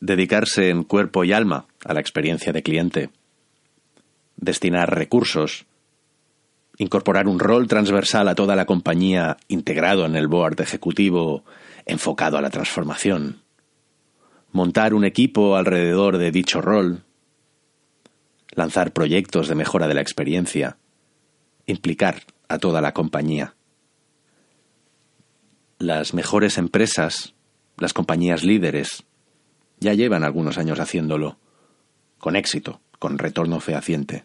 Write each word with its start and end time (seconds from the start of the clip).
Dedicarse 0.00 0.70
en 0.70 0.84
cuerpo 0.84 1.24
y 1.24 1.32
alma 1.32 1.66
a 1.84 1.92
la 1.92 2.00
experiencia 2.00 2.52
de 2.52 2.62
cliente. 2.62 3.10
Destinar 4.36 4.94
recursos. 4.94 5.66
Incorporar 6.76 7.26
un 7.26 7.40
rol 7.40 7.66
transversal 7.66 8.28
a 8.28 8.36
toda 8.36 8.54
la 8.54 8.64
compañía 8.64 9.36
integrado 9.48 10.06
en 10.06 10.14
el 10.14 10.28
board 10.28 10.60
ejecutivo 10.60 11.44
enfocado 11.84 12.38
a 12.38 12.40
la 12.40 12.50
transformación. 12.50 13.42
Montar 14.52 14.94
un 14.94 15.04
equipo 15.04 15.56
alrededor 15.56 16.18
de 16.18 16.30
dicho 16.30 16.60
rol. 16.60 17.02
Lanzar 18.52 18.92
proyectos 18.92 19.48
de 19.48 19.56
mejora 19.56 19.88
de 19.88 19.94
la 19.94 20.00
experiencia. 20.00 20.78
Implicar 21.66 22.22
a 22.46 22.58
toda 22.58 22.80
la 22.80 22.94
compañía. 22.94 23.56
Las 25.78 26.14
mejores 26.14 26.56
empresas, 26.56 27.34
las 27.76 27.92
compañías 27.92 28.44
líderes, 28.44 29.04
ya 29.80 29.94
llevan 29.94 30.24
algunos 30.24 30.58
años 30.58 30.80
haciéndolo, 30.80 31.38
con 32.18 32.36
éxito, 32.36 32.80
con 32.98 33.18
retorno 33.18 33.60
fehaciente. 33.60 34.24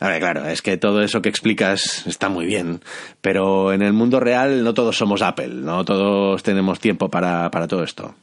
A 0.00 0.08
ver, 0.08 0.20
claro, 0.20 0.48
es 0.48 0.62
que 0.62 0.76
todo 0.76 1.02
eso 1.02 1.22
que 1.22 1.28
explicas 1.28 2.06
está 2.08 2.28
muy 2.28 2.44
bien, 2.44 2.80
pero 3.20 3.72
en 3.72 3.82
el 3.82 3.92
mundo 3.92 4.18
real 4.18 4.64
no 4.64 4.74
todos 4.74 4.96
somos 4.96 5.22
Apple, 5.22 5.48
no 5.48 5.84
todos 5.84 6.42
tenemos 6.42 6.80
tiempo 6.80 7.08
para, 7.08 7.50
para 7.50 7.68
todo 7.68 7.84
esto. 7.84 8.14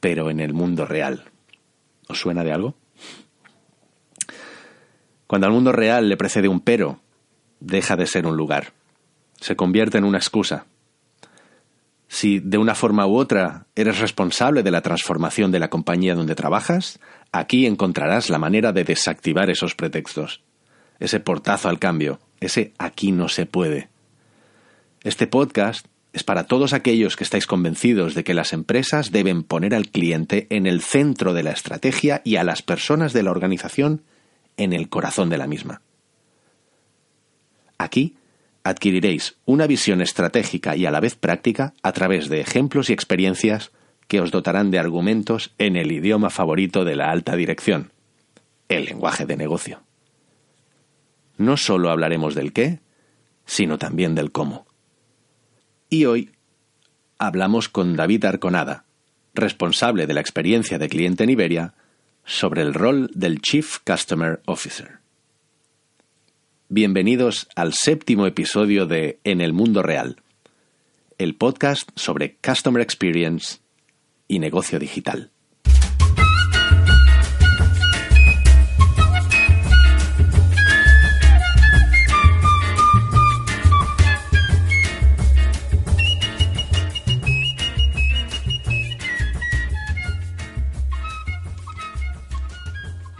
Pero 0.00 0.30
en 0.30 0.40
el 0.40 0.54
mundo 0.54 0.86
real, 0.86 1.24
¿os 2.08 2.18
suena 2.18 2.42
de 2.42 2.52
algo? 2.52 2.74
Cuando 5.26 5.46
al 5.46 5.52
mundo 5.52 5.72
real 5.72 6.08
le 6.08 6.16
precede 6.16 6.48
un 6.48 6.60
pero, 6.60 7.00
deja 7.60 7.96
de 7.96 8.06
ser 8.06 8.26
un 8.26 8.36
lugar, 8.36 8.72
se 9.40 9.56
convierte 9.56 9.98
en 9.98 10.04
una 10.04 10.18
excusa, 10.18 10.64
si 12.12 12.40
de 12.40 12.58
una 12.58 12.74
forma 12.74 13.06
u 13.06 13.16
otra 13.16 13.64
eres 13.74 13.98
responsable 13.98 14.62
de 14.62 14.70
la 14.70 14.82
transformación 14.82 15.50
de 15.50 15.58
la 15.58 15.70
compañía 15.70 16.14
donde 16.14 16.34
trabajas, 16.34 17.00
aquí 17.32 17.64
encontrarás 17.64 18.28
la 18.28 18.38
manera 18.38 18.70
de 18.74 18.84
desactivar 18.84 19.48
esos 19.48 19.74
pretextos, 19.74 20.42
ese 21.00 21.20
portazo 21.20 21.70
al 21.70 21.78
cambio, 21.78 22.20
ese 22.38 22.74
aquí 22.76 23.12
no 23.12 23.30
se 23.30 23.46
puede. 23.46 23.88
Este 25.02 25.26
podcast 25.26 25.86
es 26.12 26.22
para 26.22 26.44
todos 26.44 26.74
aquellos 26.74 27.16
que 27.16 27.24
estáis 27.24 27.46
convencidos 27.46 28.14
de 28.14 28.24
que 28.24 28.34
las 28.34 28.52
empresas 28.52 29.10
deben 29.10 29.42
poner 29.42 29.74
al 29.74 29.88
cliente 29.88 30.48
en 30.50 30.66
el 30.66 30.82
centro 30.82 31.32
de 31.32 31.44
la 31.44 31.52
estrategia 31.52 32.20
y 32.26 32.36
a 32.36 32.44
las 32.44 32.60
personas 32.60 33.14
de 33.14 33.22
la 33.22 33.30
organización 33.30 34.02
en 34.58 34.74
el 34.74 34.90
corazón 34.90 35.30
de 35.30 35.38
la 35.38 35.46
misma. 35.46 35.80
Aquí 37.78 38.18
adquiriréis 38.64 39.36
una 39.44 39.66
visión 39.66 40.00
estratégica 40.00 40.76
y 40.76 40.86
a 40.86 40.90
la 40.90 41.00
vez 41.00 41.16
práctica 41.16 41.74
a 41.82 41.92
través 41.92 42.28
de 42.28 42.40
ejemplos 42.40 42.90
y 42.90 42.92
experiencias 42.92 43.72
que 44.08 44.20
os 44.20 44.30
dotarán 44.30 44.70
de 44.70 44.78
argumentos 44.78 45.54
en 45.58 45.76
el 45.76 45.90
idioma 45.90 46.30
favorito 46.30 46.84
de 46.84 46.96
la 46.96 47.10
alta 47.10 47.34
dirección, 47.36 47.92
el 48.68 48.84
lenguaje 48.84 49.26
de 49.26 49.36
negocio. 49.36 49.82
No 51.36 51.56
solo 51.56 51.90
hablaremos 51.90 52.34
del 52.34 52.52
qué, 52.52 52.80
sino 53.46 53.78
también 53.78 54.14
del 54.14 54.30
cómo. 54.30 54.66
Y 55.88 56.04
hoy 56.04 56.30
hablamos 57.18 57.68
con 57.68 57.96
David 57.96 58.24
Arconada, 58.24 58.84
responsable 59.34 60.06
de 60.06 60.14
la 60.14 60.20
experiencia 60.20 60.78
de 60.78 60.88
cliente 60.88 61.24
en 61.24 61.30
Iberia, 61.30 61.74
sobre 62.24 62.62
el 62.62 62.74
rol 62.74 63.10
del 63.14 63.40
Chief 63.40 63.78
Customer 63.84 64.40
Officer. 64.46 65.01
Bienvenidos 66.74 67.50
al 67.54 67.74
séptimo 67.74 68.26
episodio 68.26 68.86
de 68.86 69.20
En 69.24 69.42
el 69.42 69.52
Mundo 69.52 69.82
Real, 69.82 70.22
el 71.18 71.36
podcast 71.36 71.90
sobre 71.96 72.38
Customer 72.38 72.80
Experience 72.80 73.58
y 74.26 74.38
negocio 74.38 74.78
digital. 74.78 75.30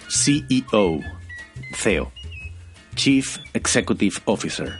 CEO, 0.09 1.01
CEO 1.75 2.22
Chief 2.95 3.39
Executive 3.55 4.21
Officer, 4.27 4.79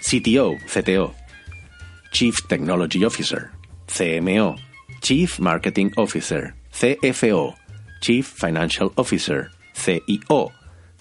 CTO, 0.00 0.58
CTO, 0.66 1.14
Chief 2.12 2.34
Technology 2.48 3.04
Officer, 3.04 3.50
CMO, 3.86 4.56
Chief 5.00 5.38
Marketing 5.38 5.90
Officer, 5.96 6.54
CFO, 6.72 7.54
Chief 8.00 8.26
Financial 8.26 8.92
Officer, 8.96 9.50
CIO, 9.74 10.52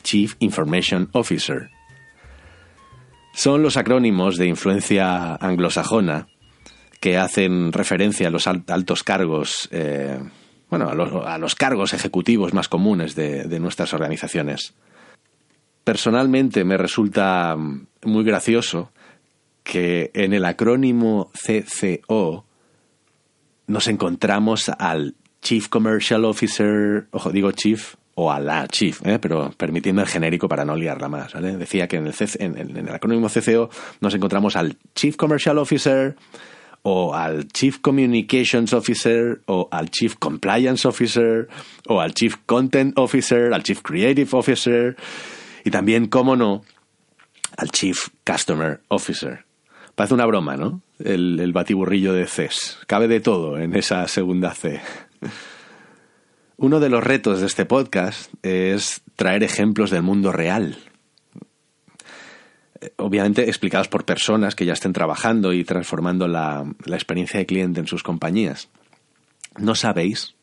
Chief 0.04 0.36
Information 0.40 1.10
Officer. 1.14 1.70
Son 3.34 3.64
los 3.64 3.78
acrónimos 3.78 4.38
de 4.38 4.48
influencia 4.48 5.36
anglosajona 5.36 6.28
que 7.00 7.18
hacen 7.18 7.72
referencia 7.72 8.28
a 8.28 8.32
los 8.32 8.48
altos 8.48 9.04
cargos, 9.04 9.70
eh, 9.72 10.20
bueno, 10.70 10.90
a 10.90 11.38
los, 11.38 11.56
cargos 11.56 11.94
ejecutivos 11.94 12.54
más 12.54 12.68
comunes 12.68 13.16
de 13.16 13.60
nuestras 13.60 13.94
organizaciones 13.94 14.74
personalmente 15.90 16.64
me 16.64 16.78
resulta 16.78 17.58
muy 17.58 18.24
gracioso 18.24 18.92
que 19.64 20.12
en 20.14 20.34
el 20.34 20.46
acrónimo 20.46 21.32
CCO 21.34 22.46
nos 23.66 23.88
encontramos 23.88 24.70
al 24.70 25.16
Chief 25.42 25.68
Commercial 25.68 26.26
Officer, 26.26 27.08
ojo, 27.10 27.32
digo 27.32 27.52
Chief 27.54 27.96
o 28.14 28.32
a 28.32 28.40
la 28.40 28.68
Chief, 28.68 29.04
¿eh? 29.04 29.18
pero 29.18 29.50
permitiendo 29.58 30.04
el 30.04 30.08
genérico 30.08 30.48
para 30.48 30.64
no 30.64 30.76
liarla 30.76 31.10
más. 31.10 31.34
Decía 31.34 31.88
que 31.88 31.96
en 31.96 32.06
el, 32.06 32.14
en 32.40 32.78
el 32.78 32.94
acrónimo 32.94 33.28
CCO 33.28 33.72
nos 34.00 34.14
encontramos 34.14 34.56
al 34.56 34.78
Chief 34.94 35.16
Commercial 35.16 35.58
Officer 35.58 36.16
o 36.84 37.16
al 37.16 37.48
Chief 37.48 37.80
Communications 37.80 38.74
Officer 38.74 39.42
o 39.48 39.68
al 39.72 39.90
Chief 39.90 40.14
Compliance 40.20 40.88
Officer 40.88 41.48
o 41.88 42.00
al 42.00 42.14
Chief 42.14 42.36
Content 42.46 42.96
Officer, 43.00 43.52
al 43.56 43.64
Chief 43.64 43.82
Creative 43.82 44.30
Officer 44.34 44.96
y 45.70 45.72
también, 45.72 46.08
cómo 46.08 46.36
no, 46.36 46.64
al 47.56 47.70
Chief 47.70 48.08
Customer 48.26 48.82
Officer. 48.88 49.46
Parece 49.94 50.16
una 50.16 50.26
broma, 50.26 50.58
¿no? 50.58 50.82
El, 50.98 51.54
batiburrillo 51.54 52.12
de 52.12 52.26
Cs. 52.26 52.80
Cabe 52.88 53.08
de 53.08 53.20
todo 53.20 53.56
en 53.60 53.76
esa 53.76 54.08
segunda 54.08 54.56
C. 54.56 54.82
Uno 56.58 56.80
de 56.80 56.90
los 56.90 57.04
retos 57.04 57.42
de 57.42 57.46
este 57.46 57.66
podcast 57.66 58.34
es 58.42 59.02
traer 59.16 59.44
ejemplos 59.44 59.92
del 59.92 60.02
mundo 60.02 60.32
real. 60.32 60.76
Obviamente 62.96 63.44
explicados 63.44 63.90
por 63.90 64.06
personas 64.06 64.56
que 64.56 64.66
ya 64.66 64.74
estén 64.74 64.94
trabajando 64.94 65.54
y 65.54 65.64
transformando 65.66 66.28
la, 66.28 66.66
la 66.84 66.96
experiencia 66.96 67.40
de 67.40 67.46
cliente 67.46 67.80
en 67.80 67.86
sus 67.86 68.02
compañías. 68.02 68.70
No 69.60 69.76
sabéis 69.76 70.34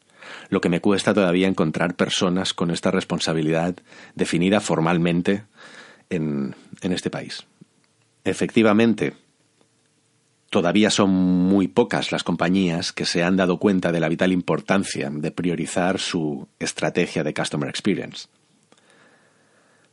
lo 0.49 0.61
que 0.61 0.69
me 0.69 0.81
cuesta 0.81 1.15
todavía 1.15 1.49
encontrar 1.49 1.95
personas 1.95 2.55
con 2.55 2.71
esta 2.71 2.91
responsabilidad 2.91 3.77
definida 4.15 4.61
formalmente 4.61 5.45
en, 6.11 6.55
en 6.83 6.93
este 6.93 7.11
país. 7.11 7.47
Efectivamente, 8.25 9.15
todavía 10.51 10.91
son 10.91 11.11
muy 11.11 11.69
pocas 11.69 12.13
las 12.13 12.25
compañías 12.25 12.93
que 12.93 13.05
se 13.05 13.23
han 13.23 13.37
dado 13.37 13.59
cuenta 13.59 13.93
de 13.93 14.01
la 14.01 14.09
vital 14.09 14.33
importancia 14.33 15.11
de 15.11 15.31
priorizar 15.31 15.99
su 15.99 16.49
estrategia 16.59 17.25
de 17.25 17.35
Customer 17.35 17.69
Experience. 17.69 18.29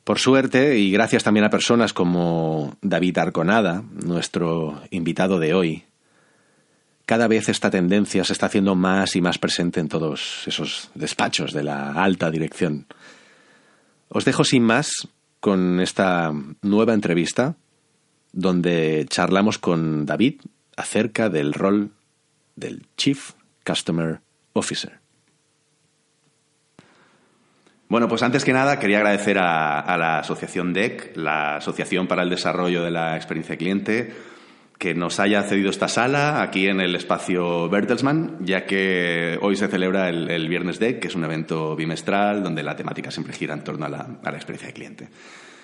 Por 0.03 0.19
suerte, 0.19 0.77
y 0.79 0.91
gracias 0.91 1.23
también 1.23 1.45
a 1.45 1.49
personas 1.49 1.93
como 1.93 2.75
David 2.81 3.17
Arconada, 3.19 3.83
nuestro 4.05 4.81
invitado 4.91 5.39
de 5.39 5.53
hoy, 5.53 5.83
cada 7.05 7.27
vez 7.27 7.49
esta 7.49 7.69
tendencia 7.69 8.23
se 8.23 8.33
está 8.33 8.45
haciendo 8.45 8.75
más 8.75 9.15
y 9.15 9.21
más 9.21 9.37
presente 9.37 9.79
en 9.79 9.89
todos 9.89 10.43
esos 10.47 10.89
despachos 10.95 11.53
de 11.53 11.63
la 11.63 11.91
alta 11.91 12.31
dirección. 12.31 12.87
Os 14.09 14.25
dejo 14.25 14.43
sin 14.43 14.63
más 14.63 15.07
con 15.39 15.79
esta 15.79 16.31
nueva 16.61 16.93
entrevista 16.93 17.55
donde 18.31 19.05
charlamos 19.09 19.59
con 19.59 20.05
David 20.05 20.41
acerca 20.75 21.29
del 21.29 21.53
rol 21.53 21.91
del 22.55 22.87
Chief 22.97 23.31
Customer 23.65 24.19
Officer. 24.53 24.99
Bueno, 27.89 28.07
pues 28.07 28.23
antes 28.23 28.43
que 28.43 28.53
nada 28.53 28.79
quería 28.79 28.97
agradecer 28.97 29.37
a, 29.37 29.97
la 29.97 30.19
asociación 30.19 30.73
DEC, 30.73 31.15
la 31.15 31.57
Asociación 31.57 32.07
para 32.07 32.23
el 32.23 32.29
Desarrollo 32.31 32.83
de 32.83 32.89
la 32.89 33.15
Experiencia 33.15 33.55
Cliente, 33.55 34.11
que 34.77 34.93
nos 34.93 35.19
haya 35.19 35.43
cedido 35.43 35.69
esta 35.69 35.87
sala 35.87 36.41
aquí 36.41 36.67
en 36.67 36.81
el 36.81 36.95
espacio 36.95 37.69
Bertelsmann, 37.69 38.37
ya 38.41 38.65
que 38.65 39.37
hoy 39.41 39.55
se 39.55 39.67
celebra 39.67 40.09
el, 40.09 40.49
Viernes 40.49 40.79
DEC, 40.79 40.99
que 40.99 41.07
es 41.07 41.15
un 41.15 41.23
evento 41.23 41.75
bimestral 41.75 42.43
donde 42.43 42.63
la 42.63 42.75
temática 42.75 43.11
siempre 43.11 43.33
gira 43.33 43.53
en 43.53 43.63
torno 43.63 43.85
a 43.85 43.89
la, 43.89 44.19
a 44.23 44.31
la 44.31 44.37
experiencia 44.37 44.67
de 44.67 44.73
cliente. 44.73 45.09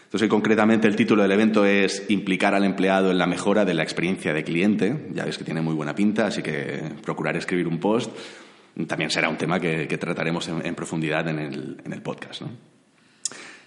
Entonces, 0.05 0.29
concretamente, 0.29 0.87
el 0.87 0.95
título 0.95 1.21
del 1.21 1.31
evento 1.31 1.65
es 1.65 2.05
Implicar 2.09 2.55
al 2.55 2.63
empleado 2.63 3.11
en 3.11 3.17
la 3.17 3.27
mejora 3.27 3.65
de 3.65 3.75
la 3.75 3.83
experiencia 3.83 4.33
de 4.33 4.43
cliente. 4.43 5.07
Ya 5.13 5.25
ves 5.25 5.37
que 5.37 5.43
tiene 5.43 5.61
muy 5.61 5.75
buena 5.75 5.93
pinta, 5.93 6.27
así 6.27 6.41
que 6.41 6.81
procurar 7.03 7.37
escribir 7.37 7.67
un 7.67 7.79
post 7.79 8.11
también 8.87 9.09
será 9.09 9.29
un 9.29 9.37
tema 9.37 9.59
que, 9.59 9.85
trataremos 9.97 10.47
en, 10.47 10.75
profundidad 10.75 11.27
en 11.27 11.39
el, 11.39 12.01
podcast. 12.01 12.43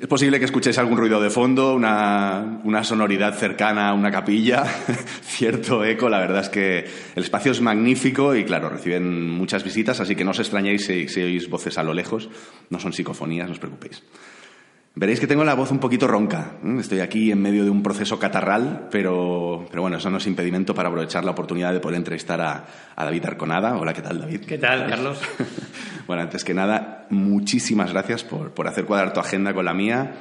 Es 0.02 0.08
posible 0.08 0.40
que 0.40 0.46
escuchéis 0.46 0.76
algún 0.78 0.98
ruido 0.98 1.20
de 1.20 1.30
fondo, 1.30 1.76
una, 1.76 2.82
sonoridad 2.82 3.38
cercana 3.38 3.90
a 3.90 3.94
una 3.94 4.10
capilla, 4.10 4.64
cierto 5.22 5.84
eco. 5.84 6.08
La 6.08 6.18
verdad 6.18 6.40
es 6.40 6.48
que 6.48 6.78
el 7.14 7.22
espacio 7.22 7.52
es 7.52 7.60
magnífico 7.60 8.34
y, 8.34 8.42
claro, 8.42 8.68
reciben 8.68 9.30
muchas 9.30 9.62
visitas, 9.62 10.00
así 10.00 10.16
que 10.16 10.24
no 10.24 10.32
os 10.32 10.40
extrañéis 10.40 10.86
si 10.86 11.22
oís 11.22 11.48
voces 11.48 11.78
a 11.78 11.84
lo 11.84 11.94
lejos. 11.94 12.28
No 12.68 12.80
son 12.80 12.92
psicofonías, 12.92 13.46
no 13.46 13.52
os 13.52 13.60
preocupéis. 13.60 14.02
Veréis 14.94 15.20
que 15.20 15.26
tengo 15.26 15.42
la 15.42 15.54
voz 15.54 15.70
un 15.70 15.78
poquito 15.78 16.06
ronca. 16.06 16.58
Estoy 16.78 17.00
aquí 17.00 17.32
en 17.32 17.40
medio 17.40 17.64
de 17.64 17.70
un 17.70 17.82
proceso 17.82 18.18
catarral, 18.18 18.88
pero, 18.90 19.64
pero 19.70 19.80
bueno, 19.80 19.96
eso 19.96 20.10
no 20.10 20.18
es 20.18 20.26
impedimento 20.26 20.74
para 20.74 20.90
aprovechar 20.90 21.24
la 21.24 21.30
oportunidad 21.30 21.72
de 21.72 21.80
poder 21.80 21.96
entrevistar 21.96 22.40
a, 22.42 22.66
David 22.94 23.24
Arconada. 23.24 23.78
Hola, 23.78 23.94
¿qué 23.94 24.02
tal, 24.02 24.20
David? 24.20 24.42
¿Qué 24.44 24.58
tal, 24.58 24.86
Carlos? 24.86 25.18
bueno, 26.06 26.22
antes 26.22 26.44
que 26.44 26.52
nada, 26.52 27.06
muchísimas 27.08 27.90
gracias 27.90 28.22
por, 28.22 28.50
por 28.50 28.68
hacer 28.68 28.84
cuadrar 28.84 29.14
tu 29.14 29.20
agenda 29.20 29.54
con 29.54 29.64
la 29.64 29.72
mía 29.72 30.12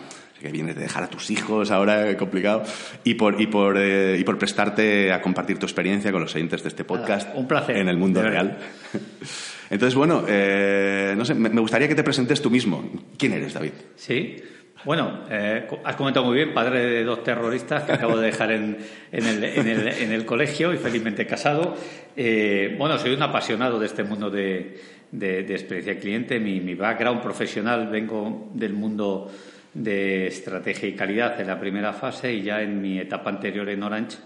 que 0.41 0.51
vienes 0.51 0.75
de 0.75 0.81
dejar 0.81 1.03
a 1.03 1.07
tus 1.07 1.29
hijos 1.29 1.69
ahora, 1.69 2.17
complicado, 2.17 2.63
y 3.03 3.13
por, 3.13 3.39
y, 3.39 3.45
por, 3.45 3.77
eh, 3.77 4.17
y 4.17 4.23
por 4.23 4.39
prestarte 4.39 5.13
a 5.13 5.21
compartir 5.21 5.59
tu 5.59 5.67
experiencia 5.67 6.11
con 6.11 6.21
los 6.21 6.33
oyentes 6.33 6.63
de 6.63 6.69
este 6.69 6.83
podcast. 6.83 7.29
un 7.35 7.47
placer. 7.47 7.77
En 7.77 7.87
el 7.87 7.97
mundo 7.97 8.23
real. 8.23 8.57
Entonces, 9.69 9.93
bueno, 9.93 10.23
eh, 10.27 11.13
no 11.15 11.25
sé, 11.25 11.35
me 11.35 11.61
gustaría 11.61 11.87
que 11.87 11.93
te 11.93 12.03
presentes 12.03 12.41
tú 12.41 12.49
mismo. 12.49 12.89
¿Quién 13.17 13.33
eres, 13.33 13.53
David? 13.53 13.73
Sí. 13.95 14.37
Bueno, 14.83 15.25
eh, 15.29 15.67
has 15.83 15.95
comentado 15.95 16.25
muy 16.25 16.35
bien, 16.35 16.55
padre 16.55 16.83
de 16.83 17.03
dos 17.03 17.23
terroristas 17.23 17.83
que 17.83 17.91
acabo 17.91 18.17
de 18.17 18.25
dejar 18.25 18.51
en, 18.51 18.77
el, 19.11 20.25
colegio 20.25 20.73
y 20.73 20.77
felizmente 20.77 21.27
casado. 21.27 21.75
Eh, 22.17 22.75
bueno, 22.79 22.97
soy 22.97 23.13
un 23.13 23.21
apasionado 23.21 23.79
de 23.79 23.85
este 23.85 24.03
mundo 24.03 24.31
de, 24.31 24.81
experiencia 25.13 25.99
cliente. 25.99 26.39
Mi, 26.39 26.59
mi, 26.61 26.73
background 26.73 27.21
profesional 27.21 27.89
vengo 27.89 28.49
del 28.55 28.73
mundo 28.73 29.31
de 29.71 30.25
estrategia 30.25 30.89
y 30.89 30.93
calidad 30.93 31.39
en 31.39 31.47
la 31.47 31.59
primera 31.59 31.93
fase 31.93 32.33
y 32.33 32.41
ya 32.41 32.61
en 32.61 32.81
mi 32.81 32.99
etapa 32.99 33.29
anterior 33.29 33.69
en 33.69 33.83
Orange 33.83 34.17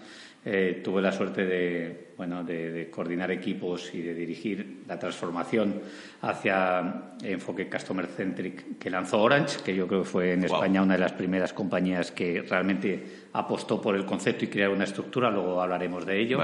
eh, 0.47 0.81
tuve 0.83 1.01
la 1.01 1.11
suerte 1.11 1.43
de, 1.43 2.11
bueno, 2.15 2.43
de, 2.43 2.87
coordinar 2.91 3.31
equipos 3.31 3.89
y 3.95 4.03
de 4.03 4.13
dirigir 4.13 4.83
la 4.87 4.99
transformación 4.99 5.81
hacia 6.21 7.15
enfoque 7.23 7.67
customer 7.67 8.05
centric 8.05 8.77
que 8.77 8.91
lanzó 8.91 9.23
Orange, 9.23 9.57
que 9.65 9.75
yo 9.75 9.87
creo 9.87 10.03
que 10.03 10.07
fue 10.07 10.33
en 10.33 10.43
España 10.43 10.83
una 10.83 10.93
de 10.93 10.99
las 10.99 11.13
primeras 11.13 11.51
compañías 11.51 12.11
que 12.11 12.43
realmente 12.47 13.03
apostó 13.33 13.81
por 13.81 13.95
el 13.95 14.05
concepto 14.05 14.45
y 14.45 14.47
crear 14.47 14.69
una 14.69 14.83
estructura. 14.83 15.31
Luego 15.31 15.59
hablaremos 15.59 16.05
de 16.05 16.21
ello. 16.21 16.39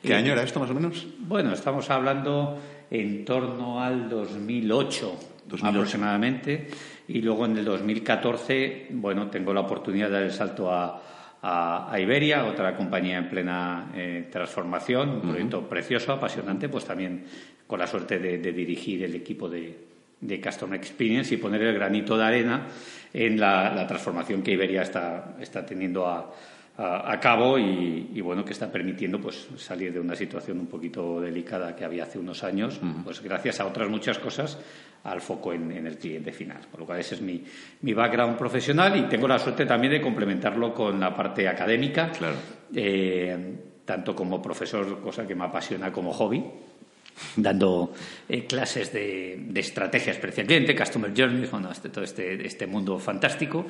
¿Qué 0.00 0.14
año 0.14 0.34
era 0.34 0.44
esto 0.44 0.60
más 0.60 0.70
o 0.70 0.74
menos? 0.74 1.04
Bueno, 1.18 1.52
estamos 1.52 1.90
hablando 1.90 2.60
en 2.92 3.24
torno 3.24 3.82
al 3.82 4.08
2008, 4.08 5.18
aproximadamente. 5.62 6.68
Y 7.08 7.20
luego 7.20 7.46
en 7.46 7.58
el 7.58 7.64
2014, 7.64 8.86
bueno, 8.90 9.28
tengo 9.28 9.52
la 9.52 9.62
oportunidad 9.62 10.06
de 10.06 10.12
dar 10.12 10.22
el 10.22 10.30
salto 10.30 10.70
a 10.70 11.02
a, 11.42 11.98
Iberia, 11.98 12.44
otra 12.44 12.76
compañía 12.76 13.18
en 13.18 13.28
plena 13.28 13.90
eh, 13.94 14.28
transformación, 14.30 15.08
un 15.10 15.20
proyecto 15.22 15.68
precioso, 15.68 16.12
apasionante, 16.12 16.68
pues 16.68 16.84
también 16.84 17.24
con 17.66 17.80
la 17.80 17.86
suerte 17.86 18.18
de, 18.18 18.38
dirigir 18.52 19.02
el 19.02 19.14
equipo 19.14 19.48
de, 19.48 19.76
de, 20.20 20.40
Customer 20.40 20.78
Experience 20.78 21.34
y 21.34 21.38
poner 21.38 21.62
el 21.62 21.74
granito 21.74 22.16
de 22.16 22.24
arena 22.24 22.66
en 23.12 23.40
la, 23.40 23.84
transformación 23.88 24.42
que 24.42 24.52
Iberia 24.52 24.82
está, 24.82 25.36
está 25.40 25.66
teniendo 25.66 26.06
a, 26.06 26.32
a, 26.78 27.20
cabo 27.20 27.58
y, 27.58 28.20
bueno 28.22 28.44
que 28.44 28.52
está 28.52 28.70
permitiendo 28.70 29.20
pues 29.20 29.48
salir 29.56 29.92
de 29.92 30.00
una 30.00 30.14
situación 30.14 30.58
un 30.58 30.66
poquito 30.66 31.20
delicada 31.20 31.76
que 31.76 31.84
había 31.84 32.04
hace 32.04 32.18
unos 32.18 32.42
años 32.44 32.80
pues 33.04 33.22
gracias 33.22 33.60
a 33.60 33.66
otras 33.66 33.90
muchas 33.90 34.18
cosas 34.18 34.58
al 35.04 35.20
foco 35.20 35.52
en, 35.52 35.86
el 35.86 35.98
cliente 35.98 36.32
final. 36.32 36.60
Por 36.70 36.80
lo 36.80 36.86
cual 36.86 37.00
ese 37.00 37.16
es 37.16 37.20
mi, 37.20 37.44
mi, 37.82 37.92
background 37.92 38.38
profesional 38.38 38.96
y 38.96 39.02
tengo 39.02 39.26
la 39.26 39.38
suerte 39.38 39.66
también 39.66 39.94
de 39.94 40.00
complementarlo 40.00 40.72
con 40.72 41.00
la 41.00 41.14
parte 41.14 41.48
académica 41.48 42.12
eh, 42.74 43.56
tanto 43.84 44.14
como 44.14 44.40
profesor 44.40 45.00
cosa 45.00 45.26
que 45.26 45.34
me 45.34 45.44
apasiona 45.44 45.92
como 45.92 46.12
hobby 46.12 46.44
dando 47.36 47.92
eh, 48.28 48.46
clases 48.46 48.92
de, 48.92 49.36
de, 49.48 49.60
estrategia 49.60 50.12
experiencia 50.12 50.44
cliente, 50.44 50.76
Customer 50.76 51.12
Journey, 51.16 51.46
bueno, 51.46 51.70
este, 51.70 51.88
todo 51.88 52.04
este, 52.04 52.46
este 52.46 52.66
mundo 52.66 52.98
fantástico, 52.98 53.66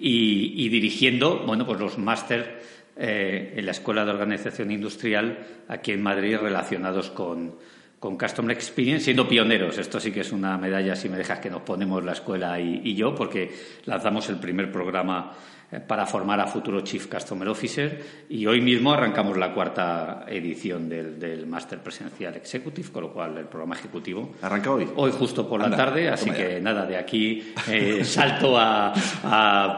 y, 0.00 0.68
dirigiendo 0.68 1.44
bueno, 1.46 1.66
pues 1.66 1.80
los 1.80 1.98
máster 1.98 2.60
eh, 2.96 3.54
en 3.56 3.66
la 3.66 3.72
Escuela 3.72 4.04
de 4.04 4.10
Organización 4.10 4.70
Industrial 4.70 5.46
aquí 5.68 5.92
en 5.92 6.02
Madrid 6.02 6.38
relacionados 6.38 7.10
con, 7.10 7.54
con 7.98 8.16
Customer 8.16 8.54
Experience, 8.54 9.04
siendo 9.04 9.26
pioneros. 9.26 9.78
Esto 9.78 9.98
sí 9.98 10.12
que 10.12 10.20
es 10.20 10.32
una 10.32 10.58
medalla, 10.58 10.94
si 10.94 11.08
me 11.08 11.16
dejas, 11.16 11.40
que 11.40 11.50
nos 11.50 11.62
ponemos 11.62 12.04
la 12.04 12.12
escuela 12.12 12.60
y, 12.60 12.80
y 12.84 12.94
yo, 12.94 13.14
porque 13.14 13.52
lanzamos 13.84 14.28
el 14.28 14.36
primer 14.36 14.70
programa 14.70 15.32
eh, 15.72 15.80
para 15.80 16.06
formar 16.06 16.38
a 16.38 16.46
futuro 16.46 16.80
Chief 16.82 17.08
Customer 17.08 17.48
Officer 17.48 18.26
y 18.28 18.46
hoy 18.46 18.60
mismo 18.60 18.92
arrancamos 18.92 19.36
la 19.36 19.52
cuarta 19.52 20.24
edición 20.28 20.88
del, 20.88 21.18
del 21.18 21.44
Máster 21.48 21.80
Presencial 21.80 22.36
Executive, 22.36 22.88
con 22.92 23.02
lo 23.02 23.12
cual 23.12 23.36
el 23.36 23.46
programa 23.46 23.74
ejecutivo 23.74 24.34
arranca 24.42 24.70
hoy. 24.70 24.88
Hoy 24.94 25.10
justo 25.10 25.48
por 25.48 25.60
la 25.60 25.74
tarde, 25.74 26.08
así 26.08 26.30
que 26.30 26.60
nada, 26.60 26.86
de 26.86 26.96
aquí 26.96 27.52
eh, 27.68 28.04
salto 28.04 28.56
a, 28.56 28.92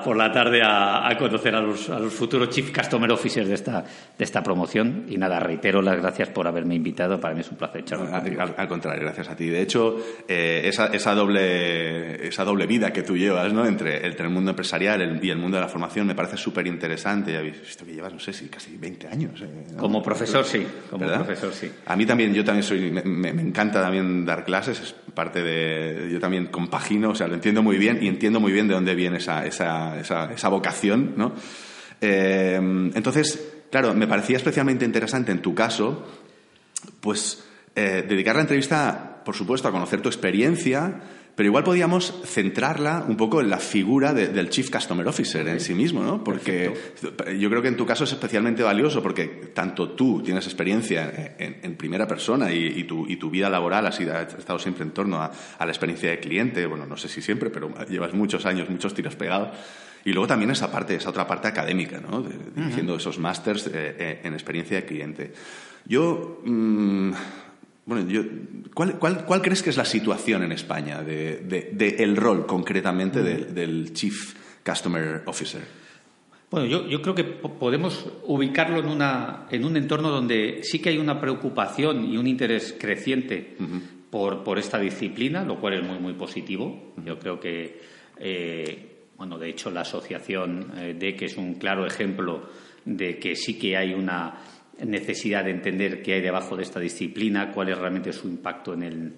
por 0.05 0.15
la 0.15 0.31
tarde 0.31 0.61
a, 0.63 1.11
conocer 1.19 1.55
a 1.55 1.63
los, 1.63 1.89
a 1.89 1.99
los, 1.99 2.13
futuros 2.13 2.51
Chief 2.51 2.71
Customer 2.71 3.11
Officers 3.11 3.49
de 3.49 3.55
esta, 3.55 3.83
de 3.83 4.25
esta 4.25 4.43
promoción 4.43 5.07
y 5.09 5.17
nada, 5.17 5.41
reitero 5.41 5.81
las 5.81 5.97
gracias 5.97 6.29
por 6.29 6.47
haberme 6.47 6.75
invitado, 6.75 7.19
para 7.19 7.35
mí 7.35 7.41
es 7.41 7.51
un 7.51 7.57
placer 7.57 7.85
charlar 7.85 8.08
al, 8.13 8.55
al, 8.57 8.69
contrario, 8.69 9.03
gracias 9.03 9.29
a 9.29 9.37
ti. 9.37 9.47
De 9.49 9.63
hecho, 9.63 9.97
eh, 10.27 10.63
esa, 10.65 10.87
esa, 10.87 11.15
doble, 11.15 12.27
esa 12.29 12.45
doble 12.45 12.67
vida 12.67 12.93
que 12.93 13.03
tú 13.03 13.17
llevas 13.17 13.53
¿no? 13.53 13.67
entre, 13.67 14.07
entre 14.07 14.27
el 14.27 14.33
mundo 14.33 14.51
empresarial 14.51 15.21
y 15.23 15.31
el 15.31 15.39
mundo 15.39 15.57
de 15.57 15.63
la 15.63 15.69
me 16.05 16.15
parece 16.15 16.37
súper 16.37 16.67
interesante. 16.67 17.33
Ya 17.33 17.39
habéis 17.39 17.61
visto 17.61 17.85
que 17.85 17.95
llevas, 17.95 18.13
no 18.13 18.21
sé 18.21 18.33
si 18.33 18.49
casi 18.49 18.77
20 18.77 19.09
años. 19.09 19.41
Eh, 19.41 19.77
como 19.77 20.03
profesor, 20.03 20.45
sí. 20.45 20.67
Como 20.91 21.07
profesor, 21.07 21.53
sí. 21.53 21.71
A 21.87 21.97
mí 21.97 22.05
también, 22.07 22.35
yo 22.35 22.45
también 22.45 22.63
soy, 22.63 22.91
me, 22.91 23.29
encanta 23.29 23.81
también 23.81 24.25
dar 24.25 24.45
clases, 24.45 24.81
es 24.81 24.95
parte 25.15 25.43
de, 25.43 26.11
yo 26.13 26.21
también 26.21 26.47
compagino, 26.47 27.11
o 27.11 27.15
sea, 27.15 27.27
lo 27.27 27.35
entiendo 27.35 27.63
muy 27.63 27.79
bien 27.79 27.99
y 28.03 28.09
entiendo 28.09 28.41
muy 28.41 28.53
bien 28.53 28.69
de 28.69 28.75
dónde 28.75 28.95
viene 28.95 29.19
esa, 29.19 29.47
esa, 29.47 29.99
esa, 30.01 30.49
vocación, 30.49 31.15
¿no? 31.17 31.33
Eh, 32.01 32.57
entonces, 32.95 33.65
claro, 33.71 33.95
me 33.95 34.07
parecía 34.07 34.37
especialmente 34.37 34.85
interesante 34.85 35.33
en 35.33 35.43
tu 35.43 35.55
caso, 35.55 36.07
pues, 37.01 37.48
eh, 37.79 38.03
dedicar 38.03 38.35
la 38.35 38.43
entrevista, 38.43 39.23
por 39.25 39.37
supuesto, 39.37 39.69
a 39.69 39.71
conocer 39.71 40.01
tu 40.01 40.09
experiencia, 40.09 41.01
pero 41.39 41.47
igual 41.47 41.63
podíamos 41.63 42.13
centrarla 42.25 43.05
un 43.07 43.17
poco 43.17 43.41
en 43.41 43.49
la 43.49 43.59
figura 43.59 44.13
del 44.13 44.51
Chief 44.51 44.69
Customer 44.69 45.07
Officer 45.07 45.47
en 45.47 45.61
sí 45.61 45.73
mismo, 45.73 46.03
¿no? 46.03 46.25
Porque 46.25 46.75
yo 47.39 47.49
creo 47.49 47.63
que 47.63 47.69
en 47.69 47.77
tu 47.77 47.87
caso 47.87 48.03
es 48.03 48.11
especialmente 48.11 48.65
valioso 48.65 49.01
porque 49.01 49.53
tanto 49.55 49.91
tú 49.91 50.21
tienes 50.21 50.47
experiencia 50.47 51.37
en, 51.39 51.77
primera 51.77 52.09
persona 52.09 52.51
y, 52.51 52.83
tu, 52.83 53.31
vida 53.31 53.49
laboral 53.49 53.87
ha, 53.87 53.93
sido, 53.93 54.15
ha 54.15 54.23
estado 54.23 54.59
siempre 54.59 54.83
en 54.83 54.91
torno 54.91 55.23
a, 55.23 55.31
la 55.61 55.69
experiencia 55.69 56.11
de 56.11 56.19
cliente, 56.19 56.67
bueno, 56.67 56.87
no 56.87 56.97
sé 56.97 57.09
si 57.09 57.23
siempre, 57.23 57.51
pero 57.51 57.73
llevas 57.89 58.13
muchos 58.15 58.45
años, 58.45 58.69
muchos 58.69 58.93
tiros 58.93 59.15
pegados. 59.15 59.57
Y 60.05 60.11
luego 60.11 60.27
también 60.27 60.51
esa 60.51 60.73
parte, 60.73 60.97
esa 60.97 61.11
otra 61.11 61.29
parte 61.29 61.47
académica, 61.47 62.01
¿no? 62.01 62.21
dirigiendo 62.57 62.97
esos 62.97 63.21
másters 63.21 63.69
eh, 63.69 63.71
eh, 63.97 64.21
en 64.25 64.33
experiencia 64.33 64.79
de 64.79 64.85
cliente. 64.85 65.33
Yo... 65.87 66.41
Mm, 66.45 67.13
bueno, 67.89 68.07
yo, 68.07 68.21
¿cuál, 68.75 68.99
cuál, 68.99 69.41
crees 69.41 69.63
que 69.63 69.71
es 69.71 69.79
la 69.79 69.87
situación 69.87 70.43
en 70.43 70.53
España 70.53 71.03
de, 71.03 71.97
el 71.99 72.17
rol 72.17 72.45
concretamente 72.45 73.23
del, 73.23 73.95
Chief 73.95 74.35
Customer 74.63 75.23
Officer? 75.25 75.63
Bueno, 76.51 76.67
yo, 76.67 76.87
yo, 76.87 77.01
creo 77.01 77.15
que 77.15 77.25
podemos 77.25 78.07
ubicarlo 78.27 78.81
en, 78.81 78.89
una, 78.89 79.47
en 79.51 79.65
un 79.65 79.79
entorno 79.79 80.11
donde 80.11 80.61
sí 80.65 80.81
que 80.81 80.91
hay 80.91 80.99
una 80.99 81.19
preocupación 81.19 82.05
y 82.05 82.19
un 82.19 82.27
interés 82.27 82.77
creciente 82.79 83.57
por, 84.11 84.45
por, 84.45 84.59
esta 84.59 84.79
disciplina, 84.79 85.43
lo 85.43 85.59
cual 85.59 85.79
es 85.79 85.83
muy, 85.83 85.99
muy 85.99 86.13
positivo. 86.13 86.93
Yo 87.07 87.19
creo 87.19 87.41
que, 87.41 87.81
eh, 88.19 89.07
bueno, 89.17 89.39
de 89.39 89.49
hecho, 89.49 89.71
la 89.71 89.81
asociación 89.81 90.73
eh, 90.77 90.95
de 90.99 91.17
que 91.17 91.25
es 91.25 91.39
un 91.39 91.55
claro 91.55 91.87
ejemplo 91.87 92.51
de 92.85 93.19
que 93.19 93.35
sí 93.35 93.59
que 93.59 93.79
hay 93.79 93.95
una 93.95 94.35
necesidad 94.85 95.45
de 95.45 95.51
entender 95.51 96.03
qué 96.03 96.15
hay 96.15 96.21
debajo 96.21 96.57
de 96.57 96.63
esta 96.63 96.81
disciplina, 96.81 97.53
cuál 97.53 97.71
es 97.71 97.79
realmente 97.79 98.13
su 98.13 98.29
impacto 98.29 98.75
en 98.75 98.83
el, 98.83 99.13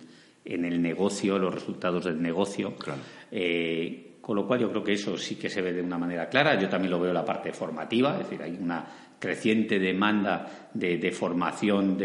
en 0.44 0.64
el 0.64 0.80
negocio, 0.80 1.38
los 1.38 1.54
resultados 1.54 2.04
del 2.04 2.20
negocio. 2.20 2.74
Eh, 3.30 4.06
con 4.20 4.36
lo 4.36 4.46
cual 4.46 4.60
yo 4.60 4.70
creo 4.70 4.84
que 4.84 4.92
eso 4.92 5.16
sí 5.16 5.36
que 5.36 5.48
se 5.48 5.62
ve 5.62 5.72
de 5.72 5.82
una 5.82 5.98
manera 5.98 6.28
clara. 6.28 6.58
Yo 6.60 6.68
también 6.68 6.90
lo 6.90 7.00
veo 7.00 7.10
en 7.10 7.14
la 7.14 7.24
parte 7.24 7.52
formativa, 7.52 8.12
es 8.12 8.28
decir, 8.28 8.42
hay 8.42 8.56
una 8.60 8.84
creciente 9.18 9.78
demanda 9.78 10.70
de, 10.72 11.12
formación 11.12 11.96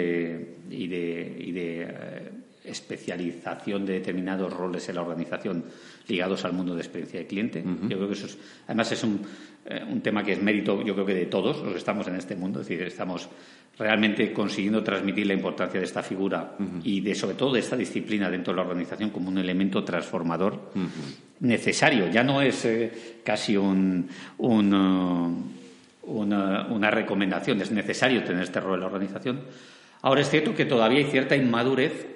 y 0.69 0.87
de, 0.87 1.35
eh, 1.39 2.31
especialización 2.63 3.85
de 3.85 3.93
determinados 3.93 4.51
roles 4.51 4.89
en 4.89 4.95
la 4.95 5.01
organización 5.01 5.65
ligados 6.07 6.45
al 6.45 6.53
mundo 6.53 6.75
de 6.75 6.81
experiencia 6.81 7.19
de 7.19 7.27
cliente. 7.27 7.63
Yo 7.63 7.97
creo 7.97 8.07
que 8.07 8.13
eso 8.13 8.27
es, 8.27 8.37
además 8.67 8.91
es 8.91 9.03
un, 9.03 9.21
eh, 9.65 9.83
un, 9.89 10.01
tema 10.01 10.23
que 10.23 10.33
es 10.33 10.41
mérito, 10.41 10.83
yo 10.83 10.93
creo 10.93 11.05
que 11.05 11.13
de 11.13 11.25
todos 11.25 11.61
los 11.61 11.71
que 11.71 11.79
estamos 11.79 12.07
en 12.07 12.15
este 12.15 12.35
mundo, 12.35 12.61
es 12.61 12.67
decir, 12.67 12.85
estamos 12.85 13.27
realmente 13.77 14.31
consiguiendo 14.31 14.83
transmitir 14.83 15.27
la 15.27 15.33
importancia 15.33 15.79
de 15.79 15.85
esta 15.85 16.01
figura 16.01 16.55
y 16.83 17.01
de 17.01 17.13
sobre 17.13 17.35
todo 17.35 17.53
de 17.53 17.59
esta 17.59 17.75
disciplina 17.75 18.29
dentro 18.29 18.53
de 18.53 18.57
la 18.57 18.63
organización 18.63 19.09
como 19.09 19.29
un 19.29 19.37
elemento 19.37 19.83
transformador 19.83 20.71
necesario. 21.41 22.09
Ya 22.09 22.23
no 22.23 22.41
es 22.41 22.63
eh, 22.65 23.19
casi 23.23 23.57
un, 23.57 24.07
uh, 24.37 24.47
una, 26.03 26.67
una, 26.67 26.91
recomendación, 26.91 27.59
es 27.61 27.71
necesario 27.71 28.23
tener 28.23 28.43
este 28.43 28.61
rol 28.61 28.75
en 28.75 28.79
la 28.81 28.85
organización. 28.85 29.41
Ahora 30.03 30.21
es 30.21 30.29
cierto 30.29 30.53
que 30.53 30.65
todavía 30.65 30.99
hay 30.99 31.11
cierta 31.11 31.35
inmadurez 31.35 32.07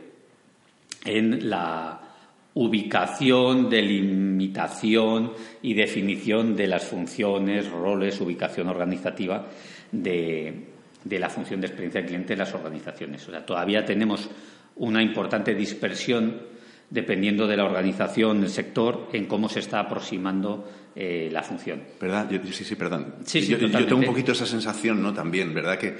en 1.03 1.50
la 1.50 2.09
ubicación, 2.53 3.70
delimitación 3.70 5.34
y 5.62 5.74
definición 5.74 6.56
de 6.56 6.68
las 6.68 6.86
funciones, 6.86 7.70
roles, 7.70 8.20
ubicación 8.22 8.68
organizativa 8.68 9.48
de, 9.91 10.68
de 11.03 11.20
la 11.20 11.29
función 11.29 11.62
de 11.62 11.68
experiencia 11.68 12.01
del 12.01 12.08
cliente 12.10 12.34
en 12.34 12.39
las 12.39 12.53
organizaciones. 12.53 13.27
O 13.27 13.32
sea, 13.32 13.46
todavía 13.46 13.86
tenemos 13.86 14.29
una 14.75 15.01
importante 15.01 15.53
dispersión 15.53 16.41
dependiendo 16.89 17.46
de 17.46 17.56
la 17.56 17.65
organización, 17.65 18.41
del 18.41 18.50
sector, 18.50 19.10
en 19.13 19.25
cómo 19.25 19.48
se 19.48 19.60
está 19.60 19.79
aproximando 19.79 20.68
eh, 20.96 21.29
la 21.32 21.44
función. 21.44 21.84
¿Verdad? 22.01 22.27
sí, 22.51 22.63
sí, 22.63 22.75
perdón. 22.75 23.15
yo, 23.25 23.86
tengo 23.86 23.98
un 23.98 24.06
poquito 24.06 24.32
esa 24.32 24.48
sensación, 24.48 25.01
¿no? 25.01 25.13
También, 25.13 25.53
¿verdad? 25.53 25.77
Que 25.77 25.96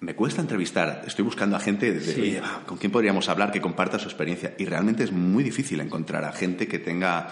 me 0.00 0.14
cuesta 0.14 0.40
entrevistar. 0.40 1.02
Estoy 1.06 1.24
buscando 1.24 1.56
a 1.56 1.60
gente 1.60 1.92
de, 1.92 2.40
¿con 2.66 2.78
quién 2.78 2.92
podríamos 2.92 3.28
hablar 3.28 3.50
que 3.50 3.60
comparta 3.60 3.98
su 3.98 4.08
experiencia? 4.08 4.54
Y 4.58 4.64
realmente 4.64 5.04
es 5.04 5.12
muy 5.12 5.42
difícil 5.42 5.80
encontrar 5.80 6.24
a 6.24 6.32
gente 6.32 6.68
que 6.68 6.78
tenga 6.78 7.28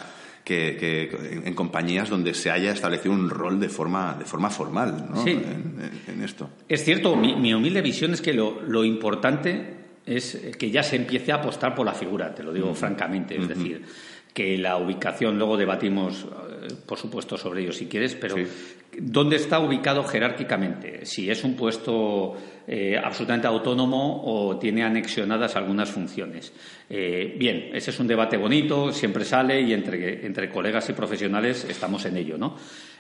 que, 0.47 1.11
en 1.45 1.55
compañías 1.55 2.09
donde 2.09 2.33
se 2.33 2.51
haya 2.51 2.73
establecido 2.73 3.13
un 3.13 3.29
rol 3.29 3.59
de 3.59 3.69
forma, 3.69 4.15
de 4.17 4.25
forma 4.25 4.49
formal 4.49 5.09
¿no? 5.13 5.27
en, 5.27 6.23
esto. 6.23 6.51
Es 6.69 6.85
cierto, 6.85 7.17
mi, 7.17 7.53
humilde 7.53 7.83
visión 7.83 8.13
es 8.13 8.21
que 8.21 8.33
lo, 8.33 8.85
importante 8.85 9.75
es 10.07 10.39
que 10.57 10.71
ya 10.71 10.83
se 10.83 10.97
empiece 10.97 11.33
a 11.33 11.37
apostar 11.37 11.75
por 11.75 11.85
la 11.85 11.95
figura, 11.95 12.33
te 12.35 12.45
lo 12.45 12.53
digo 12.53 12.73
francamente. 12.75 13.37
Es 13.37 13.49
decir, 13.49 13.83
que 14.33 14.57
la 14.57 14.77
ubicación, 14.77 15.39
luego 15.39 15.57
debatimos, 15.57 16.25
eh, 16.25 16.69
por 16.87 16.99
supuesto, 16.99 17.37
sobre 17.37 17.63
ello 17.63 17.73
si 17.73 17.87
quieres, 17.87 18.15
pero 18.15 18.37
¿dónde 18.99 19.37
está 19.37 19.59
ubicado 19.61 20.05
jerárquicamente? 20.05 21.05
Si 21.05 21.31
es 21.31 21.45
un 21.45 21.55
puesto 21.55 22.35
eh, 22.67 22.97
absolutamente 22.97 23.47
autónomo 23.47 24.23
o 24.25 24.59
tiene 24.59 24.83
anexionadas 24.83 25.57
algunas 25.57 25.91
funciones. 25.91 26.53
Eh, 26.89 27.35
bien, 27.39 27.71
ese 27.73 27.91
es 27.91 28.01
un 28.01 28.07
debate 28.07 28.37
bonito, 28.37 28.93
siempre 28.93 29.25
sale 29.25 29.61
y 29.61 29.73
entre, 29.73 30.27
entre 30.27 30.51
colegas 30.51 30.89
y 30.91 30.93
profesionales 30.93 31.67
estamos 31.69 32.05
en 32.07 32.17
ello, 32.17 32.39
¿no? 32.39 32.57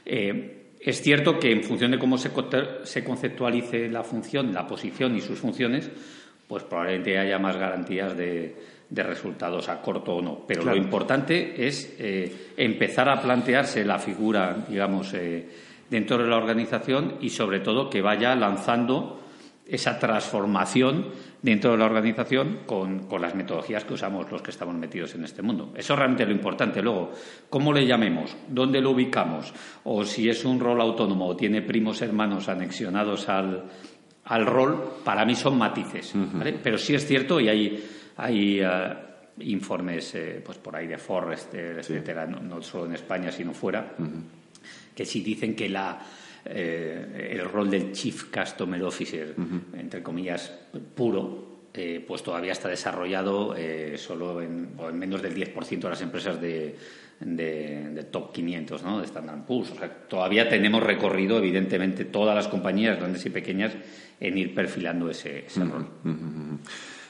es 0.07 1.03
cierto 1.03 1.37
que 1.41 1.51
en 1.51 1.65
función 1.65 1.91
de 1.91 1.99
cómo 1.99 2.17
se, 2.17 2.31
se 2.85 3.03
conceptualice 3.03 3.89
la 3.89 4.05
función, 4.05 4.55
la 4.55 4.69
posición 4.69 5.17
y 5.17 5.21
sus 5.21 5.41
funciones, 5.41 5.91
pues 6.47 6.63
probablemente 6.63 7.19
haya 7.19 7.41
más 7.41 7.57
garantías 7.57 8.17
de 8.17 8.55
de 8.89 9.03
resultados 9.03 9.69
a 9.69 9.81
corto 9.81 10.17
o 10.17 10.23
no. 10.23 10.45
Pero 10.47 10.65
lo 10.65 10.77
importante 10.77 11.67
es 11.67 11.97
eh, 11.99 12.53
empezar 12.57 13.09
a 13.09 13.21
plantearse 13.21 13.85
la 13.85 13.99
figura, 13.99 14.65
digamos, 14.69 15.13
eh, 15.15 15.45
dentro 15.91 16.19
de 16.19 16.29
la 16.29 16.37
organización 16.37 17.17
y, 17.21 17.31
sobre 17.31 17.61
todo, 17.61 17.91
que 17.91 18.03
vaya 18.03 18.35
lanzando 18.35 19.21
esa 19.67 19.99
transformación 19.99 21.07
dentro 21.43 21.73
de 21.73 21.79
la 21.79 21.87
organización 21.87 22.61
con, 22.67 23.09
las 23.21 23.35
metodologías 23.35 23.85
que 23.85 23.95
usamos 23.95 24.31
los 24.31 24.41
que 24.41 24.51
estamos 24.51 24.75
metidos 24.77 25.15
en 25.17 25.25
este 25.25 25.43
mundo. 25.43 25.73
Eso 25.77 25.93
es 25.95 25.99
realmente 25.99 26.25
lo 26.25 26.33
importante. 26.33 26.81
Luego, 26.81 27.13
¿cómo 27.51 27.73
le 27.73 27.85
llamemos? 27.85 28.37
¿Dónde 28.49 28.81
lo 28.81 28.91
ubicamos? 28.91 29.53
O 29.85 30.05
si 30.05 30.29
es 30.29 30.45
un 30.45 30.61
rol 30.61 30.81
autónomo 30.81 31.27
o 31.27 31.37
tiene 31.37 31.63
primos 31.63 32.01
hermanos 32.03 32.49
anexionados 32.49 33.29
al, 33.29 33.65
al 34.25 34.47
rol, 34.47 34.99
para 35.05 35.25
mí 35.25 35.35
son 35.35 35.59
matices. 35.59 36.15
Pero 36.63 36.79
sí 36.79 36.95
es 36.95 37.05
cierto 37.05 37.41
y 37.41 37.49
hay 37.49 37.85
hay 38.17 38.61
eh, 38.61 38.67
informes 39.41 40.15
eh, 40.15 40.43
pues 40.45 40.59
por 40.59 40.75
ahí 40.75 40.87
de 40.87 40.99
Forrester, 40.99 41.79
etcétera, 41.79 42.27
no, 42.27 42.63
solo 42.63 42.87
en 42.87 42.95
España, 42.95 43.31
sino 43.31 43.53
fuera, 43.53 43.95
que 44.97 45.05
sí 45.05 45.21
dicen 45.21 45.55
que 45.55 45.69
la, 45.69 46.01
eh, 46.45 47.29
el 47.31 47.45
rol 47.45 47.71
del 47.71 47.93
Chief 47.93 48.25
Customer 48.25 48.83
Officer, 48.83 49.37
entre 49.79 50.03
comillas, 50.03 50.53
puro, 50.95 51.55
pues 52.07 52.23
todavía 52.23 52.53
está 52.53 52.71
desarrollado 52.71 53.55
solo 53.99 54.41
en, 54.41 54.71
en, 54.81 54.99
menos 54.99 55.21
del 55.21 55.35
10% 55.35 55.79
de 55.79 55.91
las 55.91 56.01
empresas 56.01 56.41
de, 56.41 56.75
de, 57.21 58.07
top 58.11 58.33
500, 58.33 58.83
¿no? 58.83 59.01
de 59.01 59.07
Standard 59.07 59.45
Poor's. 59.45 59.71
O 59.71 59.77
sea, 59.77 59.89
todavía 59.89 60.49
tenemos 60.49 60.83
recorrido, 60.83 61.39
evidentemente, 61.39 62.05
todas 62.05 62.35
las 62.35 62.49
compañías, 62.49 62.99
grandes 62.99 63.25
y 63.27 63.31
pequeñas, 63.31 63.73
en 64.21 64.39
ir 64.39 64.55
perfilando 64.55 65.11
ese, 65.11 65.47
rol. 65.57 65.89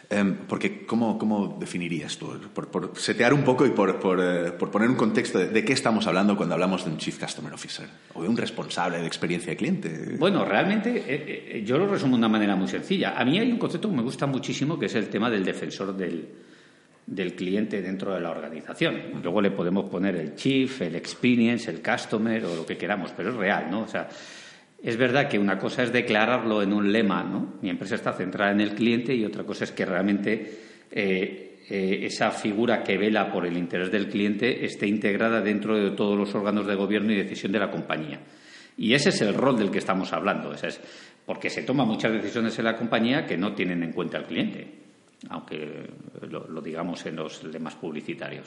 Em, 0.08 0.36
porque, 0.46 0.86
¿cómo, 0.86 1.18
¿cómo, 1.18 1.56
definirías 1.58 2.16
tú? 2.16 2.28
Por, 2.54 2.92
setear 2.96 3.34
un 3.34 3.42
poco 3.42 3.66
y 3.66 3.70
por, 3.70 3.90
eh, 4.22 4.52
poner 4.52 4.88
un 4.88 4.94
contexto 4.94 5.38
de, 5.40 5.64
qué 5.64 5.72
estamos 5.72 6.06
hablando 6.06 6.36
cuando 6.36 6.54
hablamos 6.54 6.84
de 6.84 6.92
un 6.92 6.98
Chief 6.98 7.18
Customer 7.18 7.52
Officer 7.52 7.88
o 8.14 8.22
de 8.22 8.28
un 8.28 8.36
responsable 8.36 8.98
de 8.98 9.06
experiencia 9.06 9.50
de 9.50 9.56
cliente. 9.56 10.16
Bueno, 10.16 10.44
realmente 10.44 10.96
eh, 10.96 11.58
eh, 11.58 11.62
yo 11.66 11.76
lo 11.76 11.88
resumo 11.88 12.12
de 12.12 12.18
una 12.18 12.28
manera 12.28 12.54
muy 12.54 12.68
sencilla. 12.68 13.18
A 13.18 13.24
mí 13.24 13.36
hay 13.38 13.50
un 13.50 13.58
concepto 13.58 13.90
que 13.90 13.96
me 13.96 14.02
gusta 14.02 14.26
muchísimo 14.26 14.78
que 14.78 14.86
es 14.86 14.94
el 14.94 15.08
tema 15.08 15.28
del 15.28 15.44
defensor 15.44 15.96
del, 15.96 16.28
del 17.04 17.34
cliente 17.34 17.82
dentro 17.82 18.14
de 18.14 18.20
la 18.20 18.30
organización. 18.30 19.20
Luego 19.20 19.40
le 19.40 19.50
podemos 19.50 19.86
poner 19.90 20.14
el 20.14 20.36
Chief, 20.36 20.82
el 20.82 20.94
Experience, 20.94 21.68
el 21.68 21.82
Customer 21.82 22.44
o 22.44 22.54
lo 22.54 22.64
que 22.64 22.76
queramos, 22.76 23.12
pero 23.16 23.30
es 23.30 23.36
real, 23.36 23.68
¿no? 23.72 23.80
O 23.80 23.88
sea, 23.88 24.08
es 24.82 24.96
verdad 24.96 25.28
que 25.28 25.38
una 25.38 25.58
cosa 25.58 25.82
es 25.82 25.92
declararlo 25.92 26.62
en 26.62 26.72
un 26.72 26.92
lema, 26.92 27.24
¿no? 27.24 27.54
Mi 27.62 27.70
empresa 27.70 27.94
está 27.94 28.12
centrada 28.12 28.52
en 28.52 28.60
el 28.60 28.74
cliente 28.74 29.14
y 29.14 29.24
otra 29.24 29.44
cosa 29.44 29.64
es 29.64 29.72
que 29.72 29.84
realmente 29.84 30.60
eh, 30.90 31.46
eh, 31.68 32.00
esa 32.02 32.30
figura 32.30 32.84
que 32.84 32.96
vela 32.96 33.32
por 33.32 33.46
el 33.46 33.56
interés 33.56 33.90
del 33.90 34.08
cliente 34.08 34.64
esté 34.64 34.86
integrada 34.86 35.40
dentro 35.40 35.76
de 35.76 35.90
todos 35.96 36.16
los 36.16 36.34
órganos 36.34 36.66
de 36.66 36.74
gobierno 36.74 37.12
y 37.12 37.16
decisión 37.16 37.52
de 37.52 37.58
la 37.58 37.70
compañía. 37.70 38.20
Y 38.76 38.92
ese 38.92 39.08
es 39.08 39.20
el 39.22 39.34
rol 39.34 39.58
del 39.58 39.70
que 39.70 39.78
estamos 39.78 40.12
hablando. 40.12 40.52
es 40.52 40.80
porque 41.24 41.50
se 41.50 41.62
toman 41.62 41.88
muchas 41.88 42.12
decisiones 42.12 42.56
en 42.58 42.66
la 42.66 42.76
compañía 42.76 43.26
que 43.26 43.36
no 43.36 43.52
tienen 43.52 43.82
en 43.82 43.92
cuenta 43.92 44.18
al 44.18 44.26
cliente, 44.26 44.68
aunque 45.30 45.88
lo, 46.30 46.60
digamos 46.60 47.04
en 47.06 47.16
los 47.16 47.42
lemas 47.42 47.74
publicitarios. 47.74 48.46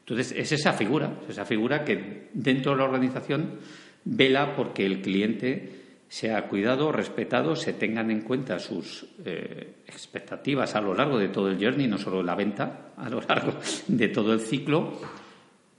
Entonces, 0.00 0.32
es 0.36 0.52
esa 0.52 0.74
figura, 0.74 1.20
esa 1.26 1.46
figura 1.46 1.82
que 1.82 2.28
dentro 2.34 2.72
de 2.72 2.78
la 2.78 2.84
organización 2.84 3.58
vela 4.04 4.54
porque 4.54 4.84
el 4.84 5.00
cliente 5.00 5.84
sea 6.08 6.46
cuidado, 6.46 6.92
respetado, 6.92 7.56
se 7.56 7.72
tengan 7.72 8.10
en 8.10 8.20
cuenta 8.20 8.58
sus 8.60 9.04
eh, 9.24 9.78
expectativas 9.86 10.76
a 10.76 10.80
lo 10.80 10.94
largo 10.94 11.18
de 11.18 11.28
todo 11.28 11.48
el 11.48 11.58
journey, 11.58 11.88
no 11.88 11.98
solo 11.98 12.22
la 12.22 12.36
venta, 12.36 12.92
a 12.96 13.10
lo 13.10 13.20
largo 13.20 13.54
de 13.88 14.08
todo 14.08 14.32
el 14.32 14.40
ciclo, 14.40 14.92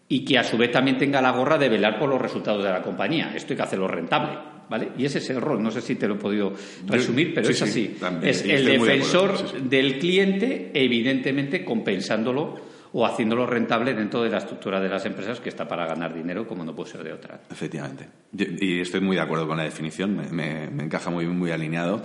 y 0.10 0.26
que 0.26 0.38
a 0.38 0.44
su 0.44 0.58
vez 0.58 0.72
también 0.72 0.98
tenga 0.98 1.22
la 1.22 1.32
gorra 1.32 1.58
de 1.58 1.70
velar 1.70 1.98
por 1.98 2.10
los 2.10 2.22
resultados 2.22 2.64
de 2.64 2.70
la 2.70 2.82
compañía. 2.82 3.32
Esto 3.34 3.54
hay 3.54 3.58
que 3.58 3.64
hacerlo 3.64 3.88
rentable, 3.88 4.38
¿vale? 4.70 4.90
Y 4.98 5.06
ese 5.06 5.20
es 5.20 5.30
el 5.30 5.40
rol. 5.40 5.64
No 5.64 5.72
sé 5.72 5.82
si 5.82 5.96
te 5.96 6.08
lo 6.08 6.16
he 6.16 6.20
podido 6.20 6.54
resumir, 6.86 7.34
pero 7.34 7.50
es 7.50 7.62
así. 7.62 7.96
es 8.22 8.44
el 8.44 8.66
defensor 8.66 9.62
del 9.62 10.00
cliente, 10.00 10.72
evidentemente 10.74 11.64
compensándolo 11.64 12.75
o 12.98 13.06
haciéndolo 13.06 13.46
rentable 13.46 13.94
dentro 13.94 14.24
de 14.24 14.30
la 14.30 14.38
estructura 14.38 14.80
de 14.80 14.88
las 14.88 15.06
empresas 15.06 15.42
que 15.42 15.50
está 15.50 15.68
para 15.68 15.86
ganar 15.86 16.14
dinero, 16.14 16.48
como 16.48 16.64
no 16.64 16.74
puede 16.74 16.92
ser 16.92 17.04
de 17.04 17.12
otra. 17.12 17.42
Efectivamente. 17.52 18.08
y 18.32 18.80
estoy 18.80 19.02
muy 19.02 19.18
de 19.18 19.22
acuerdo 19.22 19.46
con 19.46 19.58
la 19.58 19.64
definición, 19.64 20.16
me, 20.32 20.64
encaja 20.64 21.10
muy, 21.10 21.28
muy 21.28 21.52
alineado. 21.52 22.02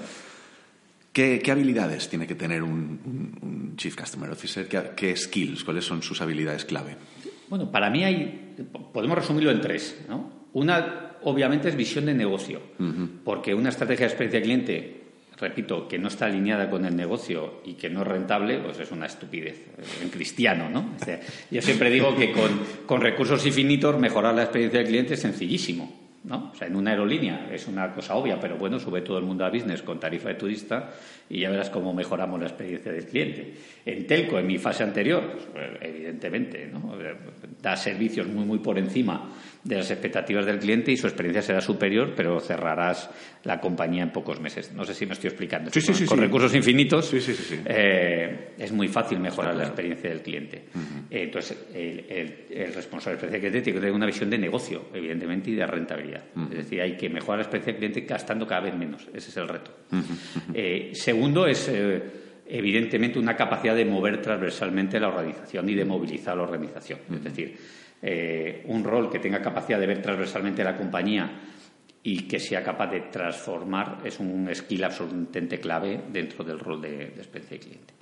¿Qué, 1.12 1.40
habilidades 1.48 2.08
tiene 2.08 2.26
que 2.26 2.34
tener 2.34 2.64
un, 2.64 3.74
Chief 3.76 3.94
Customer 3.94 4.30
Officer? 4.30 4.66
¿Qué, 4.66 5.16
skills? 5.16 5.62
¿Cuáles 5.62 5.84
son 5.84 6.02
sus 6.02 6.20
habilidades 6.22 6.64
clave? 6.64 6.96
Bueno, 7.48 7.70
para 7.70 7.88
mí 7.88 8.02
hay, 8.02 8.56
podemos 8.92 9.16
resumirlo 9.16 9.52
en 9.52 9.60
tres. 9.60 9.96
Una, 10.54 11.18
obviamente, 11.22 11.68
es 11.68 11.76
visión 11.76 12.06
de 12.06 12.14
negocio, 12.14 12.62
porque 13.22 13.54
una 13.54 13.68
estrategia 13.68 14.06
de 14.06 14.12
experiencia 14.12 14.40
de 14.40 14.44
cliente 14.44 14.99
repito, 15.40 15.88
que 15.88 15.98
no 15.98 16.08
está 16.08 16.26
alineada 16.26 16.68
con 16.68 16.84
el 16.84 16.94
negocio 16.94 17.62
y 17.64 17.74
que 17.74 17.88
no 17.88 18.02
es 18.02 18.08
rentable, 18.08 18.58
pues 18.58 18.78
es 18.78 18.90
una 18.90 19.06
estupidez 19.06 19.56
eh, 19.78 20.02
en 20.02 20.10
cristiano, 20.10 20.68
¿no? 20.68 20.96
yo 21.50 21.62
siempre 21.62 21.90
digo 21.90 22.14
que 22.16 22.32
con, 22.86 23.00
recursos 23.00 23.44
infinitos 23.46 23.98
mejorar 23.98 24.34
la 24.34 24.42
experiencia 24.42 24.80
del 24.80 24.88
cliente 24.88 25.14
es 25.14 25.20
sencillísimo. 25.20 25.98
¿no? 26.22 26.50
O 26.52 26.54
sea, 26.54 26.66
en 26.66 26.76
una 26.76 26.90
aerolínea 26.90 27.48
es 27.50 27.66
una 27.66 27.94
cosa 27.94 28.14
obvia, 28.14 28.38
pero 28.38 28.58
bueno, 28.58 28.78
sube 28.78 29.00
todo 29.00 29.16
el 29.16 29.24
mundo 29.24 29.42
a 29.46 29.48
business 29.48 29.80
con 29.80 29.98
tarifa 29.98 30.28
de 30.28 30.34
turista 30.34 30.90
y 31.30 31.40
ya 31.40 31.48
verás 31.48 31.70
cómo 31.70 31.94
mejoramos 31.94 32.38
la 32.38 32.48
experiencia 32.48 32.92
del 32.92 33.06
cliente. 33.06 33.54
En 33.86 34.06
Telco, 34.06 34.38
en 34.38 34.46
mi 34.46 34.58
fase 34.58 34.82
anterior, 34.82 35.38
pues, 35.50 35.70
evidentemente, 35.80 36.68
¿no? 36.70 36.92
da 37.62 37.74
servicios 37.74 38.26
muy, 38.26 38.44
muy 38.44 38.58
por 38.58 38.78
encima 38.78 39.30
de 39.62 39.76
las 39.76 39.90
expectativas 39.90 40.46
del 40.46 40.58
cliente 40.58 40.90
y 40.90 40.96
su 40.96 41.06
experiencia 41.06 41.42
será 41.42 41.60
superior, 41.60 42.14
pero 42.16 42.40
cerrarás 42.40 43.10
la 43.44 43.60
compañía 43.60 44.02
en 44.02 44.10
pocos 44.10 44.40
meses. 44.40 44.72
No 44.72 44.84
sé 44.84 44.94
si 44.94 45.04
me 45.04 45.12
estoy 45.12 45.28
explicando. 45.28 45.70
con, 46.08 46.18
recursos 46.18 46.54
infinitos 46.54 47.12
eh, 47.66 48.52
es 48.58 48.72
muy 48.72 48.88
fácil 48.88 49.20
mejorar 49.20 49.54
la 49.54 49.64
experiencia 49.64 50.08
del 50.08 50.22
cliente. 50.22 50.64
Eh, 51.10 51.24
entonces, 51.24 51.58
el, 51.74 52.72
responsable 52.74 53.18
de 53.18 53.26
experiencia 53.26 53.30
del 53.30 53.40
cliente 53.40 53.60
tiene 53.62 53.76
que 53.76 53.80
tener 53.80 53.94
una 53.94 54.06
visión 54.06 54.30
de 54.30 54.38
negocio, 54.38 54.86
evidentemente, 54.94 55.50
y 55.50 55.54
de 55.54 55.66
rentabilidad. 55.66 56.24
Es 56.50 56.56
decir, 56.56 56.80
hay 56.80 56.96
que 56.96 57.10
mejorar 57.10 57.40
la 57.40 57.42
experiencia 57.42 57.72
del 57.72 57.78
cliente 57.78 58.00
gastando 58.02 58.46
cada 58.46 58.62
vez 58.62 58.74
menos. 58.74 59.06
Ese 59.12 59.30
es 59.30 59.36
el 59.36 59.48
reto. 59.48 59.72
Eh, 60.54 60.90
segundo 60.94 61.46
es 61.46 61.70
evidentemente 62.46 63.18
una 63.18 63.36
capacidad 63.36 63.76
de 63.76 63.84
mover 63.84 64.22
transversalmente 64.22 64.98
la 64.98 65.08
organización 65.08 65.68
y 65.68 65.74
de 65.74 65.84
movilizar 65.84 66.36
la 66.36 66.44
organización. 66.44 66.98
Es 67.12 67.24
decir, 67.24 67.56
eh, 68.02 68.62
un 68.66 68.84
rol 68.84 69.10
que 69.10 69.18
tenga 69.18 69.40
capacidad 69.40 69.78
de 69.78 69.86
ver 69.86 70.02
transversalmente 70.02 70.64
la 70.64 70.76
compañía 70.76 71.30
y 72.02 72.22
que 72.22 72.38
sea 72.38 72.62
capaz 72.62 72.86
de 72.88 73.00
transformar 73.02 73.98
es 74.04 74.18
un 74.20 74.48
skill 74.54 74.84
absolutamente 74.84 75.60
clave 75.60 76.00
dentro 76.10 76.44
del 76.44 76.58
rol 76.58 76.80
de, 76.80 77.10
de 77.10 77.20
experiencia 77.20 77.58
de 77.58 77.60
cliente. 77.60 77.94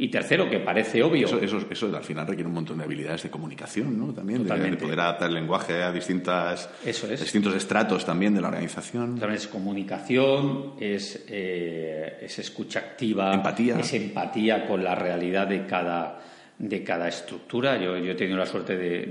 Y 0.00 0.08
tercero, 0.08 0.48
que 0.48 0.60
parece 0.60 1.02
obvio. 1.02 1.26
Eso, 1.26 1.60
eso, 1.68 1.96
al 1.96 2.04
final 2.04 2.24
requiere 2.24 2.46
un 2.46 2.54
montón 2.54 2.78
de 2.78 2.84
habilidades 2.84 3.24
de 3.24 3.30
comunicación, 3.30 3.98
¿no? 3.98 4.14
También, 4.14 4.44
de, 4.46 4.76
poder 4.76 5.00
adaptar 5.00 5.28
el 5.28 5.34
lenguaje 5.34 5.82
a 5.82 5.90
distintas, 5.90 6.70
distintos 6.84 7.52
estratos 7.56 8.06
también 8.06 8.32
de 8.32 8.40
la 8.40 8.46
organización. 8.46 9.18
También 9.18 9.38
es 9.38 9.48
comunicación, 9.48 10.74
es, 10.78 11.24
eh, 11.28 12.18
es 12.22 12.38
escucha 12.38 12.78
activa, 12.78 13.34
empatía. 13.34 13.80
es 13.80 13.92
empatía 13.92 14.68
con 14.68 14.84
la 14.84 14.94
realidad 14.94 15.48
de 15.48 15.66
cada, 15.66 16.20
de 16.58 16.82
cada 16.82 17.08
estructura. 17.08 17.76
Yo, 17.76 17.96
yo 17.98 18.12
he 18.12 18.14
tenido 18.14 18.36
la 18.36 18.46
suerte 18.46 18.76
de, 18.76 19.06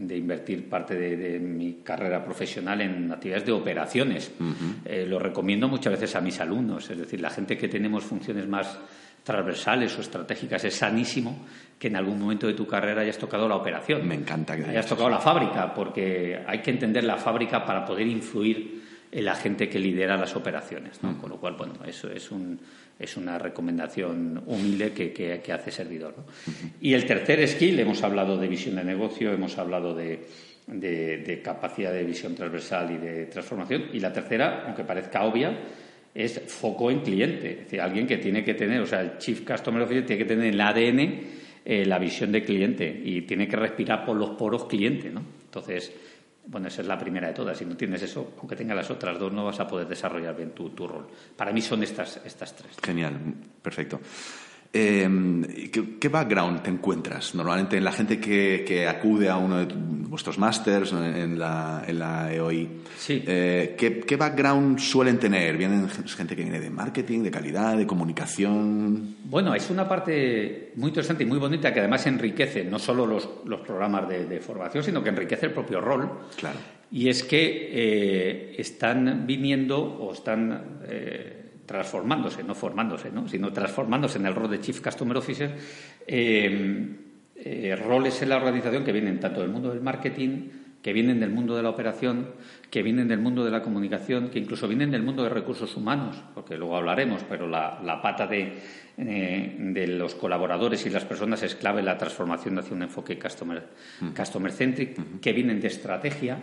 de, 0.00 0.16
invertir 0.16 0.68
parte 0.68 0.94
de, 0.94 1.38
mi 1.38 1.80
carrera 1.82 2.24
profesional 2.24 2.80
en 2.80 3.12
actividades 3.12 3.46
de 3.46 3.52
operaciones. 3.52 4.32
Eh, 4.84 5.04
lo 5.06 5.18
recomiendo 5.18 5.68
muchas 5.68 5.92
veces 5.92 6.16
a 6.16 6.20
mis 6.20 6.40
alumnos, 6.40 6.88
es 6.90 6.98
decir, 6.98 7.20
la 7.20 7.30
gente 7.30 7.58
que 7.58 7.68
tenemos 7.68 8.04
funciones 8.04 8.48
más 8.48 8.78
transversales 9.22 9.96
o 9.98 10.00
estratégicas. 10.00 10.64
Es 10.64 10.74
sanísimo 10.74 11.44
que 11.78 11.88
en 11.88 11.96
algún 11.96 12.18
momento 12.18 12.46
de 12.46 12.54
tu 12.54 12.66
carrera 12.66 13.02
hayas 13.02 13.18
tocado 13.18 13.48
la 13.48 13.56
operación. 13.56 14.06
Me 14.06 14.14
encanta 14.14 14.56
que 14.56 14.64
hayas 14.64 14.86
tocado 14.86 15.10
la 15.10 15.20
fábrica, 15.20 15.74
porque 15.74 16.42
hay 16.46 16.60
que 16.60 16.70
entender 16.70 17.04
la 17.04 17.16
fábrica 17.16 17.64
para 17.64 17.84
poder 17.84 18.06
influir 18.06 18.81
la 19.12 19.34
gente 19.34 19.68
que 19.68 19.78
lidera 19.78 20.16
las 20.16 20.34
operaciones. 20.34 21.02
¿no? 21.02 21.18
Con 21.18 21.30
lo 21.30 21.38
cual, 21.38 21.54
bueno, 21.56 21.74
eso 21.86 22.10
es, 22.10 22.30
un, 22.30 22.58
es 22.98 23.16
una 23.16 23.38
recomendación 23.38 24.42
humilde 24.46 24.92
que, 24.92 25.12
que, 25.12 25.52
hace 25.52 25.70
servidor. 25.70 26.14
Y 26.80 26.94
el 26.94 27.04
tercer 27.04 27.46
skill, 27.46 27.78
hemos 27.80 28.02
hablado 28.02 28.38
de 28.38 28.48
visión 28.48 28.76
de 28.76 28.84
negocio, 28.84 29.32
hemos 29.32 29.58
hablado 29.58 29.94
de, 29.94 30.26
de 30.66 31.40
capacidad 31.44 31.92
de 31.92 32.04
visión 32.04 32.34
transversal 32.34 32.90
y 32.90 32.96
de 32.96 33.26
transformación. 33.26 33.84
Y 33.92 34.00
la 34.00 34.12
tercera, 34.12 34.64
aunque 34.66 34.84
parezca 34.84 35.24
obvia, 35.24 35.58
es 36.14 36.40
foco 36.46 36.90
en 36.90 37.00
cliente. 37.00 37.50
Es 37.50 37.58
decir, 37.58 37.80
alguien 37.80 38.06
que 38.06 38.18
tiene 38.18 38.44
que 38.44 38.54
tener, 38.54 38.80
o 38.80 38.86
sea, 38.86 39.00
el 39.00 39.18
Chief 39.18 39.46
Customer 39.46 39.82
Officer 39.82 40.06
tiene 40.06 40.22
que 40.22 40.28
tener 40.28 40.46
en 40.46 40.54
el 40.54 40.60
ADN 40.60 41.20
eh, 41.64 41.86
la 41.86 41.98
visión 41.98 42.32
de 42.32 42.42
cliente 42.42 43.02
y 43.04 43.22
tiene 43.22 43.48
que 43.48 43.56
respirar 43.56 44.04
por 44.04 44.16
los 44.16 44.30
poros 44.30 44.66
cliente, 44.66 45.10
¿no? 45.10 45.22
Entonces, 45.44 45.92
bueno, 46.46 46.68
esa 46.68 46.82
es 46.82 46.88
la 46.88 46.98
primera 46.98 47.28
de 47.28 47.34
todas. 47.34 47.56
Si 47.56 47.64
no 47.64 47.76
tienes 47.76 48.02
eso, 48.02 48.34
aunque 48.38 48.56
tengas 48.56 48.76
las 48.76 48.90
otras 48.90 49.18
dos, 49.18 49.32
no 49.32 49.44
vas 49.44 49.60
a 49.60 49.66
poder 49.66 49.86
desarrollar 49.86 50.36
bien 50.36 50.50
tu, 50.52 50.70
tu 50.70 50.86
rol. 50.86 51.08
Para 51.36 51.52
mí 51.52 51.60
son 51.60 51.82
estas, 51.82 52.20
estas 52.24 52.54
tres. 52.54 52.76
Genial, 52.82 53.14
perfecto. 53.62 54.00
Eh, 54.74 55.70
¿qué, 56.00 56.08
background 56.08 56.62
te 56.62 56.70
encuentras 56.70 57.34
normalmente 57.34 57.76
en 57.76 57.84
la 57.84 57.92
gente 57.92 58.18
que, 58.18 58.86
acude 58.88 59.28
a 59.28 59.36
uno 59.36 59.58
de 59.58 59.74
vuestros 59.74 60.38
másters 60.38 60.92
en 60.92 61.38
la, 61.38 61.84
en 61.86 61.98
la 61.98 62.32
EOI? 62.32 62.68
Sí. 62.96 63.22
Eh, 63.26 63.76
¿qué, 63.76 64.16
background 64.16 64.78
suelen 64.78 65.18
tener? 65.18 65.58
¿Vienen 65.58 65.88
gente 65.90 66.34
que 66.34 66.42
viene 66.42 66.58
de 66.58 66.70
marketing, 66.70 67.22
de 67.22 67.30
calidad, 67.30 67.76
de 67.76 67.86
comunicación? 67.86 69.16
Bueno, 69.24 69.54
es 69.54 69.68
una 69.68 69.86
parte 69.86 70.72
muy 70.76 70.88
interesante 70.88 71.24
y 71.24 71.26
muy 71.26 71.38
bonita 71.38 71.72
que 71.74 71.80
además 71.80 72.06
enriquece 72.06 72.64
no 72.64 72.78
solo 72.78 73.06
los, 73.06 73.28
los 73.44 73.60
programas 73.60 74.08
de, 74.08 74.40
formación, 74.40 74.82
sino 74.82 75.02
que 75.02 75.10
enriquece 75.10 75.46
el 75.46 75.52
propio 75.52 75.82
rol. 75.82 76.08
Claro. 76.36 76.58
Y 76.90 77.08
es 77.08 77.24
que 77.24 77.70
eh, 77.72 78.54
están 78.58 79.26
viniendo 79.26 79.78
o 79.78 80.12
están 80.12 80.80
eh, 80.86 81.31
transformándose, 81.66 82.42
no 82.42 82.54
formándose, 82.54 83.10
¿no? 83.10 83.28
sino 83.28 83.52
transformándose 83.52 84.18
en 84.18 84.26
el 84.26 84.34
rol 84.34 84.50
de 84.50 84.60
Chief 84.60 84.80
Customer 84.80 85.16
Officer, 85.16 85.56
eh, 86.06 86.96
eh, 87.36 87.76
roles 87.76 88.22
en 88.22 88.28
la 88.28 88.36
organización 88.36 88.84
que 88.84 88.92
vienen 88.92 89.20
tanto 89.20 89.40
del 89.40 89.50
mundo 89.50 89.70
del 89.70 89.80
marketing, 89.80 90.48
que 90.82 90.92
vienen 90.92 91.20
del 91.20 91.30
mundo 91.30 91.56
de 91.56 91.62
la 91.62 91.70
operación, 91.70 92.30
que 92.70 92.82
vienen 92.82 93.06
del 93.06 93.20
mundo 93.20 93.44
de 93.44 93.52
la 93.52 93.62
comunicación, 93.62 94.30
que 94.30 94.40
incluso 94.40 94.66
vienen 94.66 94.90
del 94.90 95.02
mundo 95.02 95.22
de 95.22 95.28
recursos 95.28 95.76
humanos, 95.76 96.16
porque 96.34 96.56
luego 96.56 96.76
hablaremos, 96.76 97.22
pero 97.28 97.46
la, 97.46 98.00
pata 98.02 98.26
de, 98.26 98.58
eh, 98.98 99.56
de, 99.58 99.86
los 99.86 100.16
colaboradores 100.16 100.84
y 100.86 100.90
las 100.90 101.04
personas 101.04 101.42
es 101.44 101.54
clave 101.54 101.80
en 101.80 101.86
la 101.86 101.96
transformación 101.96 102.58
hacia 102.58 102.74
un 102.74 102.82
enfoque 102.82 103.16
customer, 103.16 103.68
customer 104.16 104.50
centric, 104.50 105.20
que 105.20 105.32
vienen 105.32 105.60
de 105.60 105.68
estrategia. 105.68 106.38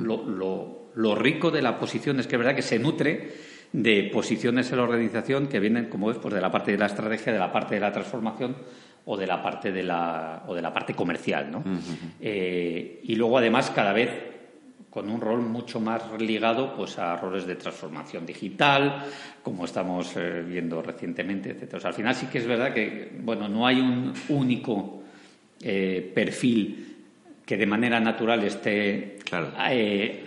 lo, 0.00 0.28
lo, 0.28 0.90
lo 0.96 1.14
rico 1.14 1.52
de 1.52 1.62
la 1.62 1.78
posición 1.78 2.18
es 2.18 2.26
que 2.26 2.34
es 2.34 2.38
verdad 2.38 2.56
que 2.56 2.62
se 2.62 2.80
nutre 2.80 3.53
de 3.74 4.04
posiciones 4.04 4.70
en 4.70 4.78
la 4.78 4.84
organización 4.84 5.48
que 5.48 5.58
vienen, 5.58 5.86
como 5.86 6.06
ves, 6.06 6.18
pues 6.18 6.32
de 6.32 6.40
la 6.40 6.48
parte 6.48 6.70
de 6.70 6.78
la 6.78 6.86
estrategia, 6.86 7.32
de 7.32 7.40
la 7.40 7.50
parte 7.50 7.74
de 7.74 7.80
la 7.80 7.90
transformación 7.90 8.54
o 9.04 9.16
de 9.16 9.26
la 9.26 9.42
parte 9.42 9.72
de 9.72 9.82
la, 9.82 10.44
o 10.46 10.54
de 10.54 10.62
la 10.62 10.72
parte 10.72 10.94
comercial, 10.94 11.50
¿no? 11.50 11.64
Eh, 12.20 13.00
y 13.02 13.16
luego, 13.16 13.36
además, 13.36 13.72
cada 13.74 13.92
vez 13.92 14.10
con 14.90 15.10
un 15.10 15.20
rol 15.20 15.40
mucho 15.40 15.80
más 15.80 16.02
ligado 16.20 16.76
pues 16.76 17.00
a 17.00 17.16
roles 17.16 17.48
de 17.48 17.56
transformación 17.56 18.24
digital, 18.24 19.06
como 19.42 19.64
estamos 19.64 20.16
eh, 20.16 20.44
viendo 20.46 20.80
recientemente, 20.80 21.50
etc. 21.50 21.84
al 21.84 21.94
final 21.94 22.14
sí 22.14 22.26
que 22.26 22.38
es 22.38 22.46
verdad 22.46 22.72
que 22.72 23.10
bueno 23.22 23.48
no 23.48 23.66
hay 23.66 23.80
un 23.80 24.14
único 24.28 25.02
eh, 25.60 26.12
perfil 26.14 26.96
que 27.44 27.56
de 27.56 27.66
manera 27.66 27.98
natural 27.98 28.44
esté 28.44 29.18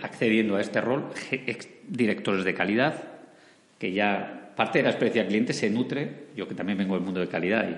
accediendo 0.02 0.56
a 0.56 0.60
este 0.60 0.82
rol. 0.82 1.06
Directores 1.88 2.44
de 2.44 2.52
calidad, 2.52 3.17
que 3.78 3.92
ya 3.92 4.52
parte 4.56 4.80
de 4.80 4.84
la 4.84 4.90
experiencia 4.90 5.22
del 5.22 5.28
cliente 5.28 5.52
se 5.52 5.70
nutre, 5.70 6.26
yo 6.36 6.48
que 6.48 6.54
también 6.54 6.78
vengo 6.78 6.94
del 6.94 7.04
mundo 7.04 7.20
de 7.20 7.28
calidad 7.28 7.68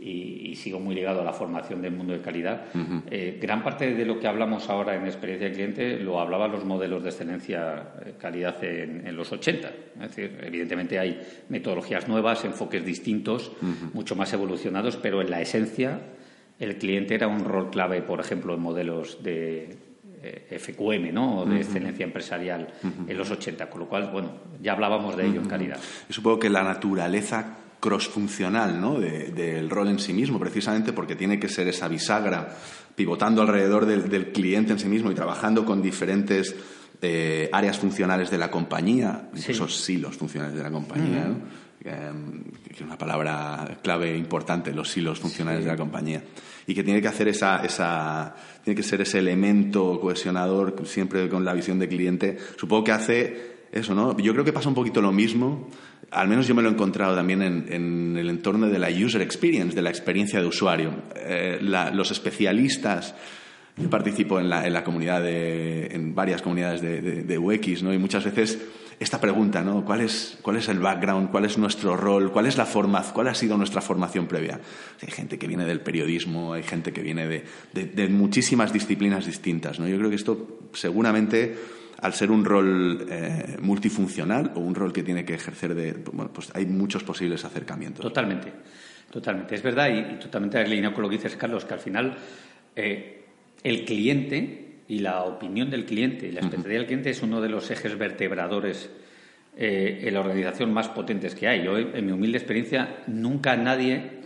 y, 0.00 0.54
sigo 0.54 0.78
muy 0.78 0.94
ligado 0.94 1.20
a 1.20 1.24
la 1.24 1.32
formación 1.32 1.80
del 1.80 1.92
mundo 1.92 2.12
de 2.12 2.20
calidad, 2.20 2.66
eh, 3.10 3.38
gran 3.40 3.62
parte 3.62 3.94
de 3.94 4.04
lo 4.04 4.18
que 4.20 4.26
hablamos 4.26 4.68
ahora 4.68 4.94
en 4.94 5.04
experiencia 5.06 5.46
del 5.46 5.56
cliente 5.56 5.98
lo 5.98 6.20
hablaban 6.20 6.52
los 6.52 6.64
modelos 6.64 7.02
de 7.02 7.10
excelencia 7.10 7.94
eh, 8.04 8.14
calidad 8.18 8.62
en, 8.62 9.16
los 9.16 9.32
80. 9.32 9.68
Es 9.68 10.14
decir, 10.14 10.38
evidentemente 10.42 10.98
hay 10.98 11.20
metodologías 11.48 12.08
nuevas, 12.08 12.44
enfoques 12.44 12.84
distintos, 12.84 13.52
mucho 13.92 14.16
más 14.16 14.32
evolucionados, 14.32 14.96
pero 14.96 15.22
en 15.22 15.30
la 15.30 15.40
esencia 15.40 16.00
el 16.58 16.76
cliente 16.76 17.14
era 17.14 17.28
un 17.28 17.44
rol 17.44 17.70
clave, 17.70 18.02
por 18.02 18.20
ejemplo, 18.20 18.54
en 18.54 18.60
modelos 18.60 19.22
de 19.22 19.76
FQM, 20.22 21.12
¿no? 21.12 21.44
de 21.44 21.58
excelencia 21.58 22.04
empresarial 22.04 22.68
en 23.06 23.16
los 23.16 23.30
80, 23.30 23.68
con 23.70 23.80
lo 23.80 23.88
cual, 23.88 24.10
bueno, 24.12 24.32
ya 24.60 24.72
hablábamos 24.72 25.16
de 25.16 25.26
ello 25.26 25.40
en 25.40 25.48
calidad. 25.48 25.78
Yo 26.08 26.14
supongo 26.14 26.38
que 26.38 26.50
la 26.50 26.62
naturaleza 26.62 27.56
cross-funcional 27.80 28.80
¿no? 28.80 28.98
del 28.98 29.70
rol 29.70 29.88
en 29.88 29.98
sí 29.98 30.12
mismo, 30.12 30.38
precisamente 30.38 30.92
porque 30.92 31.14
tiene 31.14 31.38
que 31.38 31.48
ser 31.48 31.68
esa 31.68 31.88
bisagra 31.88 32.56
pivotando 32.94 33.42
alrededor 33.42 33.86
del, 33.86 34.32
cliente 34.32 34.72
en 34.72 34.78
sí 34.78 34.88
mismo 34.88 35.10
y 35.12 35.14
trabajando 35.14 35.64
con 35.64 35.80
diferentes 35.80 36.56
eh, 37.00 37.48
áreas 37.52 37.78
funcionales 37.78 38.30
de 38.30 38.38
la 38.38 38.50
compañía, 38.50 39.28
incluso 39.34 39.68
silos 39.68 40.16
funcionales 40.16 40.56
de 40.56 40.62
la 40.62 40.70
compañía, 40.70 41.28
que 41.80 42.74
es 42.74 42.80
una 42.80 42.98
palabra 42.98 43.78
clave 43.82 44.16
importante, 44.16 44.72
los 44.72 44.90
silos 44.90 45.20
funcionales 45.20 45.64
de 45.64 45.70
la 45.70 45.76
compañía 45.76 46.22
y 46.68 46.74
que 46.74 46.84
tiene 46.84 47.00
que 47.00 47.08
hacer 47.08 47.28
esa, 47.28 47.64
esa, 47.64 48.36
tiene 48.62 48.76
que 48.76 48.82
ser 48.82 49.00
ese 49.00 49.18
elemento 49.18 49.98
cohesionador 49.98 50.86
siempre 50.86 51.26
con 51.30 51.42
la 51.42 51.54
visión 51.54 51.78
de 51.78 51.88
cliente. 51.88 52.36
Supongo 52.58 52.84
que 52.84 52.92
hace 52.92 53.58
eso, 53.72 53.94
¿no? 53.94 54.14
Yo 54.18 54.34
creo 54.34 54.44
que 54.44 54.52
pasa 54.52 54.68
un 54.68 54.74
poquito 54.74 55.00
lo 55.00 55.10
mismo, 55.10 55.70
al 56.10 56.28
menos 56.28 56.46
yo 56.46 56.54
me 56.54 56.60
lo 56.60 56.68
he 56.68 56.72
encontrado 56.72 57.16
también 57.16 57.40
en, 57.40 58.16
el 58.18 58.28
entorno 58.28 58.68
de 58.68 58.78
la 58.78 58.90
user 58.90 59.22
experience, 59.22 59.74
de 59.74 59.80
la 59.80 59.88
experiencia 59.88 60.40
de 60.40 60.46
usuario. 60.46 60.92
Eh, 61.16 61.58
los 61.60 62.10
especialistas 62.10 63.14
yo 63.78 63.88
participo 63.88 64.38
en 64.38 64.50
la, 64.50 64.66
en 64.66 64.72
la 64.74 64.84
comunidad 64.84 65.22
de, 65.22 65.86
en 65.86 66.14
varias 66.14 66.42
comunidades 66.42 66.82
de, 66.82 67.00
de, 67.00 67.22
de 67.22 67.38
UX, 67.38 67.82
¿no? 67.82 67.94
Y 67.94 67.98
muchas 67.98 68.24
veces 68.24 68.58
esta 69.00 69.20
pregunta, 69.20 69.62
¿no? 69.62 69.84
¿Cuál 69.84 70.00
es, 70.00 70.38
¿Cuál 70.42 70.56
es 70.56 70.68
el 70.68 70.80
background? 70.80 71.30
¿Cuál 71.30 71.44
es 71.44 71.56
nuestro 71.56 71.96
rol? 71.96 72.32
¿Cuál 72.32 72.46
es 72.46 72.56
la 72.56 72.66
forma, 72.66 73.02
cuál 73.12 73.28
ha 73.28 73.34
sido 73.34 73.56
nuestra 73.56 73.80
formación 73.80 74.26
previa? 74.26 74.60
Hay 75.00 75.10
gente 75.10 75.38
que 75.38 75.46
viene 75.46 75.64
del 75.64 75.80
periodismo, 75.80 76.52
hay 76.52 76.64
gente 76.64 76.92
que 76.92 77.02
viene 77.02 77.28
de, 77.28 77.44
de, 77.72 78.08
muchísimas 78.08 78.72
disciplinas 78.72 79.26
distintas, 79.26 79.78
¿no? 79.78 79.86
Yo 79.86 79.96
creo 79.98 80.10
que 80.10 80.16
esto 80.16 80.58
seguramente 80.72 81.56
al 82.00 82.12
ser 82.12 82.30
un 82.30 82.44
rol 82.44 83.06
eh, 83.08 83.56
multifuncional 83.60 84.52
o 84.54 84.60
un 84.60 84.74
rol 84.74 84.92
que 84.92 85.02
tiene 85.02 85.24
que 85.24 85.34
ejercer 85.34 85.74
de... 85.74 85.92
Bueno, 86.12 86.32
pues 86.32 86.50
hay 86.54 86.66
muchos 86.66 87.04
posibles 87.04 87.44
acercamientos. 87.44 88.02
Totalmente, 88.02 88.52
totalmente. 89.10 89.54
Es 89.54 89.62
verdad 89.62 89.88
y, 89.90 90.18
totalmente 90.18 90.58
alineado 90.58 90.94
con 90.94 91.02
lo 91.02 91.08
que 91.08 91.16
dices, 91.16 91.36
Carlos, 91.36 91.64
que 91.64 91.74
al 91.74 91.80
final 91.80 92.16
eh, 92.74 93.24
el 93.62 93.84
cliente 93.84 94.67
y 94.88 95.00
la 95.00 95.24
opinión 95.24 95.70
del 95.70 95.84
cliente 95.84 96.26
y 96.26 96.32
la 96.32 96.40
expectativa 96.40 96.78
del 96.78 96.86
cliente 96.86 97.10
es 97.10 97.22
uno 97.22 97.40
de 97.40 97.48
los 97.48 97.70
ejes 97.70 97.96
vertebradores 97.96 98.90
eh, 99.56 100.00
en 100.04 100.14
la 100.14 100.20
organización 100.20 100.72
más 100.72 100.88
potentes 100.88 101.34
que 101.34 101.46
hay. 101.46 101.64
Yo, 101.64 101.78
en 101.78 102.04
mi 102.04 102.12
humilde 102.12 102.38
experiencia, 102.38 103.02
nunca 103.06 103.56
nadie 103.56 104.18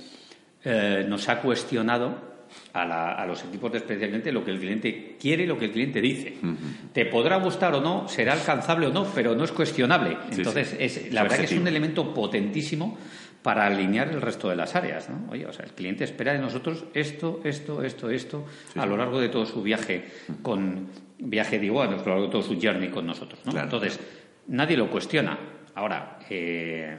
nos 1.09 1.29
ha 1.29 1.41
cuestionado 1.41 2.33
a, 2.73 3.25
los 3.27 3.45
equipos 3.45 3.73
de 3.73 3.79
experiencia 3.79 4.33
lo 4.33 4.45
que 4.45 4.51
el 4.51 4.59
cliente 4.59 5.17
quiere 5.21 5.45
y 5.45 5.47
lo 5.47 5.59
que 5.59 5.67
el 5.67 5.73
cliente 5.73 6.01
dice. 6.01 6.35
Te 6.93 7.07
podrá 7.07 7.37
gustar 7.37 7.75
o 7.75 7.81
no, 7.81 8.09
será 8.09 8.33
alcanzable 8.33 8.87
o 8.87 8.93
no, 8.93 9.07
pero 9.15 9.35
no 9.35 9.45
es 9.45 9.53
cuestionable. 9.53 10.17
Entonces, 10.31 10.77
Es, 10.79 11.13
la 11.13 11.23
verdad 11.23 11.39
que 11.39 11.45
es 11.45 11.53
un 11.53 11.67
elemento 11.67 12.13
potentísimo 12.15 12.99
para 13.43 13.67
alinear 13.67 14.09
el 14.09 14.21
resto 14.21 14.49
de 14.49 14.57
las 14.57 14.75
áreas. 14.75 15.09
¿no? 15.09 15.31
Oye, 15.31 15.47
o 15.47 15.53
sea, 15.53 15.65
el 15.65 15.73
cliente 15.73 16.05
espera 16.05 16.33
de 16.33 16.39
nosotros 16.39 16.85
esto, 16.95 17.41
esto, 17.45 17.83
esto, 17.83 18.11
esto, 18.11 18.47
a 18.77 18.87
lo 18.87 18.97
largo 18.97 19.21
de 19.21 19.29
todo 19.29 19.47
su 19.47 19.63
viaje 19.63 20.07
con 20.43 20.89
viaje 21.19 21.59
digo, 21.59 21.83
a 21.83 21.87
lo 21.87 21.97
largo 21.97 22.23
de 22.23 22.29
todo 22.29 22.43
su 22.43 22.59
journey 22.61 22.89
con 22.89 23.07
nosotros. 23.07 23.41
¿no? 23.45 23.59
Entonces, 23.59 23.99
nadie 24.49 24.77
lo 24.77 24.91
cuestiona. 24.91 25.39
Ahora, 25.75 26.19
eh, 26.29 26.99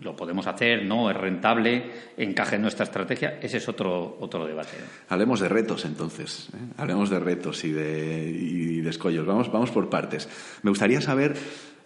lo 0.00 0.16
podemos 0.16 0.46
hacer, 0.46 0.84
no 0.84 1.10
es 1.10 1.16
rentable, 1.16 1.90
encaje 2.16 2.56
en 2.56 2.62
nuestra 2.62 2.84
estrategia, 2.84 3.38
ese 3.42 3.58
es 3.58 3.68
otro, 3.68 4.16
otro 4.20 4.46
debate. 4.46 4.76
Hablemos 5.08 5.40
de 5.40 5.48
retos 5.48 5.84
entonces, 5.84 6.48
¿eh? 6.54 6.72
hablemos 6.78 7.10
de 7.10 7.18
retos 7.18 7.64
y 7.64 7.72
de, 7.72 8.30
y 8.30 8.80
de 8.80 8.90
escollos. 8.90 9.26
Vamos, 9.26 9.52
vamos 9.52 9.70
por 9.70 9.90
partes. 9.90 10.28
Me 10.62 10.70
gustaría 10.70 11.00
saber 11.00 11.34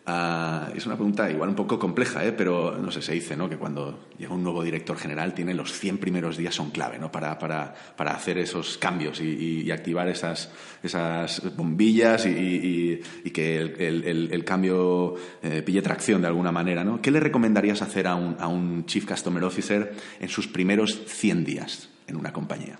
Ah, 0.08 0.70
es 0.76 0.86
una 0.86 0.94
pregunta 0.94 1.28
igual 1.28 1.48
un 1.48 1.56
poco 1.56 1.80
compleja, 1.80 2.24
¿eh? 2.24 2.30
pero 2.30 2.78
no 2.78 2.92
sé, 2.92 3.02
se 3.02 3.12
dice 3.12 3.36
¿no? 3.36 3.50
que 3.50 3.56
cuando 3.56 4.06
llega 4.16 4.32
un 4.32 4.44
nuevo 4.44 4.62
director 4.62 4.96
general 4.96 5.34
tiene 5.34 5.52
los 5.52 5.72
100 5.72 5.98
primeros 5.98 6.36
días 6.36 6.54
son 6.54 6.70
clave 6.70 6.96
¿no? 6.96 7.10
para, 7.10 7.36
para, 7.40 7.74
para 7.96 8.12
hacer 8.12 8.38
esos 8.38 8.78
cambios 8.78 9.20
y, 9.20 9.68
activar 9.72 10.06
esas, 10.06 10.52
esas 10.80 11.56
bombillas 11.56 12.24
y, 12.24 13.02
que 13.34 13.58
el, 13.58 14.28
el, 14.30 14.44
cambio 14.44 15.16
eh, 15.42 15.62
pille 15.62 15.82
tracción 15.82 16.22
de 16.22 16.28
alguna 16.28 16.52
manera. 16.52 16.84
¿no? 16.84 17.02
¿Qué 17.02 17.10
le 17.10 17.18
recomendarías 17.18 17.82
hacer 17.82 18.06
a 18.06 18.14
un, 18.14 18.36
a 18.38 18.46
un 18.46 18.86
Chief 18.86 19.04
Customer 19.04 19.42
Officer 19.42 19.92
en 20.20 20.28
sus 20.28 20.46
primeros 20.46 21.02
100 21.06 21.44
días 21.44 21.90
en 22.06 22.14
una 22.14 22.32
compañía? 22.32 22.78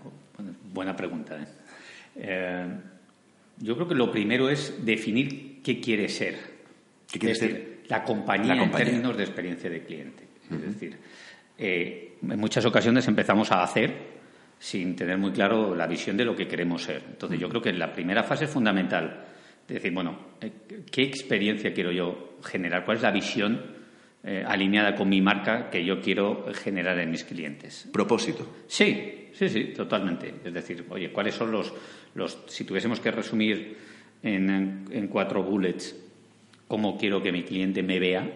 Buena 0.72 0.94
pregunta. 0.94 1.36
¿eh? 1.42 1.46
¿eh? 2.14 2.66
yo 3.58 3.74
creo 3.74 3.88
que 3.88 3.96
lo 3.96 4.12
primero 4.12 4.48
es 4.48 4.84
definir 4.84 5.60
qué 5.64 5.80
quiere 5.80 6.08
ser 6.08 6.55
¿Qué 7.18 7.32
quiere 7.32 7.38
decir? 7.38 7.80
La 7.88 8.04
compañía, 8.04 8.54
en 8.54 8.70
términos 8.70 9.16
de 9.16 9.22
experiencia 9.24 9.70
de 9.70 9.82
cliente. 9.82 10.24
Es 10.50 10.62
decir, 10.62 10.96
eh, 11.56 12.16
en 12.22 12.38
muchas 12.38 12.64
ocasiones 12.66 13.06
empezamos 13.08 13.50
a 13.52 13.62
hacer 13.62 14.16
sin 14.58 14.96
tener 14.96 15.18
muy 15.18 15.32
claro 15.32 15.74
la 15.74 15.86
visión 15.86 16.16
de 16.16 16.24
lo 16.24 16.34
que 16.34 16.46
queremos 16.46 16.82
ser. 16.82 17.02
Entonces, 17.08 17.38
yo 17.38 17.48
creo 17.48 17.62
que 17.62 17.72
la 17.72 17.92
primera 17.92 18.22
fase 18.22 18.44
es 18.44 18.50
fundamental. 18.50 19.24
Decir, 19.66 19.92
bueno, 19.92 20.18
eh, 20.40 20.50
¿qué 20.90 21.02
experiencia 21.02 21.72
quiero 21.72 21.90
yo 21.90 22.38
generar? 22.44 22.84
¿Cuál 22.84 22.98
es 22.98 23.02
la 23.02 23.10
visión 23.10 23.60
eh, 24.22 24.44
alineada 24.46 24.94
con 24.94 25.08
mi 25.08 25.20
marca 25.20 25.70
que 25.70 25.84
yo 25.84 26.00
quiero 26.00 26.46
generar 26.54 26.98
en 26.98 27.10
mis 27.10 27.24
clientes? 27.24 27.88
Propósito. 27.92 28.64
Sí, 28.66 29.30
sí, 29.32 29.48
sí, 29.48 29.64
totalmente. 29.76 30.34
Es 30.44 30.52
decir, 30.52 30.84
oye, 30.90 31.10
¿cuáles 31.10 31.34
son 31.34 31.50
los, 31.50 31.72
los 32.14 32.44
si 32.46 32.64
tuviésemos 32.64 33.00
que 33.00 33.10
resumir 33.10 33.76
en, 34.22 34.86
en 34.90 35.08
cuatro 35.08 35.42
bullets 35.42 36.05
cómo 36.68 36.96
quiero 36.96 37.22
que 37.22 37.32
mi 37.32 37.42
cliente 37.42 37.82
me 37.82 37.98
vea 37.98 38.28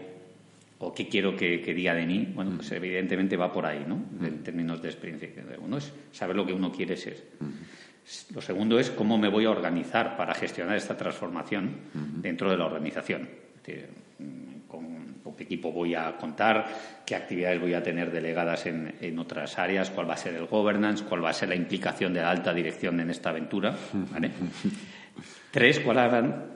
o 0.79 0.95
qué 0.95 1.09
quiero 1.09 1.37
que, 1.37 1.59
diga 1.59 1.95
de 1.95 2.07
mí, 2.07 2.33
bueno, 2.35 2.53
pues 2.57 2.73
evidentemente 2.73 3.37
va 3.37 3.53
por 3.53 3.66
ahí, 3.66 3.85
¿no? 3.87 4.03
En 4.27 4.43
términos 4.43 4.81
de 4.81 4.88
experiencia. 4.88 5.29
Uno 5.62 5.77
es 5.77 5.93
saber 6.11 6.35
lo 6.35 6.47
que 6.47 6.55
uno 6.55 6.73
quiere 6.73 6.97
ser. 6.97 7.23
Lo 8.35 8.40
segundo 8.40 8.79
es 8.79 8.90
cómo 8.90 9.19
me 9.19 9.29
voy 9.29 9.45
a 9.45 9.51
organizar 9.51 10.16
para 10.16 10.35
gestionar 10.35 10.77
esta 10.77 10.97
transformación 10.97 11.77
dentro 12.16 12.51
de 12.51 12.57
la 12.57 12.64
organización. 12.64 13.29
con, 14.66 15.37
qué 15.37 15.45
equipo 15.45 15.71
voy 15.71 15.95
a 15.95 16.16
contar, 16.16 16.66
qué 17.07 17.14
actividades 17.14 17.61
voy 17.61 17.75
a 17.75 17.83
tener 17.83 18.11
delegadas 18.11 18.66
en, 18.66 18.95
en, 19.01 19.19
otras 19.19 19.59
áreas, 19.59 19.90
cuál 19.90 20.09
va 20.09 20.14
a 20.14 20.19
ser 20.19 20.35
el 20.35 20.47
governance, 20.47 21.05
cuál 21.05 21.25
va 21.25 21.31
a 21.31 21.35
ser 21.35 21.51
la 21.51 21.55
implicación 21.55 22.12
de 22.12 22.21
la 22.21 22.31
alta 22.31 22.53
dirección 22.53 23.01
en 23.01 23.11
esta 23.11 23.31
aventura. 23.31 23.77
¿vale? 24.11 24.31
Tres, 25.51 25.81
¿cuáles 25.81 26.11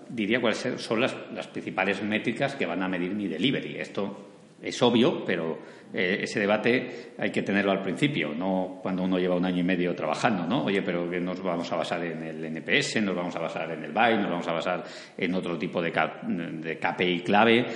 diría 0.08 0.40
cuáles 0.40 0.58
son 0.76 1.00
las, 1.00 1.14
principales 1.52 2.02
métricas 2.02 2.54
que 2.54 2.66
van 2.66 2.82
a 2.82 2.88
medir 2.88 3.14
mi 3.14 3.28
delivery? 3.28 3.76
Esto 3.78 4.30
es 4.62 4.80
obvio, 4.82 5.24
pero 5.24 5.58
eh, 5.92 6.20
ese 6.22 6.40
debate 6.40 7.12
hay 7.18 7.30
que 7.30 7.42
tenerlo 7.42 7.72
al 7.72 7.82
principio, 7.82 8.34
no 8.34 8.78
cuando 8.82 9.02
uno 9.02 9.18
lleva 9.18 9.36
un 9.36 9.44
año 9.44 9.60
y 9.60 9.64
medio 9.64 9.94
trabajando, 9.94 10.46
¿no? 10.46 10.64
Oye, 10.64 10.82
pero 10.82 11.04
nos 11.06 11.42
vamos 11.42 11.70
a 11.72 11.76
basar 11.76 12.04
en 12.04 12.22
el 12.22 12.44
NPS, 12.44 13.02
nos 13.02 13.14
vamos 13.14 13.36
a 13.36 13.40
basar 13.40 13.70
en 13.72 13.84
el 13.84 13.92
BAI, 13.92 14.18
nos 14.18 14.30
vamos 14.30 14.48
a 14.48 14.52
basar 14.52 14.84
en 15.16 15.34
otro 15.34 15.58
tipo 15.58 15.82
de, 15.82 15.90
de 15.90 16.78
KPI 16.78 17.20
clave. 17.20 17.66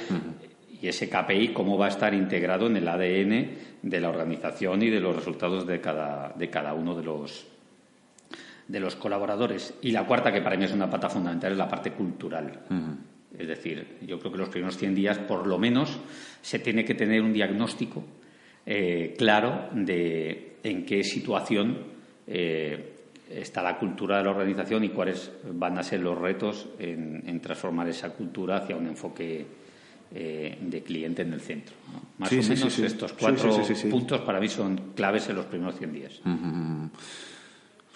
Y 0.80 0.86
ese 0.86 1.08
KPI, 1.08 1.48
cómo 1.48 1.76
va 1.76 1.86
a 1.86 1.88
estar 1.88 2.14
integrado 2.14 2.68
en 2.68 2.76
el 2.76 2.86
ADN 2.86 3.50
de 3.82 4.00
la 4.00 4.08
organización 4.08 4.82
y 4.82 4.90
de 4.90 5.00
los 5.00 5.16
resultados 5.16 5.66
de 5.66 5.80
cada, 5.80 6.32
de 6.36 6.48
cada 6.48 6.72
uno 6.74 6.94
de 6.94 7.02
los, 7.02 7.46
de 8.68 8.81
los 8.81 8.94
colaboradores. 8.96 9.74
Y 9.83 9.90
la 9.90 10.07
cuarta, 10.07 10.31
que 10.31 10.42
para 10.42 10.57
mí 10.57 10.64
es 10.64 10.72
una 10.72 10.88
pata 10.88 11.09
fundamental, 11.09 11.52
es 11.52 11.59
la 11.59 11.68
parte 11.68 11.92
cultural. 11.92 12.61
Es 13.37 13.48
decir, 13.48 13.98
yo 14.07 14.18
creo 14.18 14.33
que 14.33 14.38
los 14.38 14.48
primeros 14.48 14.76
100 14.76 14.94
días, 14.94 15.18
por 15.18 15.46
lo 15.46 15.59
menos, 15.59 15.98
se 16.42 16.59
tiene 16.59 16.85
que 16.85 16.94
tener 16.94 17.22
un 17.22 17.33
diagnóstico 17.33 18.04
eh, 18.66 19.14
claro 19.16 19.70
de 19.72 20.59
en 20.62 20.85
qué 20.85 21.02
situación 21.02 21.78
eh, 22.26 22.94
está 23.31 23.62
la 23.62 23.78
cultura 23.78 24.18
de 24.18 24.24
la 24.24 24.31
organización 24.31 24.85
y 24.85 24.90
cuáles 24.90 25.31
van 25.52 25.78
a 25.78 25.83
ser 25.83 26.00
los 26.00 26.18
retos 26.18 26.68
en, 26.78 27.40
transformar 27.40 27.88
esa 27.88 28.11
cultura 28.11 28.59
hacia 28.59 28.76
un 28.76 28.87
enfoque 28.87 29.46
eh, 30.11 30.59
de 30.61 30.83
cliente 30.83 31.22
en 31.22 31.33
el 31.33 31.40
centro. 31.40 31.74
Más 32.18 32.33
o 32.33 32.37
menos 32.37 32.78
estos 32.78 33.12
cuatro 33.14 33.62
puntos 33.90 34.20
para 34.22 34.40
mí 34.40 34.48
son 34.48 34.92
claves 34.94 35.28
en 35.28 35.37
los 35.37 35.46
primeros 35.46 35.76
100 35.78 35.92
días 35.92 36.20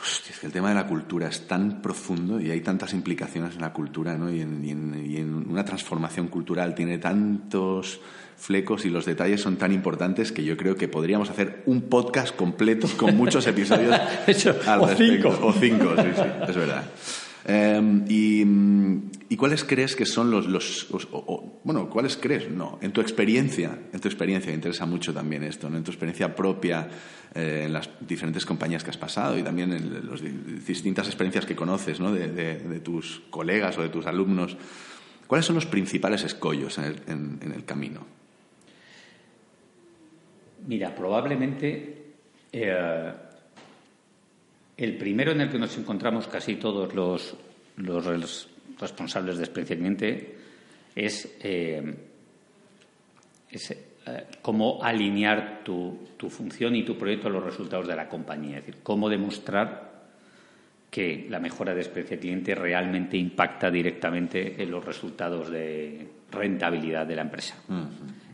es 0.04 0.38
que 0.38 0.46
el 0.46 0.52
tema 0.52 0.70
de 0.70 0.74
la 0.74 0.86
cultura 0.86 1.28
es 1.28 1.46
tan 1.46 1.80
profundo 1.80 2.40
y 2.40 2.50
hay 2.50 2.60
tantas 2.60 2.92
implicaciones 2.92 3.54
en 3.54 3.60
la 3.60 3.72
cultura, 3.72 4.16
¿no? 4.16 4.30
Y 4.30 4.40
en, 4.40 5.46
una 5.48 5.64
transformación 5.64 6.28
cultural 6.28 6.74
tiene 6.74 6.98
tantos 6.98 8.00
flecos 8.36 8.84
y 8.84 8.90
los 8.90 9.04
detalles 9.04 9.40
son 9.40 9.56
tan 9.56 9.72
importantes 9.72 10.32
que 10.32 10.42
yo 10.42 10.56
creo 10.56 10.76
que 10.76 10.88
podríamos 10.88 11.30
hacer 11.30 11.62
un 11.66 11.82
podcast 11.82 12.34
completo 12.34 12.88
con 12.96 13.16
muchos 13.16 13.46
episodios 13.46 13.96
o 14.26 14.88
Cinco. 14.88 15.38
O 15.42 15.52
cinco, 15.52 15.94
sí, 15.96 16.08
sí, 16.16 16.22
es 16.48 16.56
verdad. 16.56 16.84
Em, 17.44 18.04
y, 18.08 19.36
cuáles 19.36 19.64
crees 19.64 19.96
que 19.96 20.06
son 20.06 20.30
los, 20.30 20.46
los 20.46 20.88
bueno, 21.64 21.90
cuáles 21.90 22.16
crees? 22.16 22.48
No, 22.48 22.78
en 22.80 22.92
tu 22.92 23.00
experiencia, 23.00 23.76
en 23.92 24.00
tu 24.00 24.06
experiencia, 24.06 24.50
me 24.50 24.54
interesa 24.54 24.86
mucho 24.86 25.12
también 25.12 25.42
esto, 25.42 25.68
¿no? 25.68 25.76
En 25.76 25.82
tu 25.82 25.90
experiencia 25.90 26.36
propia, 26.36 26.88
eh, 27.34 27.64
en 27.66 27.72
las 27.72 27.90
diferentes 28.00 28.46
compañías 28.46 28.84
que 28.84 28.90
has 28.90 28.96
pasado 28.96 29.36
y 29.36 29.42
también 29.42 29.72
en 29.72 30.08
las 30.08 30.22
distintas 30.66 31.08
experiencias 31.08 31.44
que 31.44 31.56
conoces, 31.56 31.98
¿no? 31.98 32.12
De, 32.12 32.80
tus 32.80 33.22
colegas 33.30 33.76
o 33.78 33.82
de 33.82 33.88
tus 33.88 34.06
alumnos. 34.06 34.56
¿Cuáles 35.26 35.46
son 35.46 35.56
los 35.56 35.66
principales 35.66 36.22
escollos 36.22 36.78
en 36.78 37.40
el, 37.40 37.64
camino? 37.64 38.06
Mira, 40.66 40.94
probablemente 40.94 42.14
eh, 42.52 43.12
el 44.82 44.96
primero 44.96 45.30
en 45.30 45.40
el 45.42 45.48
que 45.48 45.58
nos 45.58 45.78
encontramos 45.78 46.26
casi 46.26 46.56
todos 46.56 46.92
los, 46.94 47.36
responsables 48.80 49.38
de 49.38 49.44
experiencia 49.44 50.18
es, 50.96 51.36
eh, 51.40 51.94
eh, 53.52 54.26
cómo 54.42 54.82
alinear 54.82 55.62
tu, 55.62 56.08
función 56.28 56.74
y 56.74 56.84
tu 56.84 56.98
proyecto 56.98 57.28
a 57.28 57.30
los 57.30 57.44
resultados 57.44 57.86
de 57.86 57.94
la 57.94 58.08
compañía. 58.08 58.58
Es 58.58 58.66
decir, 58.66 58.80
cómo 58.82 59.08
demostrar 59.08 59.92
que 60.90 61.26
la 61.30 61.38
mejora 61.38 61.74
de 61.74 61.80
experiencia 61.80 62.18
cliente 62.18 62.54
realmente 62.54 63.16
impacta 63.16 63.70
directamente 63.70 64.62
en 64.62 64.70
los 64.70 64.84
resultados 64.84 65.48
de 65.48 66.08
rentabilidad 66.30 67.06
de 67.06 67.16
la 67.16 67.22
empresa. 67.22 67.54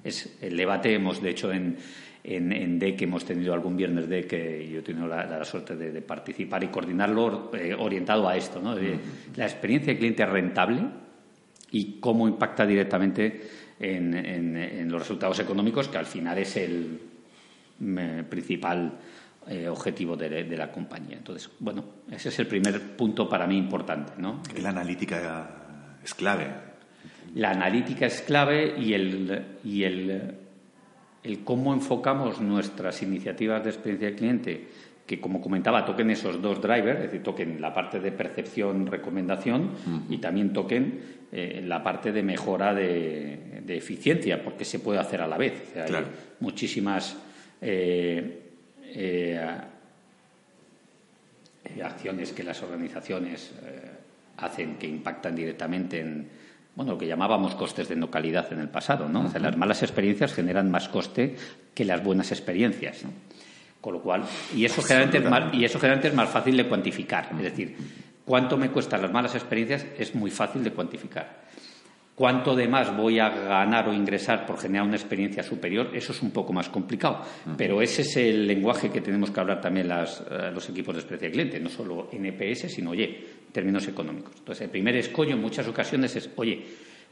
Es 0.03 0.39
el 0.41 0.57
debate, 0.57 0.95
hemos 0.95 1.23
de 1.23 1.31
hecho 1.31 1.53
en 1.53 1.77
en, 2.25 2.53
en 2.53 2.79
DEC 2.79 3.03
hemos 3.03 3.25
tenido 3.25 3.55
algún 3.55 3.77
viernes 3.77 4.09
DEC 4.09 4.27
que 4.27 4.69
yo 4.69 4.81
he 4.81 4.83
tenido 4.83 5.07
la, 5.07 5.45
suerte 5.45 5.77
de, 5.77 6.03
participar 6.03 6.65
y 6.65 6.69
coordinarlo 6.69 7.51
eh, 7.55 7.75
orientado 7.79 8.29
a 8.29 8.37
esto, 8.37 8.61
¿no? 8.61 8.75
la 9.37 9.45
experiencia 9.45 9.93
de 9.93 9.99
cliente 9.99 10.27
rentable 10.27 10.83
y 11.71 11.99
cómo 12.01 12.27
impacta 12.27 12.67
directamente 12.67 13.49
en, 13.81 14.91
los 14.91 15.01
resultados 15.01 15.39
económicos, 15.39 15.89
que 15.89 15.99
al 15.99 16.07
final 16.07 16.39
es 16.39 16.57
el 16.57 17.01
principal 18.29 18.99
eh, 19.49 19.69
objetivo 19.69 20.17
de, 20.17 20.45
la 20.57 20.71
compañía. 20.71 21.17
Entonces, 21.17 21.51
bueno, 21.59 21.85
ese 22.11 22.29
es 22.29 22.39
el 22.39 22.47
primer 22.47 22.97
punto 22.97 23.29
para 23.29 23.47
mí 23.47 23.57
importante, 23.57 24.13
¿no? 24.19 24.43
La 24.61 24.71
analítica 24.71 25.97
Es 26.05 26.13
clave. 26.15 26.49
La 27.35 27.51
analítica 27.51 28.07
es 28.07 28.23
clave 28.23 28.75
y 28.79 28.95
el, 28.95 29.59
y 29.65 29.85
el, 29.85 30.35
el 31.23 31.45
cómo 31.45 31.75
enfocamos 31.75 32.41
nuestras 32.41 33.03
iniciativas 33.03 33.65
de 33.65 33.71
experiencia 33.71 34.11
de 34.11 34.17
cliente 34.17 34.69
que, 35.09 35.21
como 35.21 35.41
comentaba, 35.41 35.87
toquen 35.87 36.11
esos 36.11 36.41
dos 36.41 36.61
drivers, 36.61 36.99
es 36.99 37.05
decir, 37.07 37.23
toquen 37.23 37.61
la 37.61 37.73
parte 37.73 37.99
de 37.99 38.13
percepción, 38.13 38.87
recomendación 38.87 39.71
y 40.11 40.19
también 40.19 40.53
toquen 40.53 41.01
eh, 41.33 41.63
la 41.65 41.83
parte 41.83 42.13
de 42.13 42.23
mejora 42.23 42.75
de, 42.75 43.65
eficiencia, 43.69 44.43
porque 44.43 44.65
se 44.65 44.81
puede 44.81 44.99
hacer 44.99 45.23
a 45.23 45.27
la 45.27 45.39
vez. 45.39 45.75
Hay 45.77 46.05
muchísimas 46.41 47.17
eh, 47.61 48.43
eh, 48.85 49.41
acciones 51.83 52.33
que 52.33 52.43
las 52.43 52.63
organizaciones 52.63 53.53
hacen 54.39 54.77
que 54.77 54.87
impactan 54.87 55.35
directamente 55.35 56.01
en 56.01 56.29
bueno, 56.79 56.93
lo 56.93 56.99
que 56.99 57.09
llamábamos 57.09 57.57
costes 57.57 57.89
de 57.89 57.97
no 57.97 58.09
calidad 58.09 58.53
en 58.53 58.61
el 58.61 58.69
pasado, 58.69 59.09
¿no? 59.09 59.29
las 59.37 59.57
malas 59.57 59.83
experiencias 59.83 60.33
generan 60.33 60.71
más 60.71 60.89
coste 60.89 61.35
que 61.75 61.85
las 61.85 62.05
buenas 62.05 62.31
experiencias. 62.31 63.03
¿no? 63.03 63.11
Con 63.81 63.95
lo 63.95 64.01
cual, 64.01 64.23
y 64.55 64.65
eso, 64.65 64.81
generalmente 64.81 65.19
es 65.19 65.25
más, 65.29 65.53
y 65.53 65.65
eso 65.65 65.81
generalmente 65.81 66.07
es 66.07 66.15
más 66.15 66.29
fácil 66.29 66.57
de 66.57 66.69
cuantificar. 66.69 67.31
Es 67.37 67.43
decir, 67.43 67.77
cuánto 68.25 68.57
me 68.57 68.71
cuestan 68.71 69.03
las 69.03 69.11
malas 69.11 69.35
experiencias 69.35 69.87
es 69.99 70.15
muy 70.15 70.31
fácil 70.31 70.63
de 70.63 70.71
cuantificar. 70.71 71.49
Cuánto 72.15 72.55
de 72.55 72.69
más 72.69 72.97
voy 72.97 73.19
a 73.19 73.29
ganar 73.29 73.89
o 73.89 73.93
ingresar 73.93 74.47
por 74.47 74.61
generar 74.61 74.87
una 74.87 74.97
experiencia 74.97 75.43
superior, 75.43 75.91
eso 75.95 76.13
es 76.13 76.23
un 76.23 76.31
poco 76.31 76.53
más 76.53 76.69
complicado. 76.69 77.23
Pero 77.57 77.83
ese 77.83 78.03
es 78.03 78.17
el 78.19 78.47
lenguaje 78.47 78.89
que 78.91 79.01
tenemos 79.01 79.33
que 79.33 79.41
hablar 79.41 79.61
también 79.61 79.89
las, 79.89 80.23
eh, 80.31 80.53
los 80.55 80.69
equipos 80.69 80.95
de 80.95 81.01
experiencia 81.01 81.29
de 81.29 81.33
cliente, 81.33 81.59
no 81.59 81.71
solo 81.71 82.09
NPS, 82.13 82.73
sino, 82.73 82.91
oye, 82.91 83.38
términos 83.53 83.87
económicos. 83.89 84.33
Entonces, 84.39 84.65
el 84.65 84.71
primer 84.71 84.97
escollo 84.97 85.35
en 85.35 85.41
muchas 85.41 85.67
ocasiones 85.69 86.15
es, 86.17 86.31
oye, 86.37 86.65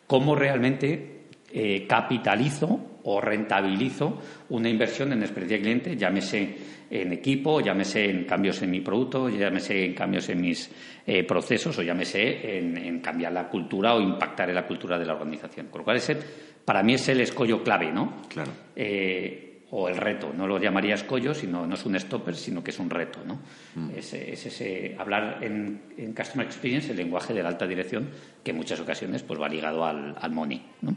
¿cómo 0.06 0.34
realmente 0.34 1.16
eh, 1.52 1.86
capitalizo 1.86 2.98
o 3.04 3.20
rentabilizo 3.20 4.20
una 4.48 4.68
inversión 4.68 5.12
en 5.12 5.22
experiencia 5.22 5.56
de 5.56 5.62
cliente, 5.62 5.96
llámese 5.96 6.56
en 6.90 7.12
equipo, 7.12 7.60
llámese 7.60 8.10
en 8.10 8.24
cambios 8.24 8.60
en 8.62 8.70
mi 8.70 8.80
producto, 8.80 9.28
llámese 9.28 9.84
en 9.84 9.94
cambios 9.94 10.28
en 10.28 10.40
mis 10.40 10.70
eh, 11.06 11.24
procesos 11.24 11.78
o 11.78 11.82
llámese 11.82 12.58
en, 12.58 12.76
en, 12.76 13.00
cambiar 13.00 13.32
la 13.32 13.48
cultura 13.48 13.94
o 13.94 14.00
impactar 14.00 14.48
en 14.48 14.56
la 14.56 14.66
cultura 14.66 14.98
de 14.98 15.06
la 15.06 15.14
organización. 15.14 15.68
Con 15.68 15.80
lo 15.80 15.84
cual, 15.84 15.96
ese 15.98 16.16
para 16.64 16.82
mí 16.82 16.94
es 16.94 17.08
el 17.08 17.20
escollo 17.20 17.62
clave, 17.62 17.92
¿no? 17.92 18.22
Claro. 18.28 18.50
Eh, 18.74 19.55
o 19.70 19.88
el 19.88 19.96
reto, 19.96 20.32
no 20.32 20.46
lo 20.46 20.58
llamaría 20.58 20.94
escollo, 20.94 21.34
sino 21.34 21.66
no 21.66 21.74
es 21.74 21.84
un 21.84 21.98
stopper, 21.98 22.36
sino 22.36 22.62
que 22.62 22.70
es 22.70 22.78
un 22.78 22.88
reto, 22.88 23.20
¿no? 23.26 23.40
Mm. 23.74 23.90
Es, 23.96 24.14
ese 24.14 24.94
hablar 24.98 25.38
en, 25.42 25.80
en, 25.96 26.12
Customer 26.12 26.46
Experience 26.46 26.90
el 26.90 26.96
lenguaje 26.96 27.34
de 27.34 27.42
la 27.42 27.48
alta 27.48 27.66
dirección 27.66 28.08
que 28.44 28.52
en 28.52 28.56
muchas 28.56 28.78
ocasiones 28.78 29.22
pues 29.22 29.40
va 29.40 29.48
ligado 29.48 29.84
al, 29.84 30.16
al 30.20 30.30
money, 30.30 30.64
¿no? 30.82 30.94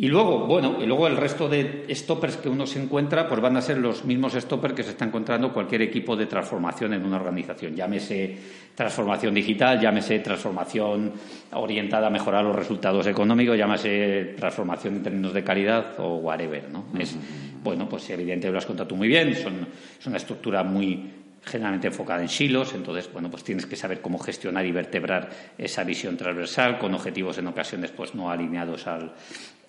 Y 0.00 0.06
luego, 0.06 0.46
bueno, 0.46 0.76
y 0.80 0.86
luego 0.86 1.08
el 1.08 1.16
resto 1.16 1.48
de 1.48 1.84
stoppers 1.90 2.36
que 2.36 2.48
uno 2.48 2.68
se 2.68 2.80
encuentra, 2.80 3.28
pues 3.28 3.40
van 3.40 3.56
a 3.56 3.60
ser 3.60 3.78
los 3.78 4.04
mismos 4.04 4.34
stoppers 4.34 4.72
que 4.72 4.84
se 4.84 4.90
está 4.90 5.04
encontrando 5.04 5.52
cualquier 5.52 5.82
equipo 5.82 6.14
de 6.14 6.26
transformación 6.26 6.94
en 6.94 7.04
una 7.04 7.16
organización. 7.16 7.74
Llámese 7.74 8.38
transformación 8.76 9.34
digital, 9.34 9.80
llámese 9.80 10.20
transformación 10.20 11.14
orientada 11.50 12.06
a 12.06 12.10
mejorar 12.10 12.44
los 12.44 12.54
resultados 12.54 13.08
económicos, 13.08 13.58
llámese 13.58 14.34
transformación 14.38 14.94
en 14.94 15.02
términos 15.02 15.34
de 15.34 15.42
calidad 15.42 15.98
o 15.98 16.18
whatever, 16.18 16.70
¿no? 16.70 16.84
Es, 16.96 17.16
bueno, 17.64 17.88
pues 17.88 18.08
evidentemente 18.10 18.52
lo 18.52 18.58
has 18.58 18.66
contado 18.66 18.90
tú 18.90 18.94
muy 18.94 19.08
bien, 19.08 19.34
son, 19.34 19.66
es 19.98 20.06
una 20.06 20.18
estructura 20.18 20.62
muy 20.62 21.10
generalmente 21.44 21.88
enfocada 21.88 22.22
en 22.22 22.28
silos, 22.28 22.72
entonces, 22.74 23.10
bueno, 23.12 23.30
pues 23.30 23.42
tienes 23.42 23.66
que 23.66 23.74
saber 23.74 24.00
cómo 24.00 24.18
gestionar 24.18 24.64
y 24.64 24.70
vertebrar 24.70 25.28
esa 25.56 25.82
visión 25.82 26.16
transversal 26.16 26.78
con 26.78 26.94
objetivos 26.94 27.38
en 27.38 27.48
ocasiones 27.48 27.90
pues 27.90 28.14
no 28.14 28.30
alineados 28.30 28.86
al, 28.86 29.14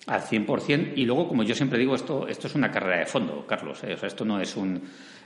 al 0.06 0.22
100%. 0.22 0.92
Y 0.96 1.04
luego, 1.04 1.28
como 1.28 1.42
yo 1.42 1.54
siempre 1.54 1.78
digo, 1.78 1.94
esto, 1.94 2.26
esto 2.26 2.46
es 2.46 2.54
una 2.54 2.70
carrera 2.70 3.00
de 3.00 3.06
fondo, 3.06 3.46
Carlos. 3.46 3.82
¿eh? 3.84 3.94
O 3.94 3.96
sea, 3.96 4.08
esto 4.08 4.24
no 4.24 4.40
es 4.40 4.56
un. 4.56 4.80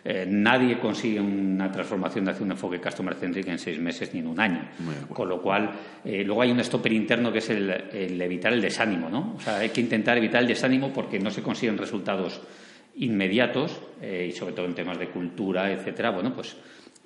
Eh, 0.06 0.26
nadie 0.28 0.78
consigue 0.78 1.18
una 1.18 1.72
transformación 1.72 2.26
de 2.26 2.32
hacer 2.32 2.42
un 2.42 2.50
enfoque 2.50 2.78
customer 2.78 3.14
centric 3.14 3.48
en 3.48 3.58
seis 3.58 3.78
meses 3.78 4.12
ni 4.12 4.20
en 4.20 4.26
un 4.26 4.38
año. 4.38 4.68
Con 5.08 5.28
lo 5.28 5.40
cual, 5.40 5.70
eh, 6.04 6.22
luego 6.24 6.42
hay 6.42 6.50
un 6.50 6.62
stopper 6.62 6.92
interno 6.92 7.32
que 7.32 7.38
es 7.38 7.48
el, 7.48 7.70
el, 7.70 8.20
evitar 8.20 8.52
el 8.52 8.60
desánimo, 8.60 9.08
¿no? 9.08 9.34
O 9.36 9.40
sea, 9.40 9.58
hay 9.58 9.70
que 9.70 9.80
intentar 9.80 10.18
evitar 10.18 10.42
el 10.42 10.48
desánimo 10.48 10.92
porque 10.92 11.18
no 11.18 11.30
se 11.30 11.42
consiguen 11.42 11.78
resultados 11.78 12.42
inmediatos 12.96 13.80
y 14.00 14.30
sobre 14.30 14.52
todo 14.52 14.66
en 14.66 14.74
temas 14.74 14.98
de 14.98 15.08
cultura, 15.08 15.72
etcétera. 15.72 16.10
Bueno, 16.10 16.32
pues 16.32 16.56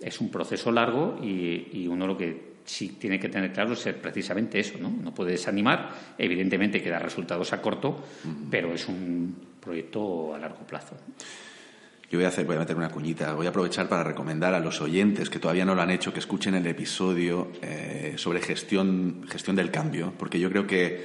es 0.02 0.20
un 0.20 0.30
proceso 0.30 0.70
largo 0.70 1.18
y, 1.22 1.68
y 1.72 1.86
uno 1.86 2.06
lo 2.06 2.18
que 2.18 2.57
sí 2.68 2.96
tiene 3.00 3.18
que 3.18 3.28
tener 3.28 3.52
claro 3.52 3.74
ser 3.74 4.00
precisamente 4.00 4.60
eso, 4.60 4.78
¿no? 4.78 4.90
No 4.90 5.14
puede 5.14 5.32
desanimar, 5.32 5.90
evidentemente 6.18 6.82
que 6.82 6.90
da 6.90 6.98
resultados 6.98 7.52
a 7.52 7.62
corto, 7.62 8.04
pero 8.50 8.72
es 8.72 8.86
un 8.88 9.34
proyecto 9.60 10.34
a 10.34 10.38
largo 10.38 10.66
plazo. 10.66 10.96
Yo 12.10 12.18
voy 12.18 12.24
a 12.24 12.28
hacer, 12.28 12.46
voy 12.46 12.56
a 12.56 12.60
meter 12.60 12.74
una 12.74 12.88
cuñita. 12.88 13.34
Voy 13.34 13.46
a 13.46 13.50
aprovechar 13.50 13.86
para 13.86 14.02
recomendar 14.02 14.54
a 14.54 14.60
los 14.60 14.80
oyentes 14.80 15.28
que 15.28 15.38
todavía 15.38 15.66
no 15.66 15.74
lo 15.74 15.82
han 15.82 15.90
hecho 15.90 16.12
que 16.12 16.20
escuchen 16.20 16.54
el 16.54 16.66
episodio 16.66 17.52
eh, 17.60 18.14
sobre 18.16 18.40
gestión, 18.40 19.26
gestión 19.28 19.56
del 19.56 19.70
cambio, 19.70 20.14
porque 20.18 20.40
yo 20.40 20.48
creo 20.48 20.66
que, 20.66 21.04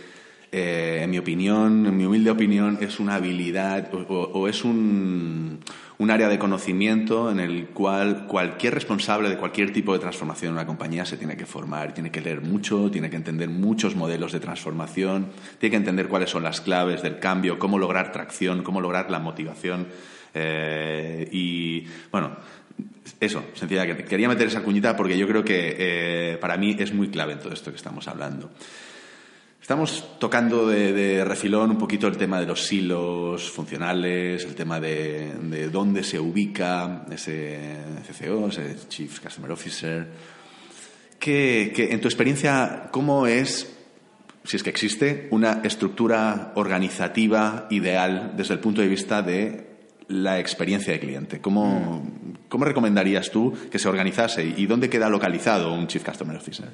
eh, 0.54 1.02
en 1.04 1.10
mi 1.10 1.18
opinión, 1.18 1.86
en 1.86 1.98
mi 1.98 2.06
humilde 2.06 2.32
opinión, 2.32 2.78
es 2.80 3.00
una 3.00 3.16
habilidad 3.16 3.90
o 3.94 4.48
es 4.48 4.64
un, 4.64 5.60
un 5.98 6.12
área 6.12 6.28
de 6.28 6.40
conocimiento 6.40 7.32
en 7.32 7.40
el 7.40 7.68
cual 7.68 8.26
cualquier 8.28 8.74
responsable 8.74 9.30
de 9.30 9.38
cualquier 9.38 9.72
tipo 9.72 9.94
de 9.94 10.00
transformación 10.00 10.50
en 10.50 10.54
una 10.56 10.66
compañía 10.66 11.06
se 11.06 11.18
tiene 11.18 11.38
que 11.38 11.46
formar, 11.46 11.94
tiene 11.94 12.12
que 12.12 12.22
leer 12.22 12.42
mucho, 12.42 12.90
tiene 12.92 13.10
que 13.10 13.16
entender 13.16 13.50
muchos 13.50 13.96
modelos 13.96 14.32
de 14.32 14.40
transformación, 14.40 15.28
tiene 15.60 15.72
que 15.72 15.78
entender 15.78 16.08
cuáles 16.08 16.30
son 16.30 16.44
las 16.44 16.62
claves 16.62 17.02
del 17.02 17.20
cambio, 17.20 17.60
cómo 17.60 17.78
lograr 17.78 18.12
tracción, 18.12 18.64
cómo 18.64 18.82
lograr 18.82 19.10
la 19.12 19.20
motivación. 19.20 19.88
Eh, 20.34 21.30
y 21.32 21.86
bueno, 22.12 22.32
eso, 23.20 23.46
sencillamente. 23.54 24.04
Quería 24.04 24.28
meter 24.28 24.48
esa 24.48 24.62
cuñita 24.62 24.96
porque 24.96 25.18
yo 25.18 25.28
creo 25.28 25.44
que 25.44 25.76
eh, 25.78 26.38
para 26.42 26.58
mí 26.58 26.76
es 26.78 26.94
muy 26.94 27.10
clave 27.10 27.34
en 27.34 27.40
todo 27.40 27.54
esto 27.54 27.72
que 27.72 27.78
estamos 27.78 28.08
hablando. 28.08 28.52
Estamos 29.64 30.20
tocando 30.20 30.68
de, 30.68 31.24
refilón 31.24 31.72
un 31.72 31.78
poquito 31.78 32.08
el 32.08 32.18
tema 32.18 32.38
de 32.38 32.46
los 32.46 32.66
silos 32.66 33.50
funcionales, 33.50 34.44
el 34.44 34.56
tema 34.56 34.82
de, 34.82 35.70
dónde 35.72 36.04
se 36.04 36.20
ubica 36.20 37.06
ese 37.10 37.78
CCO, 38.06 38.50
ese 38.50 38.76
Chief 38.90 39.22
Customer 39.22 39.50
Officer. 39.52 40.06
Que, 41.18 41.72
en 41.78 42.02
tu 42.02 42.10
experiencia, 42.10 42.90
¿cómo 42.92 43.26
es, 43.26 43.74
si 44.44 44.58
es 44.58 44.64
que 44.64 44.70
existe, 44.70 45.30
una 45.32 45.62
estructura 45.64 46.52
organizativa 46.56 47.68
ideal 47.70 48.34
desde 48.36 48.56
el 48.56 48.60
punto 48.60 48.82
de 48.82 48.90
vista 48.90 49.22
de 49.22 49.66
la 50.10 50.40
experiencia 50.40 50.92
de 50.92 51.00
cliente? 51.00 51.40
¿Cómo, 51.40 52.06
cómo 52.50 52.66
recomendarías 52.66 53.32
tú 53.32 53.54
que 53.72 53.80
se 53.80 53.88
organizase 53.88 54.44
y 54.44 54.66
dónde 54.66 54.90
queda 54.90 55.08
localizado 55.08 55.74
un 55.74 55.88
Chief 55.88 56.04
Customer 56.04 56.36
Officer? 56.36 56.68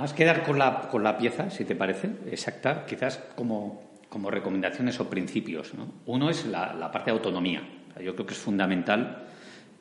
Más 0.00 0.14
quedar 0.14 0.44
con 0.44 0.58
la, 0.58 0.88
con 0.88 1.04
la 1.04 1.18
pieza, 1.18 1.50
si 1.50 1.66
te 1.66 1.76
parece, 1.76 2.08
exacta, 2.30 2.86
quizás 2.86 3.18
como, 3.36 3.82
como 4.08 4.30
recomendaciones 4.30 4.98
o 4.98 5.10
principios. 5.10 5.74
¿no? 5.74 5.92
Uno 6.06 6.30
es 6.30 6.46
la, 6.46 6.72
la, 6.72 6.90
parte 6.90 7.10
de 7.10 7.18
autonomía. 7.18 7.62
Yo 8.02 8.14
creo 8.14 8.24
que 8.24 8.32
es 8.32 8.40
fundamental 8.40 9.26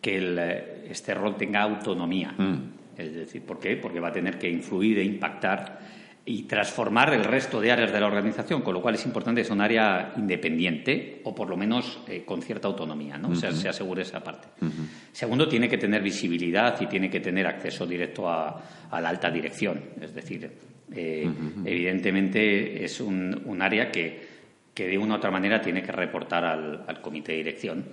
que 0.01 0.17
el, 0.17 0.37
eh, 0.37 0.87
este 0.89 1.13
rol 1.13 1.37
tenga 1.37 1.61
autonomía. 1.61 2.33
Mm. 2.37 2.55
Es 2.97 3.15
decir, 3.15 3.43
¿por 3.43 3.61
qué? 3.61 3.77
Porque 3.77 4.01
va 4.01 4.09
a 4.09 4.11
tener 4.11 4.37
que 4.37 4.49
influir 4.49 4.99
e 4.99 5.05
impactar 5.05 5.79
y 6.25 6.43
transformar 6.43 7.13
el 7.13 7.23
resto 7.23 7.61
de 7.61 7.71
áreas 7.71 7.93
de 7.93 8.01
la 8.01 8.07
organización, 8.07 8.61
con 8.61 8.73
lo 8.73 8.81
cual 8.81 8.95
es 8.95 9.05
importante 9.05 9.39
que 9.39 9.45
sea 9.45 9.55
un 9.55 9.61
área 9.61 10.11
independiente 10.17 11.21
o 11.23 11.33
por 11.33 11.49
lo 11.49 11.55
menos 11.55 12.01
eh, 12.09 12.23
con 12.25 12.41
cierta 12.41 12.67
autonomía, 12.67 13.17
¿no? 13.17 13.33
se, 13.35 13.47
asegure 13.47 14.01
esa 14.01 14.21
parte. 14.21 14.49
Segundo, 15.11 15.47
tiene 15.47 15.67
que 15.67 15.77
tener 15.77 16.01
visibilidad 16.01 16.79
y 16.81 16.87
tiene 16.87 17.09
que 17.09 17.19
tener 17.19 17.47
acceso 17.47 17.85
directo 17.85 18.29
a, 18.29 18.61
la 18.91 19.09
alta 19.09 19.29
dirección, 19.29 19.81
es 20.01 20.13
decir, 20.13 20.49
eh, 20.91 21.29
evidentemente 21.65 22.83
es 22.83 22.99
un, 22.99 23.57
área 23.61 23.91
que, 23.91 24.21
que, 24.73 24.87
de 24.87 24.97
una 24.97 25.15
u 25.15 25.17
otra 25.17 25.31
manera 25.31 25.61
tiene 25.61 25.83
que 25.83 25.91
reportar 25.91 26.45
al, 26.45 27.01
comité 27.01 27.33
de 27.33 27.37
dirección 27.37 27.85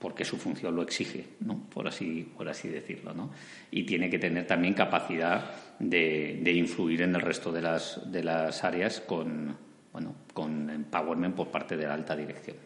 porque 0.00 0.24
su 0.24 0.38
función 0.38 0.74
lo 0.74 0.82
exige, 0.82 1.26
¿no? 1.40 1.68
por, 1.68 1.86
así, 1.86 2.26
por 2.34 2.48
así 2.48 2.68
decirlo. 2.68 3.12
¿no? 3.12 3.30
Y 3.70 3.84
tiene 3.84 4.08
que 4.08 4.18
tener 4.18 4.46
también 4.46 4.72
capacidad 4.72 5.50
de, 5.78 6.52
influir 6.54 7.02
en 7.02 7.14
el 7.14 7.20
resto 7.20 7.52
de 7.52 7.60
las, 7.60 8.10
de 8.10 8.24
las 8.24 8.64
áreas 8.64 9.00
con, 9.00 9.54
bueno, 9.92 10.14
con 10.32 10.70
empowerment 10.70 11.36
por 11.36 11.48
parte 11.48 11.76
de 11.76 11.86
la 11.86 11.92
alta 11.92 12.16
dirección. 12.16 12.56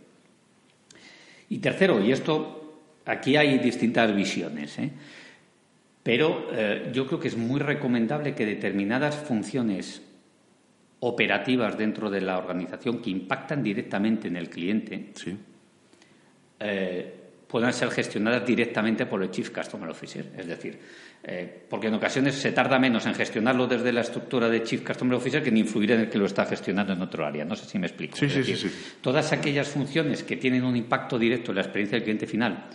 Y 1.48 1.58
tercero, 1.58 2.00
y 2.00 2.12
esto, 2.12 2.80
aquí 3.04 3.36
hay 3.36 3.58
distintas 3.58 4.14
visiones, 4.14 4.78
¿eh? 4.78 4.90
pero 6.02 6.48
eh, 6.52 6.90
yo 6.92 7.06
creo 7.06 7.20
que 7.20 7.28
es 7.28 7.36
muy 7.36 7.60
recomendable 7.60 8.34
que 8.34 8.46
determinadas 8.46 9.16
funciones 9.16 10.02
operativas 11.00 11.76
dentro 11.76 12.10
de 12.10 12.20
la 12.20 12.38
organización 12.38 13.00
que 13.02 13.10
impactan 13.10 13.62
directamente 13.62 14.28
en 14.28 14.36
el 14.36 14.48
cliente, 14.48 15.10
sí. 15.14 15.36
Eh, 16.60 17.23
puedan 17.54 17.72
ser 17.72 17.88
gestionadas 17.92 18.44
directamente 18.44 19.06
por 19.06 19.22
el 19.22 19.30
Chief 19.30 19.50
Customer 19.50 19.88
Officer. 19.88 20.26
Es 20.36 20.44
decir, 20.44 20.76
eh, 21.22 21.48
porque 21.70 21.86
en 21.86 21.94
ocasiones 21.94 22.34
se 22.34 22.50
tarda 22.50 22.80
menos 22.80 23.06
en 23.06 23.14
gestionarlo 23.14 23.68
desde 23.68 23.92
la 23.92 24.00
estructura 24.00 24.48
de 24.48 24.64
Chief 24.64 24.84
Customer 24.84 25.14
Officer 25.14 25.40
que 25.40 25.50
en 25.50 25.58
influir 25.58 25.92
en 25.92 26.00
el 26.00 26.10
que 26.10 26.18
lo 26.18 26.26
está 26.26 26.46
gestionando 26.46 26.94
en 26.94 27.00
otro 27.00 27.24
área. 27.24 27.44
No 27.44 27.54
sé 27.54 27.66
si 27.66 27.78
me 27.78 27.86
explico. 27.86 28.16
Sí, 28.16 28.28
sí, 28.28 28.42
sí, 28.42 28.68
Todas 29.00 29.32
aquellas 29.32 29.68
funciones 29.68 30.24
que 30.24 30.34
tienen 30.34 30.64
un 30.64 30.74
impacto 30.74 31.16
directo 31.16 31.52
en 31.52 31.54
la 31.54 31.60
experiencia 31.60 31.94
del 31.94 32.02
cliente 32.02 32.26
final 32.26 32.70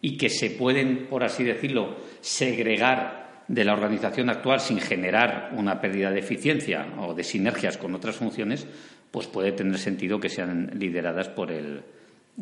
y 0.00 0.16
que 0.16 0.30
se 0.30 0.52
pueden, 0.52 1.06
por 1.06 1.22
así 1.22 1.44
decirlo, 1.44 1.94
segregar 2.22 3.44
de 3.46 3.62
la 3.62 3.74
organización 3.74 4.30
actual 4.30 4.58
sin 4.58 4.80
generar 4.80 5.50
una 5.54 5.82
pérdida 5.82 6.10
de 6.10 6.20
eficiencia 6.20 6.94
o 6.96 7.12
de 7.12 7.24
sinergias 7.24 7.76
con 7.76 7.94
otras 7.94 8.16
funciones, 8.16 8.66
pues 9.10 9.26
puede 9.26 9.52
tener 9.52 9.76
sentido 9.76 10.18
que 10.18 10.30
sean 10.30 10.70
lideradas 10.78 11.28
por 11.28 11.52
el, 11.52 11.82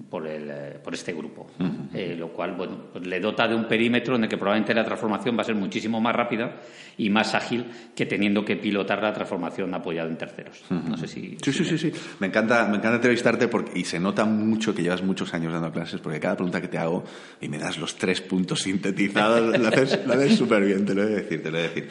por, 0.08 0.26
el, 0.26 0.50
eh, 0.50 0.80
por 0.82 0.94
este 0.94 1.12
grupo, 1.12 1.48
eh, 1.92 2.16
lo 2.18 2.28
cual 2.28 2.52
bueno, 2.52 2.86
pues 2.92 3.06
le 3.06 3.20
dota 3.20 3.46
de 3.46 3.54
un 3.54 3.66
perímetro 3.68 4.16
en 4.16 4.24
el 4.24 4.28
que 4.28 4.38
probablemente 4.38 4.72
la 4.74 4.84
transformación 4.84 5.36
va 5.36 5.42
a 5.42 5.44
ser 5.44 5.54
muchísimo 5.54 6.00
más 6.00 6.16
rápida 6.16 6.60
y 6.96 7.10
más 7.10 7.34
ágil 7.34 7.66
que 7.94 8.06
teniendo 8.06 8.42
que 8.44 8.56
pilotar 8.56 9.02
la 9.02 9.12
transformación 9.12 9.74
apoyada 9.74 10.08
en 10.08 10.16
terceros. 10.16 10.62
No 10.70 10.96
sé 10.96 11.08
si. 11.08 11.36
Sí, 11.42 11.52
sí, 11.52 11.64
sí, 11.64 11.76
sí. 11.76 11.92
Me 12.20 12.28
encanta, 12.28 12.66
me 12.66 12.78
encanta 12.78 12.96
entrevistarte 12.96 13.48
porque, 13.48 13.78
y 13.78 13.84
se 13.84 14.00
nota 14.00 14.24
mucho 14.24 14.74
que 14.74 14.82
llevas 14.82 15.02
muchos 15.02 15.34
años 15.34 15.52
dando 15.52 15.70
clases 15.70 16.00
porque 16.00 16.18
cada 16.18 16.36
pregunta 16.36 16.60
que 16.60 16.68
te 16.68 16.78
hago 16.78 17.04
y 17.40 17.48
me 17.48 17.58
das 17.58 17.76
los 17.76 17.96
tres 17.96 18.22
puntos 18.22 18.62
sintetizados, 18.62 19.58
la 19.58 19.68
haces 19.68 20.36
súper 20.36 20.64
bien, 20.64 20.86
te 20.86 20.94
lo 20.94 21.02
he 21.02 21.06
de 21.06 21.14
decir, 21.16 21.42
te 21.42 21.50
lo 21.50 21.58
he 21.58 21.62
de 21.62 21.68
decir. 21.68 21.88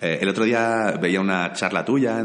Eh, 0.00 0.18
el 0.22 0.28
otro 0.28 0.44
día 0.44 0.98
veía 1.00 1.20
una 1.20 1.52
charla 1.52 1.84
tuya, 1.84 2.24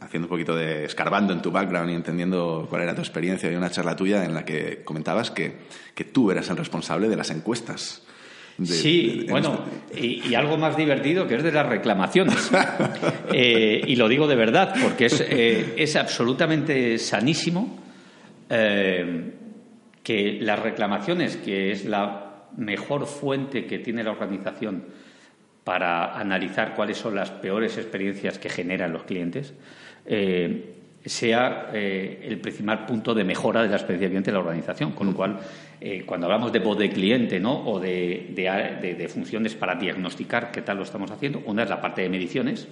haciendo 0.00 0.26
un 0.26 0.30
poquito 0.30 0.56
de 0.56 0.84
escarbando 0.84 1.32
en 1.32 1.42
tu 1.42 1.50
background 1.50 1.90
y 1.90 1.94
entendiendo 1.94 2.66
cuál 2.70 2.82
era 2.82 2.94
tu 2.94 3.02
experiencia, 3.02 3.48
había 3.48 3.58
una 3.58 3.70
charla 3.70 3.94
tuya 3.94 4.24
en 4.24 4.32
la 4.32 4.44
que 4.44 4.82
comentabas 4.82 5.30
que, 5.30 5.52
que 5.94 6.04
tú 6.04 6.30
eras 6.30 6.48
el 6.48 6.56
responsable 6.56 7.08
de 7.08 7.16
las 7.16 7.30
encuestas. 7.30 8.02
sí, 8.62 9.26
bueno, 9.28 9.62
y, 9.94 10.34
algo 10.34 10.56
más 10.56 10.76
divertido 10.76 11.26
que 11.26 11.34
es 11.36 11.42
de 11.42 11.52
las 11.52 11.66
reclamaciones. 11.66 12.50
Eh, 13.34 13.82
y 13.86 13.96
lo 13.96 14.08
digo 14.08 14.26
de 14.26 14.36
verdad, 14.36 14.74
porque 14.82 15.06
es, 15.06 15.18
eh, 15.22 15.72
es 15.78 15.96
absolutamente 15.96 16.98
sanísimo 16.98 17.78
que 18.50 20.38
las 20.38 20.58
reclamaciones, 20.58 21.38
que 21.38 21.72
es 21.72 21.86
la 21.86 22.44
mejor 22.58 23.06
fuente 23.06 23.64
que 23.64 23.78
tiene 23.78 24.04
la 24.04 24.10
organización 24.10 24.84
para 25.64 26.18
analizar 26.18 26.74
cuáles 26.74 26.98
son 26.98 27.14
las 27.14 27.30
peores 27.30 27.78
experiencias 27.78 28.38
que 28.38 28.48
generan 28.48 28.92
los 28.92 29.04
clientes, 29.04 29.54
eh, 30.06 30.74
sea 31.04 31.70
eh, 31.72 32.20
el 32.24 32.38
principal 32.38 32.86
punto 32.86 33.14
de 33.14 33.24
mejora 33.24 33.62
de 33.62 33.68
la 33.68 33.76
experiencia 33.76 34.08
cliente 34.08 34.30
de 34.30 34.34
la 34.34 34.40
organización. 34.40 34.92
Con 34.92 35.08
lo 35.08 35.14
cual, 35.14 35.38
eh, 35.80 36.04
cuando 36.06 36.26
hablamos 36.26 36.52
de 36.52 36.60
voz 36.60 36.78
de 36.78 36.90
cliente 36.90 37.40
¿no? 37.40 37.64
o 37.66 37.80
de, 37.80 39.08
funciones 39.12 39.54
para 39.54 39.74
diagnosticar 39.74 40.52
qué 40.52 40.62
tal 40.62 40.76
lo 40.76 40.84
estamos 40.84 41.10
haciendo, 41.10 41.42
una 41.46 41.64
es 41.64 41.70
la 41.70 41.80
parte 41.80 42.02
de 42.02 42.08
mediciones, 42.08 42.68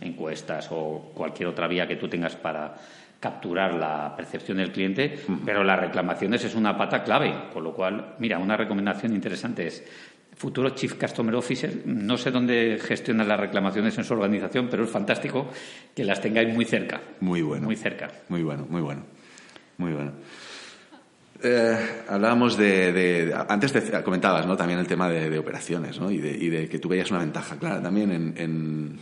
encuestas 0.00 0.68
o 0.70 1.12
cualquier 1.14 1.48
otra 1.48 1.68
vía 1.68 1.86
que 1.86 1.96
tú 1.96 2.08
tengas 2.08 2.34
para 2.34 2.74
capturar 3.20 3.74
la 3.74 4.14
percepción 4.16 4.58
del 4.58 4.72
cliente, 4.72 5.18
pero 5.44 5.64
las 5.64 5.80
reclamaciones 5.80 6.44
es 6.44 6.54
una 6.54 6.76
pata 6.76 7.02
clave. 7.02 7.34
Con 7.52 7.64
lo 7.64 7.72
cual, 7.72 8.14
mira, 8.18 8.38
una 8.38 8.56
recomendación 8.56 9.14
interesante 9.14 9.66
es 9.66 9.84
futuro 10.36 10.70
Chief 10.70 10.94
Customer 10.94 11.34
Officer. 11.34 11.82
No 11.86 12.16
sé 12.16 12.30
dónde 12.30 12.78
gestiona 12.80 13.24
las 13.24 13.40
reclamaciones 13.40 13.96
en 13.98 14.04
su 14.04 14.12
organización, 14.12 14.68
pero 14.70 14.84
es 14.84 14.90
fantástico 14.90 15.48
que 15.94 16.04
las 16.04 16.20
tengáis 16.20 16.52
muy 16.54 16.64
cerca. 16.64 17.00
Muy 17.20 17.42
bueno. 17.42 17.64
Muy 17.64 17.76
cerca. 17.76 18.10
Muy 18.28 18.42
bueno, 18.42 18.66
muy 18.68 18.82
bueno. 18.82 19.02
Muy 19.78 19.92
bueno. 19.92 20.12
Eh, 21.42 21.76
hablábamos 22.08 22.56
de, 22.56 23.34
Antes 23.48 23.72
comentabas 24.02 24.46
¿no? 24.46 24.56
también 24.56 24.78
el 24.78 24.86
tema 24.86 25.08
de, 25.08 25.38
operaciones 25.38 26.00
¿no? 26.00 26.10
y, 26.10 26.18
de, 26.18 26.68
que 26.68 26.78
tú 26.78 26.88
veías 26.88 27.10
una 27.10 27.20
ventaja 27.20 27.56
clara 27.56 27.82
también 27.82 28.10
en, 28.36 28.98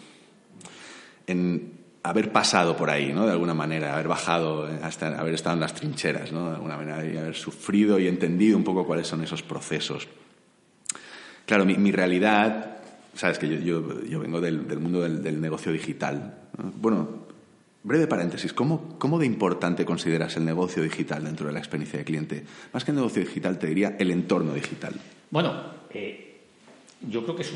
en, 1.27 1.73
haber 2.03 2.33
pasado 2.33 2.77
por 2.77 2.91
ahí, 2.91 3.13
¿no? 3.13 3.25
de 3.25 3.33
alguna 3.33 3.55
manera, 3.55 3.95
haber 3.95 4.09
bajado, 4.09 4.69
hasta 4.83 5.19
haber 5.19 5.35
estado 5.35 5.55
en 5.55 5.61
las 5.61 5.75
trincheras, 5.75 6.33
¿no? 6.33 6.51
de 6.51 6.57
alguna 6.57 6.77
manera, 6.77 7.05
y 7.05 7.17
haber 7.17 7.35
sufrido 7.35 7.99
y 7.99 8.09
entendido 8.09 8.57
un 8.57 8.65
poco 8.65 8.85
cuáles 8.85 9.07
son 9.07 9.23
esos 9.23 9.43
procesos. 9.43 10.09
Claro, 11.47 11.67
mi, 11.67 11.93
realidad, 11.93 12.79
sabes 13.15 13.39
que 13.39 13.63
yo, 13.63 13.83
vengo 14.19 14.41
del, 14.41 14.61
mundo 14.81 15.03
del, 15.03 15.41
negocio 15.41 15.71
digital. 15.73 16.35
Bueno, 16.81 17.27
breve 17.83 18.07
paréntesis, 18.07 18.53
¿cómo, 18.55 19.19
de 19.19 19.27
importante 19.27 19.85
consideras 19.85 20.37
el 20.39 20.47
negocio 20.47 20.83
digital 20.83 21.25
dentro 21.25 21.47
de 21.47 21.53
la 21.53 21.59
experiencia 21.59 21.99
de 21.99 22.05
cliente? 22.05 22.45
Más 22.73 22.85
que 22.85 22.93
el 22.93 22.97
negocio 22.97 23.23
digital, 23.23 23.59
te 23.59 23.67
diría 23.67 23.97
el 23.99 24.11
entorno 24.11 24.55
digital. 24.55 24.95
Bueno, 25.31 25.55
eh, 25.91 26.41
yo 27.11 27.23
creo 27.25 27.37
que 27.37 27.43
es, 27.43 27.53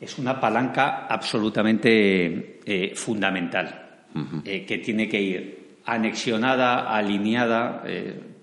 es 0.00 0.18
una 0.18 0.40
palanca 0.40 1.06
absolutamente 1.06 2.60
eh, 2.64 2.94
fundamental, 2.94 4.04
eh, 4.44 4.64
que 4.64 4.78
tiene 4.78 5.06
que 5.06 5.20
ir 5.20 5.62
anexionada, 5.84 6.96
alineada, 6.96 7.82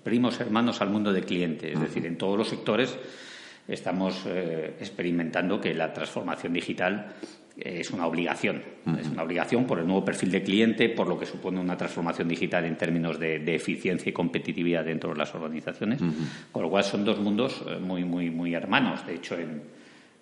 primos 0.04 0.38
hermanos 0.40 0.80
al 0.80 0.90
mundo 0.90 1.12
del 1.12 1.24
cliente, 1.24 1.72
es 1.72 1.80
decir, 1.80 2.06
en 2.06 2.16
todos 2.16 2.38
los 2.38 2.48
sectores 2.48 2.96
estamos 3.68 4.24
eh, 4.26 4.74
experimentando 4.80 5.60
que 5.60 5.74
la 5.74 5.92
transformación 5.92 6.52
digital 6.52 7.14
es 7.56 7.90
una 7.90 8.06
obligación. 8.06 8.62
Es 8.98 9.08
una 9.08 9.22
obligación 9.22 9.66
por 9.66 9.78
el 9.78 9.86
nuevo 9.86 10.04
perfil 10.04 10.30
de 10.30 10.42
cliente, 10.42 10.88
por 10.88 11.06
lo 11.06 11.18
que 11.18 11.26
supone 11.26 11.60
una 11.60 11.76
transformación 11.76 12.28
digital 12.28 12.64
en 12.64 12.76
términos 12.76 13.18
de, 13.18 13.54
eficiencia 13.54 14.08
y 14.08 14.12
competitividad 14.12 14.84
dentro 14.84 15.10
de 15.10 15.16
las 15.16 15.34
organizaciones. 15.34 16.00
Con 16.52 16.62
lo 16.62 16.70
cual 16.70 16.84
son 16.84 17.04
dos 17.04 17.18
mundos 17.18 17.62
eh, 17.68 17.78
muy, 17.78 18.04
muy, 18.04 18.30
muy 18.30 18.54
hermanos. 18.54 19.06
De 19.06 19.14
hecho, 19.14 19.36
en, 19.38 19.62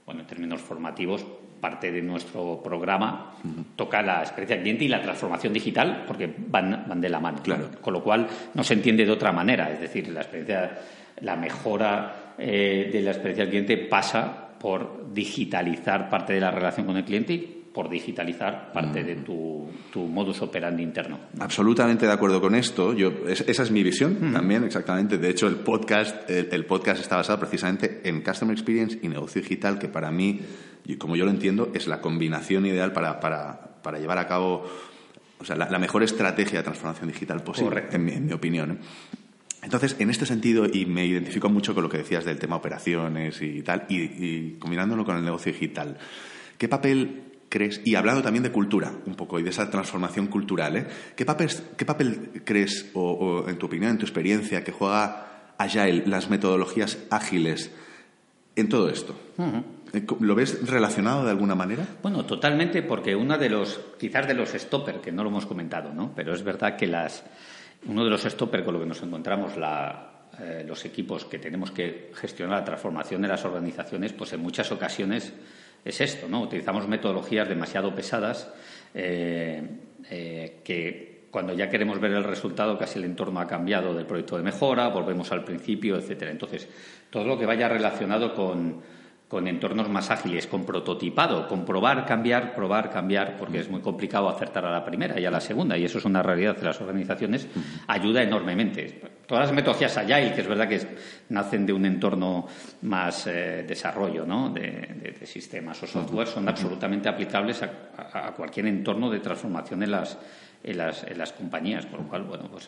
bueno, 0.04 0.22
en 0.22 0.26
términos 0.26 0.60
formativos, 0.60 1.24
parte 1.60 1.90
de 1.90 2.02
nuestro 2.02 2.60
programa 2.62 3.34
toca 3.76 4.00
la 4.00 4.20
experiencia 4.20 4.56
del 4.56 4.62
cliente 4.62 4.84
y 4.84 4.88
la 4.88 5.02
transformación 5.02 5.52
digital, 5.52 6.04
porque 6.06 6.32
van, 6.48 6.84
van 6.88 7.00
de 7.00 7.08
la 7.08 7.20
mano. 7.20 7.38
Con 7.80 7.92
lo 7.92 8.02
cual 8.02 8.26
no 8.54 8.64
se 8.64 8.74
entiende 8.74 9.04
de 9.04 9.12
otra 9.12 9.32
manera. 9.32 9.70
Es 9.70 9.80
decir, 9.80 10.08
la 10.08 10.20
experiencia, 10.20 10.78
la 11.22 11.36
mejora 11.36 12.34
eh, 12.38 12.90
de 12.92 13.02
la 13.02 13.10
experiencia 13.10 13.44
del 13.44 13.50
cliente 13.50 13.76
pasa 13.88 14.48
por 14.58 15.12
digitalizar 15.12 16.08
parte 16.08 16.32
de 16.32 16.40
la 16.40 16.50
relación 16.50 16.86
con 16.86 16.96
el 16.96 17.04
cliente 17.04 17.32
y 17.32 17.58
por 17.72 17.88
digitalizar 17.88 18.72
parte 18.72 19.04
de 19.04 19.16
tu, 19.16 19.68
modus 19.94 20.42
operandi 20.42 20.82
interno. 20.82 21.18
Absolutamente 21.38 22.06
de 22.06 22.12
acuerdo 22.12 22.40
con 22.40 22.54
esto. 22.54 22.92
Yo, 22.92 23.12
esa 23.28 23.62
es 23.62 23.70
mi 23.70 23.84
visión 23.84 24.32
también, 24.32 24.64
exactamente. 24.64 25.18
De 25.18 25.28
hecho, 25.28 25.46
el 25.46 25.56
podcast, 25.56 26.28
el, 26.28 26.64
podcast 26.64 27.00
está 27.00 27.16
basado 27.16 27.38
precisamente 27.38 28.00
en 28.02 28.22
Customer 28.22 28.52
Experience 28.52 28.98
y 29.00 29.08
negocio 29.08 29.42
digital, 29.42 29.78
que 29.78 29.88
para 29.88 30.10
mí, 30.10 30.40
como 30.98 31.14
yo 31.14 31.24
lo 31.24 31.30
entiendo, 31.30 31.70
es 31.72 31.86
la 31.86 32.00
combinación 32.00 32.66
ideal 32.66 32.92
para, 32.92 33.20
para, 33.20 33.98
llevar 33.98 34.18
a 34.18 34.26
cabo 34.26 34.64
o 35.38 35.44
sea, 35.44 35.54
la, 35.54 35.78
mejor 35.78 36.02
estrategia 36.02 36.58
de 36.58 36.64
transformación 36.64 37.08
digital 37.08 37.42
posible, 37.44 37.84
en 37.92 38.08
en 38.08 38.26
mi, 38.26 38.32
opinión. 38.32 38.72
¿eh? 38.72 38.78
Entonces, 39.62 39.96
en 39.98 40.10
este 40.10 40.24
sentido, 40.24 40.66
y 40.72 40.86
me 40.86 41.04
identifico 41.04 41.48
mucho 41.48 41.74
con 41.74 41.82
lo 41.82 41.88
que 41.88 41.98
decías 41.98 42.24
del 42.24 42.38
tema 42.38 42.56
operaciones 42.56 43.42
y 43.42 43.62
tal, 43.62 43.86
y, 43.88 44.52
combinándolo 44.58 45.04
con 45.04 45.16
el 45.16 45.24
negocio 45.24 45.52
digital, 45.52 45.98
¿qué 46.56 46.68
papel 46.68 47.24
crees, 47.48 47.80
y 47.84 47.94
hablando 47.94 48.22
también 48.22 48.42
de 48.42 48.52
cultura 48.52 48.92
un 49.06 49.14
poco 49.14 49.38
y 49.38 49.42
de 49.42 49.50
esa 49.50 49.70
transformación 49.70 50.28
cultural, 50.28 50.76
¿eh? 50.76 50.86
¿qué, 51.16 51.24
papel, 51.24 51.48
¿qué 51.76 51.84
papel 51.84 52.42
crees, 52.44 52.90
o, 52.94 53.46
en 53.48 53.58
tu 53.58 53.66
opinión, 53.66 53.92
en 53.92 53.98
tu 53.98 54.04
experiencia, 54.04 54.62
que 54.62 54.72
juega 54.72 55.54
Agile, 55.58 56.04
las 56.06 56.30
metodologías 56.30 56.98
ágiles 57.10 57.72
en 58.54 58.68
todo 58.68 58.88
esto? 58.90 59.18
Eh, 59.92 60.06
¿Lo 60.20 60.34
ves 60.34 60.68
relacionado 60.68 61.24
de 61.24 61.30
alguna 61.30 61.54
manera? 61.54 61.84
Bueno, 62.02 62.24
totalmente, 62.26 62.82
porque 62.82 63.16
uno 63.16 63.38
de 63.38 63.48
los, 63.48 63.80
quizás 63.98 64.28
de 64.28 64.34
los 64.34 64.50
stopper, 64.50 65.00
que 65.00 65.10
no 65.10 65.24
lo 65.24 65.30
hemos 65.30 65.46
comentado, 65.46 65.92
¿no? 65.92 66.12
Pero 66.14 66.34
es 66.34 66.44
verdad 66.44 66.76
que 66.76 66.86
las 66.86 67.24
uno 67.86 68.04
de 68.04 68.10
los 68.10 68.22
stoppers 68.22 68.64
con 68.64 68.74
lo 68.74 68.80
que 68.80 68.86
nos 68.86 69.02
encontramos 69.02 69.52
eh, 69.56 70.64
los 70.66 70.84
equipos 70.84 71.24
que 71.24 71.38
tenemos 71.38 71.70
que 71.70 72.10
gestionar 72.14 72.58
la 72.60 72.64
transformación 72.64 73.22
de 73.22 73.28
las 73.28 73.44
organizaciones, 73.44 74.12
pues 74.12 74.32
en 74.32 74.40
muchas 74.40 74.70
ocasiones 74.72 75.32
es 75.84 76.00
esto, 76.00 76.28
¿no? 76.28 76.42
Utilizamos 76.42 76.88
metodologías 76.88 77.48
demasiado 77.48 77.94
pesadas 77.94 78.52
eh, 78.94 79.62
eh, 80.10 80.60
que 80.64 81.28
cuando 81.30 81.52
ya 81.52 81.68
queremos 81.68 82.00
ver 82.00 82.12
el 82.12 82.24
resultado, 82.24 82.78
casi 82.78 82.98
el 82.98 83.04
entorno 83.04 83.40
ha 83.40 83.46
cambiado 83.46 83.94
del 83.94 84.06
proyecto 84.06 84.36
de 84.36 84.42
mejora, 84.42 84.88
volvemos 84.88 85.30
al 85.30 85.44
principio, 85.44 85.96
etcétera. 85.96 86.30
Entonces, 86.30 86.68
todo 87.10 87.24
lo 87.24 87.38
que 87.38 87.46
vaya 87.46 87.68
relacionado 87.68 88.34
con 88.34 88.80
con 89.28 89.46
entornos 89.46 89.90
más 89.90 90.10
ágiles, 90.10 90.46
con 90.46 90.64
prototipado, 90.64 91.46
con 91.48 91.66
probar, 91.66 92.06
cambiar, 92.06 92.54
probar, 92.54 92.90
cambiar, 92.90 93.36
porque 93.36 93.60
es 93.60 93.68
muy 93.68 93.82
complicado 93.82 94.28
acertar 94.28 94.64
a 94.64 94.72
la 94.72 94.84
primera 94.84 95.20
y 95.20 95.26
a 95.26 95.30
la 95.30 95.40
segunda, 95.40 95.76
y 95.76 95.84
eso 95.84 95.98
es 95.98 96.06
una 96.06 96.22
realidad 96.22 96.56
de 96.56 96.64
las 96.64 96.80
organizaciones, 96.80 97.46
ayuda 97.86 98.22
enormemente. 98.22 99.00
Todas 99.26 99.44
las 99.44 99.54
metodologías 99.54 99.98
Agile, 99.98 100.32
que 100.32 100.40
es 100.40 100.48
verdad 100.48 100.66
que 100.66 100.80
nacen 101.28 101.66
de 101.66 101.74
un 101.74 101.84
entorno 101.84 102.46
más 102.82 103.26
eh, 103.26 103.64
desarrollo 103.68 104.24
¿no? 104.24 104.48
de, 104.48 105.14
sistemas 105.24 105.82
o 105.82 105.86
software, 105.86 106.26
son 106.26 106.48
absolutamente 106.48 107.10
aplicables 107.10 107.62
a, 107.62 108.32
cualquier 108.34 108.66
entorno 108.66 109.10
de 109.10 109.20
transformación 109.20 109.82
en 109.82 109.90
las, 109.90 110.16
en 110.64 110.78
las, 110.78 111.04
en 111.04 111.18
las 111.18 111.34
compañías, 111.34 111.84
con 111.84 112.00
lo 112.00 112.08
cual, 112.08 112.22
bueno, 112.22 112.48
pues 112.50 112.66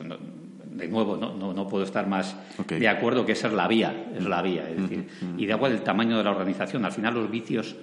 de 0.71 0.89
nuevo, 0.89 1.17
no, 1.17 1.53
no, 1.53 1.69
puedo 1.69 1.85
estar 1.85 2.07
más 2.07 2.37
de 2.69 2.89
acuerdo 2.89 3.27
que 3.27 3.33
esa 3.33 3.49
es 3.49 3.55
la 3.55 3.67
vía, 3.67 4.13
es 4.17 4.25
la 4.25 4.41
vía, 4.41 4.69
es 4.71 4.81
decir, 4.83 5.09
y 5.37 5.47
da 5.47 5.57
igual 5.57 5.73
el 5.73 5.83
tamaño 5.83 6.17
de 6.17 6.25
la 6.25 6.31
organización, 6.31 6.85
al 6.85 6.93
final 6.93 7.15
los 7.15 7.31
vicios 7.31 7.75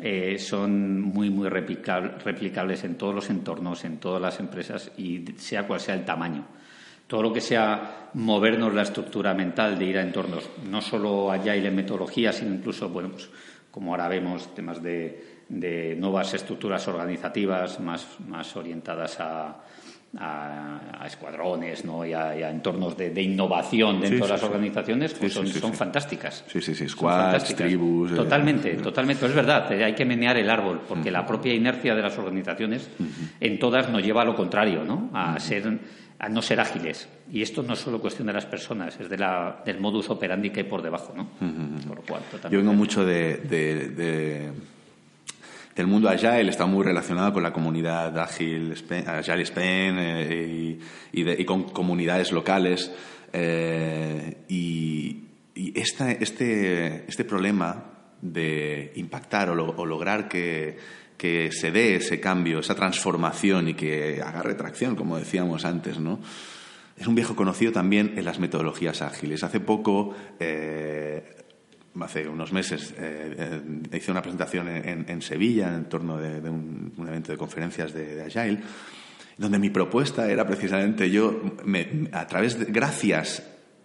eh, 0.00 0.36
son 0.38 1.00
muy, 1.00 1.30
muy 1.30 1.48
replicables 1.48 2.84
en 2.84 2.98
todos 2.98 3.14
los 3.14 3.30
entornos, 3.30 3.84
en 3.84 3.98
todas 3.98 4.20
las 4.20 4.40
empresas 4.40 4.90
y 4.98 5.24
sea 5.36 5.66
cual 5.66 5.80
sea 5.80 5.94
el 5.94 6.04
tamaño. 6.04 6.44
Todo 7.06 7.22
lo 7.22 7.32
que 7.32 7.40
sea 7.40 8.10
movernos 8.14 8.74
la 8.74 8.82
estructura 8.82 9.32
mental 9.32 9.78
de 9.78 9.84
ir 9.84 9.96
a 9.96 10.02
entornos, 10.02 10.50
no 10.68 10.80
solo 10.82 11.30
allá 11.30 11.54
y 11.54 11.62
la 11.62 11.70
metodología, 11.70 12.32
sino 12.32 12.52
incluso, 12.52 12.88
bueno, 12.88 13.10
pues, 13.10 13.30
como 13.70 13.92
ahora 13.92 14.08
vemos, 14.08 14.52
temas 14.54 14.82
de, 14.82 15.44
de 15.48 15.94
nuevas 15.96 16.34
estructuras 16.34 16.88
organizativas 16.88 17.78
más, 17.78 18.18
más 18.26 18.56
orientadas 18.56 19.20
a, 19.20 19.62
a, 20.18 21.04
escuadrones 21.06 21.84
¿no? 21.84 22.04
y, 22.04 22.12
a, 22.12 22.50
entornos 22.50 22.96
de, 22.96 23.22
innovación 23.22 24.00
dentro 24.00 24.26
de 24.26 24.32
las 24.32 24.42
organizaciones 24.42 25.14
pues 25.14 25.32
son, 25.32 25.46
fantásticas. 25.72 26.44
Sí, 26.48 26.60
sí, 26.60 26.74
sí, 26.74 26.88
squads, 26.88 27.54
tribus. 27.54 28.12
Eh, 28.12 28.16
totalmente, 28.16 28.74
totalmente. 28.74 29.26
Es 29.26 29.34
verdad, 29.34 29.70
eh, 29.72 29.84
hay 29.84 29.94
que 29.94 30.04
menear 30.04 30.36
el 30.36 30.50
árbol 30.50 30.80
porque 30.88 31.10
la 31.10 31.24
propia 31.24 31.54
inercia 31.54 31.94
de 31.94 32.02
las 32.02 32.18
organizaciones 32.18 32.88
en 33.40 33.58
todas 33.58 33.88
nos 33.88 34.02
lleva 34.02 34.22
a 34.22 34.24
lo 34.24 34.34
contrario, 34.34 34.84
¿no? 34.84 35.10
a, 35.12 35.38
ser, 35.38 35.78
a 36.18 36.28
no 36.28 36.42
ser 36.42 36.60
ágiles. 36.60 37.08
Y 37.30 37.42
esto 37.42 37.62
no 37.62 37.74
es 37.74 37.80
solo 37.80 38.00
cuestión 38.00 38.26
de 38.26 38.32
las 38.32 38.46
personas, 38.46 38.98
es 38.98 39.08
de 39.08 39.18
la, 39.18 39.62
del 39.64 39.80
modus 39.80 40.10
operandi 40.10 40.50
que 40.50 40.60
hay 40.60 40.66
por 40.66 40.82
debajo. 40.82 41.14
¿no? 41.16 41.28
Por 41.86 41.96
lo 41.96 42.02
cual, 42.02 42.22
Yo 42.50 42.58
vengo 42.58 42.72
mucho 42.72 43.04
de 43.04 44.52
el 45.82 45.86
mundo 45.86 46.08
Agile 46.08 46.48
está 46.48 46.64
muy 46.66 46.84
relacionado 46.84 47.34
con 47.34 47.42
la 47.42 47.52
comunidad 47.52 48.18
Agile 48.18 48.72
Spain, 48.74 49.08
Agile 49.08 49.42
Spain 49.42 49.96
eh, 49.98 50.78
y, 51.12 51.44
con 51.44 51.64
comunidades 51.64 52.32
locales. 52.32 52.90
Eh, 53.32 54.38
y, 54.48 55.22
este, 55.74 56.22
este, 56.22 57.24
problema 57.24 57.84
de 58.20 58.92
impactar 58.96 59.50
o, 59.50 59.86
lograr 59.86 60.28
que, 60.28 60.78
se 61.18 61.70
dé 61.70 61.96
ese 61.96 62.20
cambio, 62.20 62.60
esa 62.60 62.74
transformación 62.74 63.68
y 63.68 63.74
que 63.74 64.22
haga 64.22 64.42
retracción, 64.42 64.96
como 64.96 65.18
decíamos 65.18 65.64
antes, 65.64 65.98
¿no? 65.98 66.20
Es 66.96 67.06
un 67.06 67.14
viejo 67.14 67.36
conocido 67.36 67.72
también 67.72 68.14
en 68.16 68.24
las 68.24 68.38
metodologías 68.38 69.02
ágiles. 69.02 69.42
Hace 69.42 69.60
poco 69.60 70.14
eh, 70.40 71.45
hace 72.00 72.28
unos 72.28 72.52
meses 72.52 72.94
eh, 72.98 73.60
eh, 73.90 73.96
hice 73.96 74.10
una 74.10 74.22
presentación 74.22 74.68
en, 74.68 75.22
Sevilla 75.22 75.74
en 75.74 75.88
torno 75.88 76.18
de, 76.18 76.48
un, 76.48 76.92
evento 76.98 77.32
de 77.32 77.38
conferencias 77.38 77.92
de, 77.92 78.22
Agile, 78.22 78.60
donde 79.38 79.58
mi 79.58 79.70
propuesta 79.70 80.30
era 80.30 80.46
precisamente 80.46 81.10
yo, 81.10 81.40
a 82.12 82.26
través 82.26 82.58
de, 82.58 82.66
gracias 82.66 83.42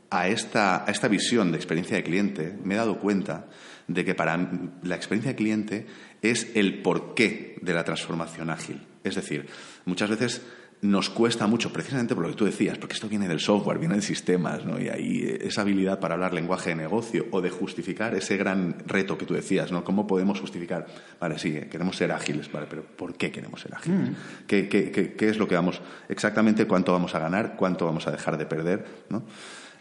a 0.09 0.27
esta, 0.27 0.85
a 0.85 0.91
esta 0.91 1.07
visión 1.07 1.51
de 1.51 1.57
experiencia 1.57 1.97
de 1.97 2.03
cliente, 2.03 2.57
me 2.63 2.75
he 2.75 2.77
dado 2.77 2.99
cuenta 2.99 3.47
de 3.87 4.05
que 4.05 4.15
para 4.15 4.37
la 4.83 4.95
experiencia 4.95 5.31
de 5.31 5.35
cliente 5.35 5.87
es 6.21 6.51
el 6.55 6.81
porqué 6.81 7.57
de 7.61 7.73
la 7.73 7.83
transformación 7.83 8.49
ágil. 8.49 8.81
Es 9.03 9.15
decir, 9.15 9.47
muchas 9.85 10.09
veces 10.09 10.41
nos 10.81 11.11
cuesta 11.11 11.45
mucho, 11.45 11.71
precisamente 11.71 12.15
por 12.15 12.23
lo 12.23 12.31
que 12.31 12.35
tú 12.35 12.45
decías, 12.45 12.77
porque 12.79 12.95
esto 12.95 13.07
viene 13.07 13.27
del 13.27 13.39
software, 13.39 13.77
viene 13.77 13.95
de 13.95 14.01
sistemas, 14.01 14.65
¿no? 14.65 14.81
Y 14.81 14.89
ahí 14.89 15.37
esa 15.41 15.61
habilidad 15.61 15.99
para 15.99 16.15
hablar 16.15 16.33
lenguaje 16.33 16.71
de 16.71 16.75
negocio 16.75 17.27
o 17.29 17.39
de 17.39 17.51
justificar 17.51 18.15
ese 18.15 18.35
gran 18.35 18.77
reto 18.87 19.15
que 19.15 19.27
tú 19.27 19.35
decías, 19.35 19.71
¿no? 19.71 19.83
¿Cómo 19.83 20.07
podemos 20.07 20.39
justificar? 20.39 20.87
Vale, 21.19 21.37
sí, 21.37 21.51
queremos 21.69 21.97
ser 21.97 22.11
ágiles, 22.11 22.51
vale, 22.51 22.65
pero 22.67 22.83
¿por 22.83 23.13
qué 23.13 23.31
queremos 23.31 23.61
ser 23.61 23.75
ágiles? 23.75 24.09
Mm. 24.09 24.13
¿Qué, 24.47 24.67
qué, 24.67 25.29
es 25.29 25.37
lo 25.37 25.47
que 25.47 25.53
vamos, 25.53 25.81
exactamente 26.09 26.65
cuánto 26.65 26.91
vamos 26.91 27.13
a 27.13 27.19
ganar, 27.19 27.55
cuánto 27.55 27.85
vamos 27.85 28.07
a 28.07 28.11
dejar 28.11 28.37
de 28.37 28.47
perder, 28.47 28.85
¿no? 29.09 29.23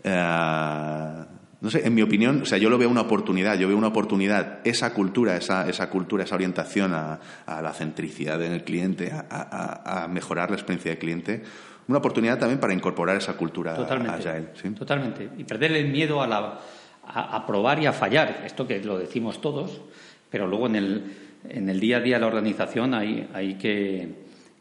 Eh, 0.04 1.24
no 1.60 1.70
sé, 1.70 1.86
en 1.86 1.94
mi 1.94 2.00
opinión, 2.00 2.42
o 2.42 2.46
sea, 2.46 2.56
yo 2.56 2.70
lo 2.70 2.78
veo 2.78 2.88
una 2.88 3.02
oportunidad, 3.02 3.58
yo 3.58 3.68
veo 3.68 3.76
una 3.76 3.88
oportunidad, 3.88 4.60
esa 4.64 4.94
cultura, 4.94 5.36
esa, 5.36 5.68
esa 5.68 5.90
cultura, 5.90 6.24
esa 6.24 6.34
orientación 6.34 6.94
a, 6.94 7.20
la 7.46 7.72
centricidad 7.74 8.42
en 8.42 8.52
el 8.52 8.64
cliente, 8.64 9.12
a, 9.12 10.08
mejorar 10.10 10.50
la 10.50 10.56
experiencia 10.56 10.90
del 10.90 10.98
cliente, 10.98 11.42
una 11.86 11.98
oportunidad 11.98 12.38
también 12.38 12.60
para 12.60 12.72
incorporar 12.72 13.16
esa 13.16 13.34
cultura 13.34 13.74
totalmente, 13.74 14.52
¿sí? 14.54 14.70
Totalmente. 14.70 15.28
Y 15.36 15.44
perder 15.44 15.72
el 15.72 15.88
miedo 15.88 16.22
a, 16.22 16.26
la, 16.26 16.60
a, 17.06 17.46
probar 17.46 17.78
y 17.80 17.86
a 17.86 17.92
fallar, 17.92 18.42
esto 18.46 18.66
que 18.66 18.82
lo 18.82 18.98
decimos 18.98 19.40
todos, 19.40 19.82
pero 20.30 20.46
luego 20.46 20.66
en 20.66 20.76
el, 20.76 21.16
en 21.48 21.68
el 21.68 21.78
día 21.78 21.98
a 21.98 22.00
día 22.00 22.16
de 22.16 22.20
la 22.20 22.26
organización 22.28 22.94
hay, 22.94 23.28
hay 23.34 23.54
que, 23.54 24.08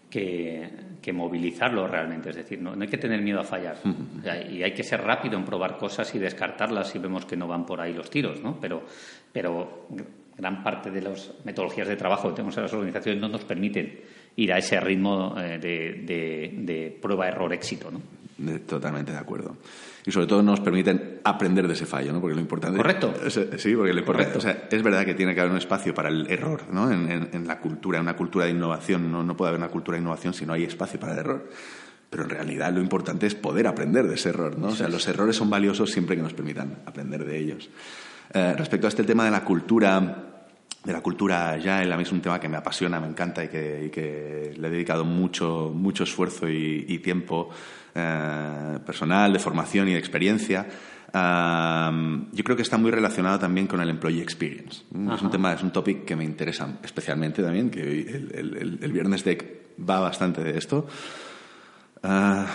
que 0.09 0.89
que 1.01 1.13
movilizarlo 1.13 1.87
realmente. 1.87 2.29
Es 2.29 2.35
decir, 2.35 2.61
no, 2.61 2.73
hay 2.79 2.87
que 2.87 2.97
tener 2.97 3.21
miedo 3.21 3.39
a 3.39 3.43
fallar. 3.43 3.77
y 4.51 4.63
hay 4.63 4.73
que 4.73 4.83
ser 4.83 5.01
rápido 5.01 5.37
en 5.37 5.45
probar 5.45 5.77
cosas 5.77 6.13
y 6.15 6.19
descartarlas 6.19 6.89
si 6.89 6.99
vemos 6.99 7.25
que 7.25 7.35
no 7.35 7.47
van 7.47 7.65
por 7.65 7.81
ahí 7.81 7.93
los 7.93 8.09
tiros, 8.09 8.41
¿no? 8.41 8.59
Pero, 8.59 8.83
pero 9.31 9.87
gran 10.37 10.63
parte 10.63 10.91
de 10.91 11.01
las 11.01 11.33
metodologías 11.43 11.87
de 11.87 11.95
trabajo 11.95 12.29
que 12.29 12.35
tenemos 12.35 12.55
en 12.57 12.63
las 12.63 12.73
organizaciones 12.73 13.21
no 13.21 13.27
nos 13.27 13.43
permiten 13.43 13.99
ir 14.35 14.53
a 14.53 14.57
ese 14.57 14.79
ritmo 14.79 15.35
eh, 15.37 15.59
de, 15.59 16.53
de, 16.55 16.97
prueba-error-éxito, 17.01 17.91
¿no? 17.91 18.01
Totalmente 18.65 19.11
de 19.11 19.17
acuerdo 19.17 19.57
y 20.05 20.11
sobre 20.11 20.27
todo 20.27 20.41
nos 20.41 20.59
permiten 20.59 21.19
aprender 21.23 21.67
de 21.67 21.73
ese 21.73 21.85
fallo, 21.85 22.13
¿no? 22.13 22.21
Porque 22.21 22.35
lo 22.35 22.41
importante 22.41 22.77
correcto 22.77 23.13
sí, 23.29 23.75
porque 23.75 23.93
lo 23.93 23.99
importante, 23.99 24.37
o 24.37 24.41
sea, 24.41 24.67
es 24.71 24.81
verdad 24.81 25.05
que 25.05 25.13
tiene 25.13 25.35
que 25.35 25.41
haber 25.41 25.51
un 25.51 25.57
espacio 25.57 25.93
para 25.93 26.09
el 26.09 26.29
error, 26.31 26.63
¿no? 26.71 26.91
En, 26.91 27.29
en, 27.31 27.47
la 27.47 27.59
cultura, 27.59 27.99
una 27.99 28.15
cultura 28.15 28.45
de 28.45 28.51
innovación, 28.51 29.11
¿no? 29.11 29.23
no 29.23 29.35
puede 29.35 29.49
haber 29.49 29.59
una 29.59 29.69
cultura 29.69 29.97
de 29.97 30.01
innovación 30.01 30.33
si 30.33 30.45
no 30.45 30.53
hay 30.53 30.63
espacio 30.63 30.99
para 30.99 31.13
el 31.13 31.19
error. 31.19 31.49
Pero 32.09 32.23
en 32.23 32.29
realidad 32.29 32.73
lo 32.73 32.81
importante 32.81 33.27
es 33.27 33.35
poder 33.35 33.67
aprender 33.67 34.07
de 34.07 34.15
ese 34.15 34.29
error, 34.29 34.57
¿no? 34.57 34.69
O 34.69 34.75
sea, 34.75 34.87
los 34.87 35.07
errores 35.07 35.35
son 35.35 35.49
valiosos 35.49 35.91
siempre 35.91 36.15
que 36.15 36.23
nos 36.23 36.33
permitan 36.33 36.79
aprender 36.85 37.23
de 37.23 37.37
ellos. 37.37 37.69
Eh, 38.33 38.55
respecto 38.57 38.87
a 38.87 38.89
este 38.89 39.03
tema 39.03 39.25
de 39.25 39.31
la 39.31 39.43
cultura 39.43 40.28
de 40.83 40.93
la 40.93 41.01
cultura 41.01 41.57
ya, 41.57 41.81
a 41.81 41.97
mí 41.97 42.03
es 42.03 42.11
un 42.11 42.21
tema 42.21 42.39
que 42.39 42.47
me 42.47 42.57
apasiona, 42.57 42.99
me 42.99 43.07
encanta 43.07 43.43
y 43.43 43.49
que, 43.49 44.53
le 44.57 44.67
he 44.67 44.71
dedicado 44.71 45.03
mucho, 45.05 45.71
mucho 45.73 46.03
esfuerzo 46.03 46.47
y 46.49 46.99
tiempo 46.99 47.49
eh, 47.95 48.79
personal, 48.85 49.33
de 49.33 49.39
formación 49.39 49.89
y 49.89 49.93
de 49.93 49.99
experiencia, 49.99 50.65
yo 51.11 52.43
creo 52.43 52.55
que 52.55 52.61
está 52.61 52.77
muy 52.77 52.91
relacionado 52.91 53.39
también 53.39 53.65
con 53.67 53.81
el 53.81 53.89
employee 53.89 54.21
experience. 54.21 54.83
Es 55.13 55.21
un 55.21 55.31
tema, 55.31 55.53
es 55.53 55.63
un 55.63 55.71
topic 55.71 56.05
que 56.05 56.15
me 56.15 56.23
interesa 56.23 56.77
especialmente 56.83 57.41
también, 57.41 57.71
que 57.71 57.81
el, 57.81 58.77
el, 58.81 58.91
viernes 58.91 59.23
de 59.23 59.63
va 59.89 59.99
bastante 59.99 60.43
de 60.43 60.57
esto. 60.57 60.87
Ah, 62.03 62.45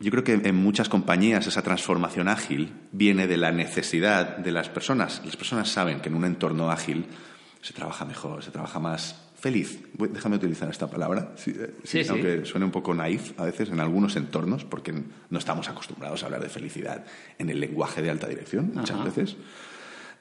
yo 0.00 0.10
creo 0.10 0.24
que 0.24 0.32
en 0.32 0.56
muchas 0.56 0.88
compañías 0.88 1.46
esa 1.46 1.62
transformación 1.62 2.26
ágil 2.26 2.72
viene 2.90 3.28
de 3.28 3.36
la 3.36 3.52
necesidad 3.52 4.36
de 4.38 4.50
las 4.50 4.68
personas. 4.68 5.22
Las 5.24 5.36
personas 5.36 5.68
saben 5.68 6.00
que 6.00 6.08
en 6.08 6.16
un 6.16 6.24
entorno 6.24 6.72
ágil 6.72 7.06
se 7.62 7.72
trabaja 7.72 8.04
mejor, 8.04 8.42
se 8.42 8.50
trabaja 8.50 8.78
más 8.80 9.16
feliz. 9.38 9.80
Déjame 9.98 10.36
utilizar 10.36 10.68
esta 10.68 10.90
palabra, 10.90 11.34
eh, 11.46 12.06
aunque 12.10 12.44
suene 12.44 12.66
un 12.66 12.72
poco 12.72 12.92
naif 12.92 13.38
a 13.38 13.44
veces 13.44 13.70
en 13.70 13.80
algunos 13.80 14.16
entornos, 14.16 14.64
porque 14.64 14.92
no 14.92 15.38
estamos 15.38 15.68
acostumbrados 15.68 16.22
a 16.22 16.26
hablar 16.26 16.42
de 16.42 16.48
felicidad 16.48 17.04
en 17.38 17.50
el 17.50 17.60
lenguaje 17.60 18.02
de 18.02 18.10
alta 18.10 18.28
dirección 18.28 18.72
muchas 18.74 19.02
veces. 19.04 19.36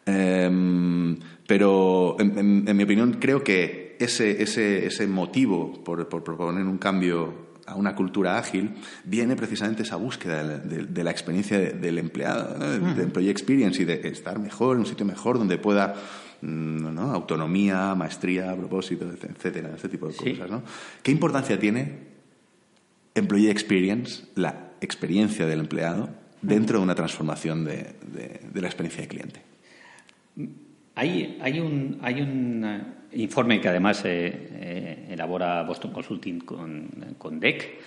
Em, 0.06 1.18
pero, 1.46 2.16
en, 2.20 2.76
mi 2.76 2.84
opinión, 2.84 3.18
creo 3.20 3.44
que 3.44 3.98
ese, 4.00 4.42
ese, 4.42 4.86
ese 4.86 5.08
motivo 5.08 5.84
por, 5.84 6.08
proponer 6.08 6.66
un 6.66 6.78
cambio 6.78 7.52
a 7.68 7.76
una 7.76 7.96
cultura 7.96 8.40
ágil 8.40 8.72
viene 9.04 9.36
precisamente 9.36 9.84
esa 9.84 9.96
búsqueda 9.96 10.44
de, 10.44 11.04
la 11.04 11.12
experiencia 11.12 11.60
del 11.60 12.00
empleado, 12.00 12.58
de 12.58 13.04
employee 13.04 13.30
experience 13.30 13.82
y 13.82 13.86
de 13.86 14.08
estar 14.08 14.40
mejor, 14.40 14.76
en 14.76 14.80
un 14.82 14.88
sitio 14.88 15.06
mejor 15.06 15.38
donde 15.38 15.60
pueda 15.60 15.96
¿no? 16.42 17.12
autonomía, 17.12 17.94
maestría, 17.96 18.56
propósito, 18.56 19.10
etcétera, 19.10 19.72
ese 19.76 19.90
tipo 19.90 20.08
de 20.08 20.16
cosas. 20.16 20.50
¿no? 20.50 20.64
¿Qué 21.04 21.12
importancia 21.12 21.60
tiene 21.60 22.12
Employee 23.14 23.52
Experience, 23.52 24.26
la 24.36 24.72
experiencia 24.82 25.46
del 25.46 25.60
empleado, 25.60 26.10
dentro 26.42 26.80
de 26.80 26.84
una 26.84 26.96
transformación 26.96 27.66
de, 27.66 27.94
la 28.54 28.68
experiencia 28.68 29.02
de 29.02 29.08
cliente? 29.08 29.42
Hay, 30.96 31.38
hay, 31.42 31.60
un, 31.60 32.00
hay 32.02 32.22
un 32.22 32.64
eh, 32.66 32.84
informe 33.14 33.62
que 33.62 33.70
además 33.70 34.04
eh, 34.06 34.50
eh, 34.52 35.08
elabora 35.12 35.64
Boston 35.64 35.92
Consulting 35.92 36.40
con, 36.40 37.16
con 37.18 37.40
DEC 37.40 37.80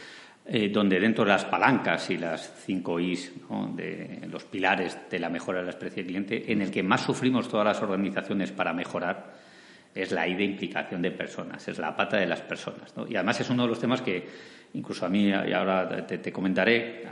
eh, 0.47 0.69
donde 0.69 1.01
dentro 1.01 1.25
de 1.25 1.31
las 1.31 1.47
palancas 1.47 2.11
y 2.11 2.19
las 2.19 2.53
cinco 2.65 3.01
Is, 3.01 3.33
de 3.75 4.29
los 4.31 4.45
pilares 4.45 4.99
de 5.11 5.19
la 5.19 5.31
mejora 5.31 5.61
de 5.61 5.65
la 5.65 5.71
experiencia 5.71 6.03
del 6.03 6.11
cliente, 6.11 6.53
en 6.53 6.61
el 6.61 6.71
que 6.71 6.83
más 6.83 7.01
sufrimos 7.01 7.49
todas 7.49 7.67
las 7.67 7.83
organizaciones 7.83 8.53
para 8.53 8.73
mejorar 8.75 9.33
es 9.95 10.11
la 10.11 10.27
I 10.27 10.35
de 10.35 10.45
implicación 10.45 11.01
de 11.01 11.13
personas, 11.13 11.67
es 11.69 11.79
la 11.79 11.97
pata 11.97 12.17
de 12.17 12.27
las 12.27 12.43
personas. 12.43 12.93
Y 13.09 13.15
además 13.15 13.41
es 13.41 13.49
uno 13.49 13.63
de 13.63 13.69
los 13.69 13.79
temas 13.79 14.03
que, 14.03 14.29
incluso 14.75 15.07
a 15.07 15.09
mí, 15.09 15.29
y 15.29 15.53
ahora 15.53 16.05
te, 16.05 16.33
comentaré, 16.33 17.05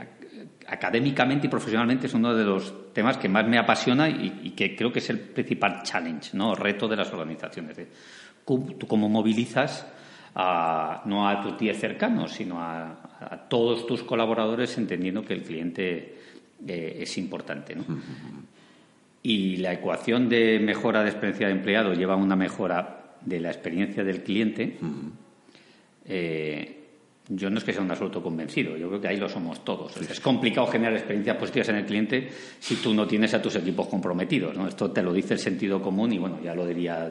académicamente 0.67 1.47
y 1.47 1.49
profesionalmente 1.49 2.07
es 2.07 2.13
uno 2.13 2.35
de 2.35 2.43
los 2.43 2.93
temas 2.93 3.17
que 3.17 3.29
más 3.29 3.47
me 3.47 3.57
apasiona 3.57 4.09
y, 4.09 4.51
que 4.51 4.75
creo 4.75 4.91
que 4.91 4.99
es 4.99 5.09
el 5.09 5.19
principal 5.19 5.81
challenge, 5.83 6.31
¿no? 6.33 6.53
reto 6.55 6.87
de 6.87 6.97
las 6.97 7.11
organizaciones. 7.11 7.77
Tú 8.45 8.85
cómo 8.87 9.07
movilizas 9.07 9.87
no 10.35 11.27
a 11.27 11.41
tus 11.41 11.57
10 11.57 11.79
cercanos, 11.79 12.33
sino 12.33 12.59
a, 12.59 12.99
todos 13.49 13.87
tus 13.87 14.03
colaboradores, 14.03 14.77
entendiendo 14.77 15.23
que 15.23 15.33
el 15.33 15.43
cliente 15.43 16.17
eh, 16.67 16.97
es 16.99 17.17
importante. 17.17 17.75
¿no? 17.75 17.85
Y 19.21 19.57
la 19.57 19.73
ecuación 19.73 20.27
de 20.27 20.59
mejora 20.59 21.03
de 21.03 21.09
experiencia 21.09 21.47
de 21.47 21.53
empleado 21.53 21.93
lleva 21.93 22.13
a 22.15 22.17
una 22.17 22.35
mejora 22.35 23.15
de 23.21 23.39
la 23.39 23.49
experiencia 23.49 24.03
del 24.03 24.23
cliente. 24.23 24.77
Yo 27.29 27.49
no 27.49 27.57
es 27.57 27.63
que 27.63 27.71
sea 27.71 27.81
un 27.81 27.89
absoluto 27.89 28.21
convencido, 28.21 28.75
yo 28.75 28.89
creo 28.89 28.99
que 28.99 29.07
ahí 29.07 29.17
lo 29.17 29.29
somos 29.29 29.63
todos. 29.63 29.95
Es 29.95 30.19
complicado 30.19 30.67
generar 30.67 30.93
experiencias 30.93 31.37
positivas 31.37 31.69
en 31.69 31.77
el 31.77 31.85
cliente 31.85 32.29
si 32.59 32.75
tú 32.75 32.93
no 32.93 33.07
tienes 33.07 33.33
a 33.33 33.41
tus 33.41 33.55
equipos 33.55 33.87
comprometidos. 33.87 34.57
¿no? 34.57 34.67
Esto 34.67 34.91
te 34.91 35.01
lo 35.01 35.13
dice 35.13 35.35
el 35.35 35.39
sentido 35.39 35.81
común 35.81 36.11
y 36.11 36.17
bueno, 36.17 36.39
ya 36.43 36.53
lo 36.53 36.65
diría 36.67 37.09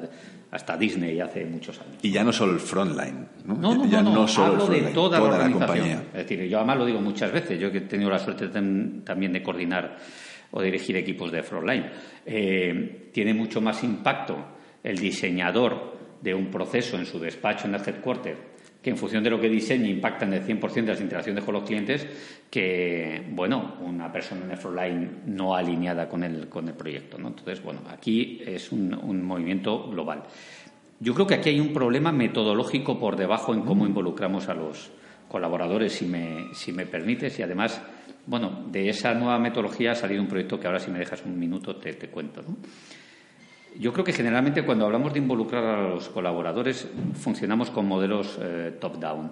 hasta 0.52 0.76
Disney 0.76 1.18
hace 1.18 1.46
muchos 1.46 1.80
años. 1.80 1.96
Y 2.02 2.10
ya 2.10 2.22
no 2.22 2.32
solo 2.32 2.52
el 2.52 2.60
frontline, 2.60 3.26
¿no? 3.46 3.54
No, 3.54 3.74
no, 3.74 3.86
ya 3.86 4.02
no, 4.02 4.26
hablo 4.26 4.66
de 4.66 4.82
toda, 4.92 5.18
la 5.18 5.24
organización. 5.24 6.04
es 6.12 6.28
decir, 6.28 6.44
yo 6.44 6.58
además 6.58 6.76
lo 6.76 6.86
digo 6.86 7.00
muchas 7.00 7.32
veces, 7.32 7.58
yo 7.58 7.68
he 7.68 7.80
tenido 7.80 8.10
la 8.10 8.18
suerte 8.18 8.48
también 8.48 9.32
de 9.32 9.42
coordinar 9.42 9.96
o 10.50 10.60
dirigir 10.60 10.96
equipos 10.98 11.32
de 11.32 11.42
frontline. 11.42 11.90
Eh, 12.26 13.08
tiene 13.12 13.32
mucho 13.32 13.62
más 13.62 13.82
impacto 13.82 14.36
el 14.84 14.98
diseñador 14.98 15.96
de 16.20 16.34
un 16.34 16.50
proceso 16.50 16.98
en 16.98 17.06
su 17.06 17.18
despacho 17.18 17.66
en 17.66 17.74
el 17.74 17.80
headquarter 17.80 18.51
que 18.82 18.90
en 18.90 18.96
función 18.96 19.22
de 19.22 19.30
lo 19.30 19.40
que 19.40 19.48
diseñe 19.48 19.88
impactan 19.88 20.32
el 20.32 20.44
100% 20.44 20.74
de 20.74 20.92
las 20.92 21.00
interacciones 21.00 21.44
con 21.44 21.54
los 21.54 21.62
clientes 21.62 22.06
que, 22.50 23.22
bueno, 23.30 23.76
una 23.80 24.10
persona 24.10 24.44
en 24.44 24.50
el 24.50 24.56
frontline 24.56 25.22
no 25.26 25.54
alineada 25.54 26.08
con 26.08 26.24
el, 26.24 26.48
con 26.48 26.66
el 26.66 26.74
proyecto. 26.74 27.16
¿no? 27.16 27.28
Entonces, 27.28 27.62
bueno, 27.62 27.80
aquí 27.88 28.42
es 28.44 28.72
un, 28.72 28.92
un 28.92 29.22
movimiento 29.22 29.88
global. 29.88 30.24
Yo 30.98 31.14
creo 31.14 31.26
que 31.26 31.34
aquí 31.34 31.50
hay 31.50 31.60
un 31.60 31.72
problema 31.72 32.12
metodológico 32.12 32.98
por 32.98 33.16
debajo 33.16 33.54
en 33.54 33.62
cómo 33.62 33.86
involucramos 33.86 34.48
a 34.48 34.54
los 34.54 34.90
colaboradores, 35.28 35.92
si 35.92 36.06
me, 36.06 36.52
si 36.52 36.72
me 36.72 36.84
permites, 36.84 37.38
y 37.38 37.42
además, 37.42 37.80
bueno, 38.26 38.66
de 38.70 38.88
esa 38.88 39.14
nueva 39.14 39.38
metodología 39.38 39.92
ha 39.92 39.94
salido 39.94 40.20
un 40.20 40.28
proyecto 40.28 40.60
que 40.60 40.66
ahora, 40.66 40.78
si 40.78 40.90
me 40.90 40.98
dejas 40.98 41.24
un 41.24 41.38
minuto, 41.38 41.76
te, 41.76 41.94
te 41.94 42.08
cuento. 42.08 42.42
¿no? 42.42 42.56
Yo 43.78 43.92
creo 43.92 44.04
que 44.04 44.12
generalmente 44.12 44.64
cuando 44.64 44.86
hablamos 44.86 45.12
de 45.12 45.18
involucrar 45.18 45.64
a 45.64 45.88
los 45.88 46.08
colaboradores 46.08 46.88
funcionamos 47.14 47.70
con 47.70 47.86
modelos 47.86 48.38
eh, 48.40 48.76
top-down. 48.80 49.30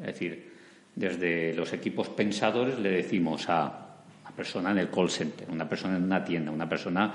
Es 0.00 0.06
decir, 0.06 0.52
desde 0.94 1.54
los 1.54 1.72
equipos 1.72 2.08
pensadores 2.08 2.78
le 2.78 2.90
decimos 2.90 3.48
a 3.48 3.96
una 4.22 4.30
persona 4.36 4.70
en 4.70 4.78
el 4.78 4.90
call 4.90 5.10
center, 5.10 5.48
una 5.50 5.68
persona 5.68 5.96
en 5.96 6.04
una 6.04 6.24
tienda, 6.24 6.50
una 6.50 6.68
persona 6.68 7.12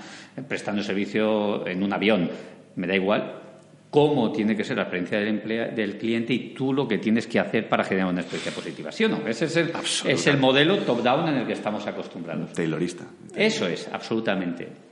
prestando 0.47 0.83
servicio 0.83 1.65
en 1.67 1.83
un 1.83 1.93
avión, 1.93 2.29
me 2.75 2.87
da 2.87 2.95
igual 2.95 3.41
cómo 3.89 4.31
tiene 4.31 4.55
que 4.55 4.63
ser 4.63 4.77
la 4.77 4.83
experiencia 4.83 5.19
del, 5.19 5.75
del 5.75 5.97
cliente 5.97 6.33
y 6.33 6.53
tú 6.53 6.73
lo 6.73 6.87
que 6.87 6.97
tienes 6.97 7.25
que 7.27 7.39
hacer 7.39 7.69
para 7.69 7.83
generar 7.83 8.09
una 8.09 8.21
experiencia 8.21 8.51
positiva. 8.51 8.91
¿Sí 8.91 9.05
o 9.05 9.09
no? 9.09 9.25
Ese 9.25 9.45
es 9.45 9.55
el, 9.55 9.71
es 10.05 10.27
el 10.27 10.37
modelo 10.37 10.77
top-down 10.79 11.29
en 11.29 11.35
el 11.35 11.47
que 11.47 11.53
estamos 11.53 11.87
acostumbrados. 11.87 12.51
Taylorista. 12.53 13.05
Eso 13.35 13.67
es, 13.67 13.87
absolutamente 13.91 14.86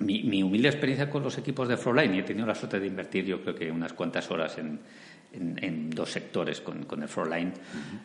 mi, 0.00 0.42
humilde 0.42 0.68
experiencia 0.68 1.10
con 1.10 1.22
los 1.22 1.36
equipos 1.38 1.68
de 1.68 1.76
Frontline, 1.76 2.14
y 2.14 2.18
he 2.20 2.22
tenido 2.22 2.46
la 2.46 2.54
suerte 2.54 2.78
de 2.78 2.86
invertir 2.86 3.24
yo 3.24 3.42
creo 3.42 3.54
que 3.54 3.70
unas 3.70 3.92
cuantas 3.92 4.30
horas 4.30 4.56
en, 4.58 5.90
dos 5.90 6.10
sectores 6.10 6.60
con, 6.60 7.02
el 7.02 7.08
Frontline, 7.08 7.52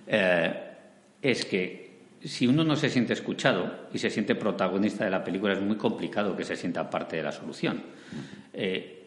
eh, 0.08 0.54
es 1.22 1.46
que 1.46 1.94
si 2.24 2.48
uno 2.48 2.64
no 2.64 2.76
se 2.76 2.90
siente 2.90 3.14
escuchado 3.14 3.88
y 3.94 3.98
se 3.98 4.10
siente 4.10 4.36
protagonista 4.36 5.06
de 5.06 5.12
la 5.12 5.24
película, 5.24 5.54
es 5.54 5.62
muy 5.62 5.76
complicado 5.76 6.36
que 6.36 6.44
se 6.44 6.56
sienta 6.56 6.90
parte 6.90 7.18
de 7.18 7.24
la 7.24 7.32
solución. 7.32 7.82
Eh, 8.54 9.04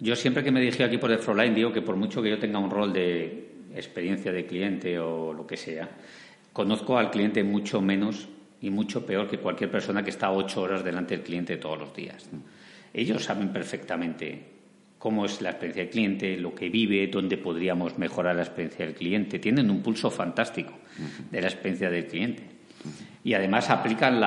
yo 0.00 0.16
siempre 0.16 0.42
que 0.42 0.50
me 0.50 0.60
dirigí 0.60 0.82
aquí 0.82 0.98
por 0.98 1.12
el 1.12 1.18
Frontline 1.18 1.54
digo 1.54 1.72
que 1.72 1.82
por 1.82 1.96
mucho 1.96 2.22
que 2.22 2.30
yo 2.30 2.38
tenga 2.38 2.58
un 2.58 2.70
rol 2.70 2.92
de 2.92 3.52
experiencia 3.74 4.32
de 4.32 4.46
cliente 4.46 4.98
o 4.98 5.32
lo 5.32 5.46
que 5.46 5.56
sea, 5.56 5.88
conozco 6.52 6.98
al 6.98 7.10
cliente 7.10 7.44
mucho 7.44 7.80
menos 7.80 8.28
y 8.62 8.70
mucho 8.70 9.04
peor 9.04 9.28
que 9.28 9.38
cualquier 9.38 9.70
persona 9.70 10.02
que 10.02 10.10
está 10.10 10.30
ocho 10.30 10.62
horas 10.62 10.84
delante 10.84 11.16
del 11.16 11.24
cliente 11.24 11.56
todos 11.56 11.78
los 11.78 11.94
días. 11.94 12.30
Ellos 12.94 13.24
saben 13.24 13.52
perfectamente 13.52 14.52
cómo 14.98 15.24
es 15.24 15.42
la 15.42 15.50
experiencia 15.50 15.82
del 15.82 15.90
cliente, 15.90 16.36
lo 16.36 16.54
que 16.54 16.68
vive, 16.68 17.08
dónde 17.08 17.36
podríamos 17.36 17.98
mejorar 17.98 18.36
la 18.36 18.42
experiencia 18.42 18.86
del 18.86 18.94
cliente. 18.94 19.40
Tienen 19.40 19.68
un 19.68 19.82
pulso 19.82 20.10
fantástico 20.10 20.72
de 21.30 21.40
la 21.40 21.48
experiencia 21.48 21.90
del 21.90 22.06
cliente. 22.06 22.44
Y 23.24 23.34
además 23.34 23.70
aplican 23.70 24.20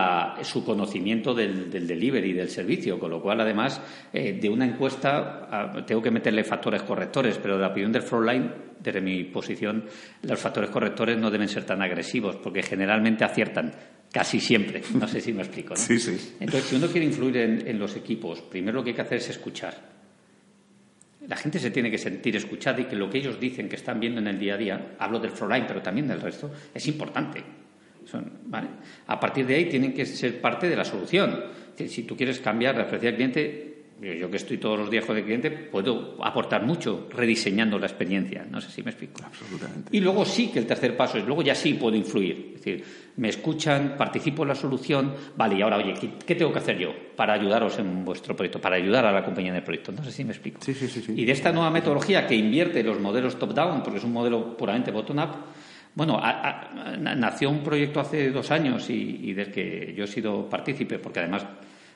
su 0.44 0.66
conocimiento 0.66 1.34
del, 1.34 1.70
delivery, 1.70 2.34
del 2.34 2.50
servicio, 2.50 3.00
con 3.00 3.12
lo 3.12 3.22
cual, 3.22 3.42
además, 3.42 3.82
eh, 4.14 4.34
de 4.34 4.50
una 4.50 4.66
encuesta 4.66 5.48
ah, 5.52 5.86
tengo 5.86 6.02
que 6.02 6.12
meterle 6.12 6.46
factores 6.46 6.82
correctores, 6.84 7.38
pero 7.38 7.56
de 7.56 7.62
la 7.62 7.68
opinión 7.68 7.92
del 7.92 8.04
frontline, 8.04 8.52
desde 8.80 9.02
mi 9.02 9.26
posición, 9.26 9.86
los 10.24 10.40
factores 10.40 10.70
correctores 10.70 11.18
no 11.18 11.30
deben 11.30 11.50
ser 11.50 11.66
tan 11.66 11.82
agresivos, 11.82 12.38
porque 12.38 12.64
generalmente 12.64 13.26
aciertan 13.26 13.74
Casi 14.16 14.40
siempre, 14.40 14.82
no 14.94 15.10
sé 15.10 15.20
si 15.20 15.34
me 15.34 15.42
explico. 15.42 15.76
Sí, 15.76 16.00
sí. 16.00 16.36
Entonces, 16.40 16.70
si 16.70 16.78
uno 16.78 16.88
quiere 16.88 17.06
influir 17.06 17.36
en, 17.36 17.78
los 17.78 17.98
equipos, 17.98 18.40
primero 18.40 18.78
lo 18.78 18.82
que 18.82 18.92
hay 18.92 18.96
que 18.96 19.02
hacer 19.02 19.18
es 19.18 19.30
escuchar. 19.30 19.76
La 21.28 21.36
gente 21.36 21.60
se 21.60 21.70
tiene 21.70 21.92
que 21.92 21.98
sentir 21.98 22.34
escuchada 22.38 22.80
y 22.80 22.86
que 22.86 22.96
lo 22.96 23.10
que 23.10 23.18
ellos 23.18 23.38
dicen 23.38 23.68
que 23.68 23.76
están 23.76 24.00
viendo 24.00 24.22
en 24.22 24.28
el 24.28 24.40
día 24.40 24.54
a 24.54 24.58
día, 24.58 24.96
hablo 25.00 25.20
del 25.20 25.32
frontline, 25.32 25.66
pero 25.68 25.82
también 25.82 26.08
del 26.08 26.22
resto, 26.22 26.50
es 26.74 26.88
importante. 26.88 27.44
A 29.08 29.20
partir 29.20 29.46
de 29.48 29.56
ahí 29.56 29.66
tienen 29.66 29.94
que 29.94 30.06
ser 30.06 30.40
parte 30.40 30.70
de 30.70 30.78
la 30.78 30.86
solución. 30.86 31.38
Si 31.76 32.04
tú 32.04 32.16
quieres 32.16 32.40
cambiar 32.40 32.76
la 32.76 32.84
experiencia 32.84 33.10
del 33.10 33.16
cliente, 33.18 33.75
yo 34.02 34.30
que 34.30 34.38
estoy 34.38 34.58
todos 34.58 34.78
los 34.78 34.90
días 34.90 35.06
con 35.06 35.16
el 35.16 35.24
cliente, 35.24 35.50
puedo 35.50 36.18
aportar 36.24 36.66
mucho 36.66 37.08
rediseñando 37.12 37.80
la 37.80 37.86
experiencia. 37.86 38.46
No 38.50 38.60
sé 38.60 38.70
si 38.70 38.84
me 38.84 38.92
explico. 38.92 39.22
Absolutamente. 39.24 39.96
Y 39.96 40.02
luego 40.02 40.26
sí 40.26 40.50
que 40.52 40.60
el 40.60 40.68
tercer 40.68 40.98
paso 40.98 41.18
es, 41.18 41.26
luego 41.26 41.42
ya 41.42 41.56
sí 41.56 41.76
puedo 41.76 41.96
influir. 41.96 42.54
Es 42.56 42.64
decir, 42.64 42.84
me 43.18 43.30
escuchan, 43.30 43.96
participo 43.98 44.44
en 44.44 44.50
la 44.50 44.56
solución, 44.56 45.14
vale, 45.38 45.56
y 45.56 45.62
ahora, 45.62 45.78
oye, 45.78 45.94
¿qué, 46.26 46.36
tengo 46.36 46.52
que 46.52 46.60
hacer 46.60 46.78
yo 46.78 46.94
para 47.16 47.34
ayudaros 47.34 47.80
en 47.80 48.04
vuestro 48.04 48.36
proyecto, 48.36 48.60
para 48.60 48.76
ayudar 48.76 49.06
a 49.06 49.12
la 49.12 49.24
compañía 49.24 49.52
en 49.52 49.58
el 49.58 49.64
proyecto? 49.64 49.94
No 49.94 50.04
sé 50.04 50.12
si 50.12 50.26
me 50.26 50.32
explico. 50.32 50.60
Sí, 50.62 50.74
sí, 50.74 50.88
sí, 50.88 51.14
Y 51.16 51.24
de 51.24 51.32
esta 51.32 51.54
nueva 51.54 51.70
metodología 51.70 52.28
que 52.28 52.36
invierte 52.36 52.84
los 52.84 53.00
modelos 53.00 53.40
top-down, 53.40 53.82
porque 53.82 54.00
es 54.00 54.04
un 54.04 54.12
modelo 54.12 54.58
puramente 54.58 54.92
bottom-up, 54.92 55.30
bueno, 55.94 56.22
nació 57.00 57.50
un 57.50 57.64
proyecto 57.64 58.02
hace 58.02 58.30
dos 58.30 58.52
años 58.52 58.90
y, 58.90 59.30
y 59.30 59.34
del 59.34 59.50
que 59.50 59.94
yo 59.96 60.04
he 60.04 60.08
sido 60.08 60.50
partícipe, 60.50 61.00
porque 61.00 61.20
además 61.20 61.46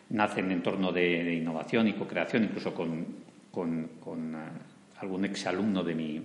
nace 0.10 0.40
en 0.40 0.52
entorno 0.52 0.92
de, 0.92 1.34
innovación 1.34 1.88
y 1.88 1.94
co-creación, 1.94 2.44
incluso 2.44 2.74
con, 2.74 3.06
con, 3.52 3.90
con 4.00 4.36
uh, 4.36 4.40
algún 5.00 5.26
exalumno 5.26 5.84
de, 5.84 5.96
mi, 5.96 6.22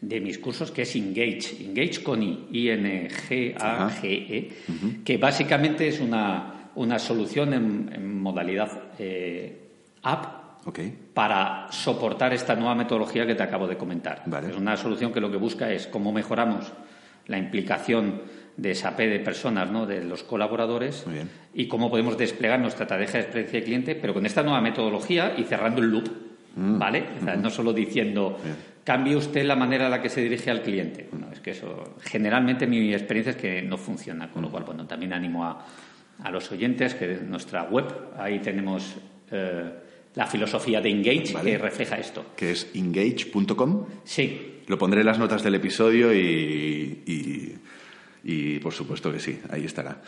de 0.00 0.20
mis 0.20 0.38
cursos, 0.38 0.70
que 0.70 0.82
es 0.82 0.96
Engage. 0.96 1.64
Engage 1.64 2.02
con 2.02 2.22
I, 2.22 2.48
I-N-G-A-G-E, 2.50 4.52
que 5.04 5.16
básicamente 5.16 5.88
es 5.88 6.00
una, 6.00 6.70
una 6.74 6.98
solución 6.98 7.54
en, 7.54 8.22
modalidad 8.22 8.70
eh, 8.98 9.58
app 10.02 10.42
para 11.12 11.66
soportar 11.70 12.32
esta 12.32 12.54
nueva 12.54 12.76
metodología 12.76 13.26
que 13.26 13.34
te 13.34 13.42
acabo 13.42 13.66
de 13.66 13.76
comentar. 13.76 14.22
Es 14.48 14.56
una 14.56 14.76
solución 14.76 15.12
que 15.12 15.20
lo 15.20 15.28
que 15.28 15.36
busca 15.36 15.72
es 15.72 15.88
cómo 15.88 16.12
mejoramos 16.12 16.72
la 17.26 17.38
implicación 17.38 18.22
de 18.56 18.74
SAP 18.74 18.98
de 18.98 19.20
personas, 19.20 19.70
¿no? 19.70 19.86
de 19.86 20.04
los 20.04 20.22
colaboradores, 20.22 21.04
y 21.54 21.66
cómo 21.68 21.90
podemos 21.90 22.18
desplegar 22.18 22.60
nuestra 22.60 22.84
estrategia 22.84 23.14
de 23.14 23.20
experiencia 23.20 23.60
de 23.60 23.64
cliente, 23.64 23.94
pero 23.94 24.14
con 24.14 24.26
esta 24.26 24.42
nueva 24.42 24.60
metodología 24.60 25.34
y 25.36 25.44
cerrando 25.44 25.80
el 25.80 25.90
loop, 25.90 26.08
mm. 26.56 26.78
¿vale? 26.78 27.04
no 27.38 27.50
solo 27.50 27.72
diciendo, 27.72 28.38
cambie 28.84 29.16
usted 29.16 29.44
la 29.44 29.56
manera 29.56 29.86
en 29.86 29.90
la 29.90 30.02
que 30.02 30.08
se 30.08 30.20
dirige 30.20 30.50
al 30.50 30.62
cliente. 30.62 31.08
es 31.32 31.40
que 31.40 31.52
eso, 31.52 31.96
generalmente 32.00 32.66
mi 32.66 32.92
experiencia 32.92 33.30
es 33.30 33.36
que 33.36 33.62
no 33.62 33.78
funciona, 33.78 34.30
con 34.30 34.42
lo 34.42 34.50
cual, 34.50 34.64
bueno, 34.64 34.86
también 34.86 35.12
animo 35.12 35.44
a, 35.44 35.66
a 36.22 36.30
los 36.30 36.50
oyentes 36.52 36.94
que 36.94 37.12
en 37.14 37.30
nuestra 37.30 37.64
web, 37.64 37.86
ahí 38.18 38.38
tenemos... 38.40 38.96
Eh, 39.30 39.70
la 40.14 40.26
filosofía 40.26 40.82
de 40.82 40.90
Engage 40.90 41.32
que 41.42 41.56
refleja 41.56 41.96
esto. 41.96 42.26
Que 42.36 42.50
es 42.50 42.70
engage.com. 42.74 43.86
Sí. 44.04 44.60
Lo 44.66 44.76
pondré 44.76 45.00
en 45.00 45.06
las 45.06 45.18
notas 45.18 45.42
del 45.42 45.54
episodio 45.54 46.12
y 46.12 47.02
y 47.06 47.54
por 48.62 48.72
supuesto 48.72 49.12
que 49.12 49.20
sí, 49.20 49.40
ahí 49.50 49.64
estará. 49.64 50.00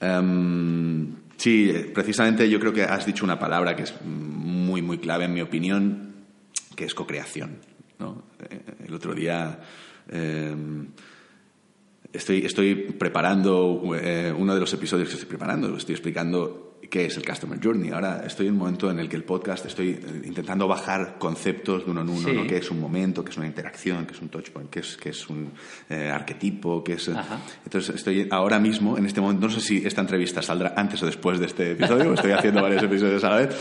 Em, 0.00 1.14
sí, 1.36 1.72
precisamente 1.94 2.48
yo 2.48 2.60
creo 2.60 2.72
que 2.72 2.82
has 2.82 3.06
dicho 3.06 3.24
una 3.24 3.38
palabra 3.38 3.74
que 3.74 3.84
es 3.84 3.94
muy, 4.04 4.82
muy 4.82 4.98
clave 4.98 5.24
en 5.24 5.34
mi 5.34 5.40
opinión, 5.40 6.14
que 6.76 6.84
es 6.84 6.94
co-creación. 6.94 7.58
¿no? 7.98 8.24
Eh, 8.50 8.60
el 8.86 8.94
otro 8.94 9.14
día 9.14 9.60
em, 10.10 10.88
estoy, 12.12 12.44
estoy 12.44 12.74
preparando 12.74 13.82
eh, 13.96 14.34
uno 14.36 14.54
de 14.54 14.60
los 14.60 14.72
episodios 14.74 15.08
que 15.08 15.14
estoy 15.14 15.28
preparando, 15.28 15.76
estoy 15.76 15.94
explicando 15.94 16.71
qué 16.92 17.06
es 17.06 17.16
el 17.16 17.24
Customer 17.24 17.58
Journey. 17.58 17.88
Ahora 17.88 18.22
estoy 18.26 18.48
en 18.48 18.52
un 18.52 18.58
momento 18.58 18.90
en 18.90 18.98
el 18.98 19.08
que 19.08 19.16
el 19.16 19.24
podcast 19.24 19.64
estoy 19.64 19.92
eh, 19.92 20.22
intentando 20.26 20.68
bajar 20.68 21.16
conceptos 21.18 21.86
de 21.86 21.90
uno 21.90 22.02
en 22.02 22.10
uno, 22.10 22.32
¿no? 22.34 22.46
qué 22.46 22.58
es 22.58 22.70
un 22.70 22.80
momento, 22.80 23.24
qué 23.24 23.30
es 23.30 23.38
una 23.38 23.46
interacción, 23.46 24.04
qué 24.04 24.12
es 24.12 24.20
un 24.20 24.28
touchpoint, 24.28 24.68
qué 24.68 24.80
es, 24.80 24.98
qué 24.98 25.08
es 25.08 25.26
un 25.30 25.52
eh, 25.88 26.10
arquetipo, 26.10 26.84
qué 26.84 26.92
es... 26.92 27.10
Entonces 27.64 27.96
estoy 27.96 28.28
ahora 28.30 28.58
mismo, 28.58 28.98
en 28.98 29.06
este 29.06 29.22
momento, 29.22 29.46
no 29.46 29.52
sé 29.54 29.62
si 29.62 29.78
esta 29.86 30.02
entrevista 30.02 30.42
saldrá 30.42 30.74
antes 30.76 31.02
o 31.02 31.06
después 31.06 31.40
de 31.40 31.46
este 31.46 31.70
episodio, 31.72 32.12
estoy 32.12 32.32
haciendo 32.32 32.60
varios 32.60 32.82
episodios 32.82 33.24
a 33.24 33.30
la 33.30 33.36
vez, 33.36 33.56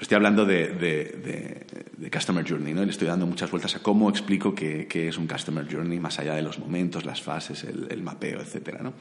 estoy 0.00 0.14
hablando 0.14 0.46
de, 0.46 0.68
de, 0.68 2.10
Customer 2.12 2.48
Journey, 2.48 2.74
¿no? 2.74 2.84
le 2.84 2.92
estoy 2.92 3.08
dando 3.08 3.26
muchas 3.26 3.50
vueltas 3.50 3.74
a 3.74 3.80
cómo 3.80 4.08
explico 4.08 4.54
qué, 4.54 4.86
es 5.08 5.18
un 5.18 5.26
Customer 5.26 5.66
Journey 5.68 5.98
más 5.98 6.20
allá 6.20 6.36
de 6.36 6.42
los 6.42 6.60
momentos, 6.60 7.04
las 7.04 7.20
fases, 7.20 7.64
el, 7.64 8.02
mapeo, 8.04 8.40
etcétera, 8.40 8.82
¿no? 8.82 8.94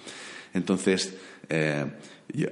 Entonces, 0.53 1.15
eh, 1.47 1.85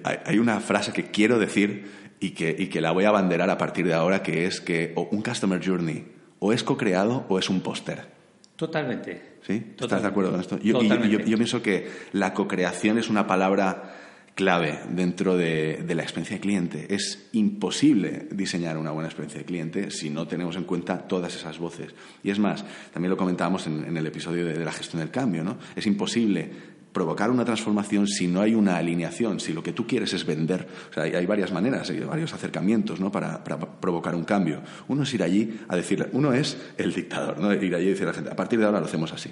hay 0.03 0.39
una 0.39 0.59
frase 0.59 0.93
que 0.93 1.11
quiero 1.11 1.39
decir 1.39 1.91
y 2.19 2.31
que, 2.31 2.55
y 2.57 2.67
que 2.67 2.81
la 2.81 2.91
voy 2.91 3.05
a 3.05 3.09
abanderar 3.09 3.49
a 3.49 3.57
partir 3.57 3.85
de 3.85 3.93
ahora, 3.93 4.23
que 4.23 4.45
es 4.45 4.61
que 4.61 4.93
un 4.95 5.21
Customer 5.21 5.61
Journey 5.63 6.05
o 6.39 6.53
es 6.53 6.63
co-creado 6.63 7.25
o 7.29 7.39
es 7.39 7.49
un 7.49 7.61
póster. 7.61 8.07
Totalmente. 8.55 9.35
¿Sí? 9.45 9.73
¿Estás 9.79 10.01
de 10.01 10.07
acuerdo 10.07 10.31
con 10.31 10.39
esto? 10.39 10.57
Yo, 10.59 10.81
yo, 10.81 11.37
pienso 11.37 11.61
que 11.61 11.87
la 12.13 12.33
co-creación 12.33 12.97
es 12.97 13.09
una 13.09 13.27
palabra 13.27 13.95
clave 14.33 14.79
dentro 14.89 15.37
de, 15.37 15.85
la 15.87 16.03
experiencia 16.03 16.37
de 16.37 16.41
cliente. 16.41 16.87
Es 16.93 17.29
imposible 17.33 18.27
diseñar 18.31 18.77
una 18.77 18.91
buena 18.91 19.07
experiencia 19.07 19.39
de 19.39 19.45
cliente 19.45 19.91
si 19.91 20.09
no 20.09 20.27
tenemos 20.27 20.55
en 20.55 20.63
cuenta 20.63 20.99
todas 21.07 21.35
esas 21.35 21.59
voces. 21.59 21.93
Y 22.23 22.31
es 22.31 22.39
más, 22.39 22.65
también 22.93 23.11
lo 23.11 23.17
comentábamos 23.17 23.67
en, 23.67 23.85
en 23.85 23.97
el 23.97 24.05
episodio 24.07 24.45
de, 24.45 24.53
de, 24.53 24.65
la 24.65 24.71
gestión 24.71 24.99
del 25.01 25.11
cambio, 25.11 25.43
¿no? 25.43 25.57
Es 25.75 25.85
imposible 25.85 26.74
provocar 26.95 27.29
una 27.29 27.43
transformación 27.43 28.07
si 28.07 28.25
no 28.25 28.39
hay 28.39 28.55
una 28.55 28.77
alineación, 28.77 29.41
si 29.41 29.51
lo 29.51 29.61
que 29.61 29.73
tú 29.73 29.85
quieres 29.85 30.13
es 30.13 30.25
vender. 30.25 30.65
O 30.91 30.93
sea, 30.93 31.03
hay, 31.03 31.25
varias 31.25 31.51
maneras, 31.51 31.89
hay 31.89 31.99
varios 31.99 32.33
acercamientos 32.33 33.01
¿no? 33.01 33.11
para, 33.11 33.43
provocar 33.43 34.15
un 34.15 34.23
cambio. 34.23 34.61
Uno 34.87 35.03
es 35.03 35.13
ir 35.13 35.21
allí 35.21 35.59
a 35.67 35.75
decirle, 35.75 36.07
uno 36.13 36.31
es 36.31 36.57
el 36.77 36.93
dictador, 36.93 37.37
¿no? 37.37 37.53
ir 37.53 37.75
allí 37.75 37.87
y 37.87 37.89
decirle 37.89 38.11
a 38.11 38.13
la 38.13 38.15
gente, 38.15 38.31
a 38.31 38.35
partir 38.37 38.59
de 38.59 38.65
ahora 38.65 38.79
lo 38.79 38.85
hacemos 38.85 39.11
así. 39.11 39.29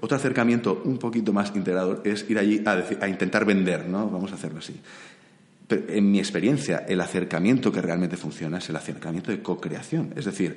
Otro 0.00 0.16
acercamiento 0.16 0.80
un 0.86 0.96
poquito 0.96 1.34
más 1.34 1.54
integrador 1.54 2.00
es 2.02 2.24
ir 2.30 2.38
allí 2.38 2.62
a, 2.64 2.82
a 3.02 3.08
intentar 3.08 3.44
vender, 3.44 3.86
¿no? 3.86 4.08
vamos 4.08 4.32
a 4.32 4.36
hacerlo 4.36 4.60
así. 4.60 4.80
Pero 5.68 5.92
en 5.92 6.10
mi 6.10 6.18
experiencia, 6.18 6.86
el 6.88 7.02
acercamiento 7.02 7.70
que 7.70 7.82
realmente 7.82 8.16
funciona 8.16 8.56
es 8.56 8.70
el 8.70 8.76
acercamiento 8.76 9.30
de 9.30 9.42
co-creación. 9.42 10.14
Es 10.16 10.24
decir, 10.24 10.56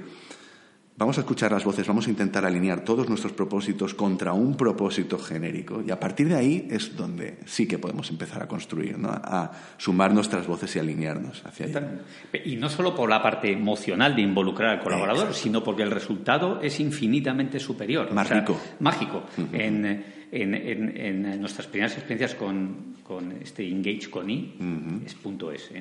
Vamos 0.98 1.18
a 1.18 1.22
escuchar 1.22 1.52
las 1.52 1.66
voces, 1.66 1.86
vamos 1.86 2.08
a 2.08 2.10
intentar 2.10 2.46
alinear 2.46 2.86
todos 2.86 3.10
nuestros 3.10 3.34
propósitos 3.34 3.93
contra 3.93 4.32
un 4.32 4.56
propósito 4.56 5.20
genérico 5.20 5.84
y 5.86 5.91
a 5.91 6.00
partir 6.00 6.30
de 6.30 6.36
ahí 6.36 6.68
es 6.72 6.96
donde 6.96 7.39
sí 7.46 7.68
que 7.68 7.78
podemos 7.78 8.10
empezar 8.12 8.41
a 8.41 8.48
construir, 8.48 8.98
¿no? 8.98 9.10
a 9.10 9.52
sumar 9.78 10.14
nuestras 10.14 10.48
voces 10.48 10.74
y 10.78 10.80
alinearnos 10.80 11.46
hacia 11.46 11.66
allá. 11.66 12.00
Y 12.46 12.56
no 12.56 12.70
solo 12.70 12.96
por 12.96 13.10
la 13.10 13.22
parte 13.22 13.52
emocional 13.52 14.16
de 14.16 14.22
involucrar 14.22 14.78
al 14.78 14.80
colaborador, 14.80 15.34
sino 15.34 15.62
porque 15.62 15.84
el 15.84 15.91
resultado 15.91 16.62
es 16.62 16.80
infinitamente 16.80 17.60
superior. 17.60 18.14
Mágico. 18.14 18.58
mágico. 18.80 19.24
en, 19.52 20.06
en, 20.32 21.41
nuestras 21.41 21.68
primeras 21.68 21.91
experiencias 21.98 22.36
con, 22.36 22.96
con 23.04 23.34
este 23.34 23.68
Engage 23.68 24.10
con 24.10 24.30
I, 24.30 25.02
es 25.06 25.14
punto 25.16 25.52
S, 25.52 25.74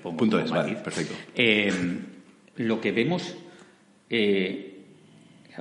punto 0.00 0.38
es, 0.38 0.50
vale, 0.52 0.76
perfecto. 0.76 1.14
Eh, 1.34 1.72
lo 2.56 2.80
que 2.80 2.92
vemos 2.92 3.34
eh, 4.12 4.84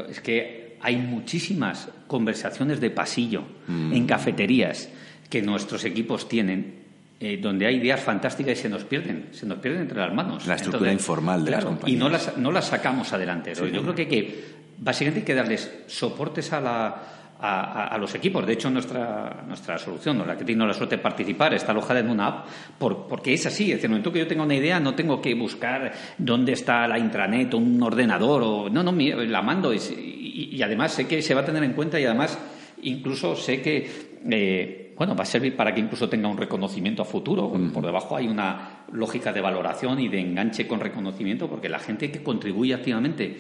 es 0.10 0.20
que 0.20 0.78
hay 0.82 0.98
muchísimas 0.98 1.88
conversaciones 2.08 2.82
de 2.82 2.90
pasillo 2.90 3.44
mm. 3.68 3.94
en 3.94 4.06
cafeterías 4.06 4.90
que 5.30 5.42
nuestros 5.42 5.86
equipos 5.86 6.28
tienen 6.28 6.82
eh, 7.20 7.38
donde 7.42 7.68
hay 7.68 7.76
ideas 7.76 8.02
fantásticas 8.02 8.58
y 8.58 8.62
se 8.64 8.70
nos 8.70 8.84
pierden, 8.84 9.30
se 9.32 9.46
nos 9.46 9.60
pierden 9.60 9.84
entre 9.84 10.00
las 10.00 10.14
manos. 10.14 10.48
La 10.48 10.56
estructura 10.56 10.92
informal 10.92 11.46
de 11.46 11.52
las 11.52 11.64
compañías. 11.64 11.96
Y 11.96 12.00
no 12.00 12.10
las, 12.10 12.38
no 12.38 12.52
las 12.52 12.66
sacamos 12.66 13.14
adelante. 13.14 13.54
Yo 13.54 13.82
creo 13.82 13.96
que, 13.96 14.08
que 14.08 14.44
básicamente 14.80 15.20
hay 15.20 15.26
que 15.26 15.36
darles 15.36 15.72
soportes 15.88 16.52
a 16.52 16.60
la, 16.60 17.04
a, 17.42 17.98
los 17.98 18.14
equipos. 18.14 18.46
De 18.46 18.54
hecho, 18.54 18.70
nuestra, 18.70 19.44
nuestra 19.48 19.78
solución, 19.78 20.26
la 20.26 20.38
que 20.38 20.46
tiene 20.46 20.66
la 20.66 20.74
suerte 20.74 20.98
de 20.98 21.02
participar, 21.02 21.54
está 21.54 21.72
alojada 21.72 22.00
en 22.00 22.10
una 22.10 22.28
app, 22.28 22.48
porque 22.78 23.34
es 23.34 23.46
así. 23.46 23.72
Es 23.72 23.78
decir, 23.78 23.86
en 23.86 23.86
el 23.86 23.90
momento 23.90 24.12
que 24.12 24.20
yo 24.20 24.28
tenga 24.28 24.44
una 24.44 24.56
idea, 24.56 24.80
no 24.80 24.94
tengo 24.94 25.22
que 25.22 25.34
buscar 25.34 25.92
dónde 26.18 26.54
está 26.54 26.88
la 26.88 27.00
intranet 27.00 27.54
o 27.54 27.58
un 27.58 27.82
ordenador. 27.82 28.44
O, 28.44 28.70
no, 28.70 28.84
no, 28.84 28.92
la 28.92 29.42
mando 29.42 29.74
y, 29.74 30.62
además 30.62 30.94
sé 30.94 31.08
que 31.08 31.22
se 31.22 31.34
va 31.34 31.42
a 31.42 31.46
tener 31.46 31.64
en 31.64 31.74
cuenta 31.74 32.00
y 32.00 32.06
además 32.06 32.38
incluso 32.84 33.36
sé 33.36 33.62
que. 33.62 34.12
Eh, 34.30 34.78
bueno, 34.96 35.16
va 35.16 35.24
a 35.24 35.26
servir 35.26 35.56
para 35.56 35.74
que 35.74 35.80
incluso 35.80 36.08
tenga 36.08 36.28
un 36.28 36.38
reconocimiento 36.38 37.02
a 37.02 37.06
futuro. 37.06 37.52
Por 37.74 37.84
debajo 37.84 38.16
hay 38.16 38.28
una 38.28 38.84
lógica 38.92 39.34
de 39.34 39.42
valoración 39.42 40.00
y 40.00 40.08
de 40.08 40.20
enganche 40.20 40.68
con 40.68 40.80
reconocimiento, 40.80 41.50
porque 41.50 41.70
la 41.70 41.80
gente 41.80 42.12
que 42.12 42.22
contribuye 42.22 42.76
activamente 42.76 43.36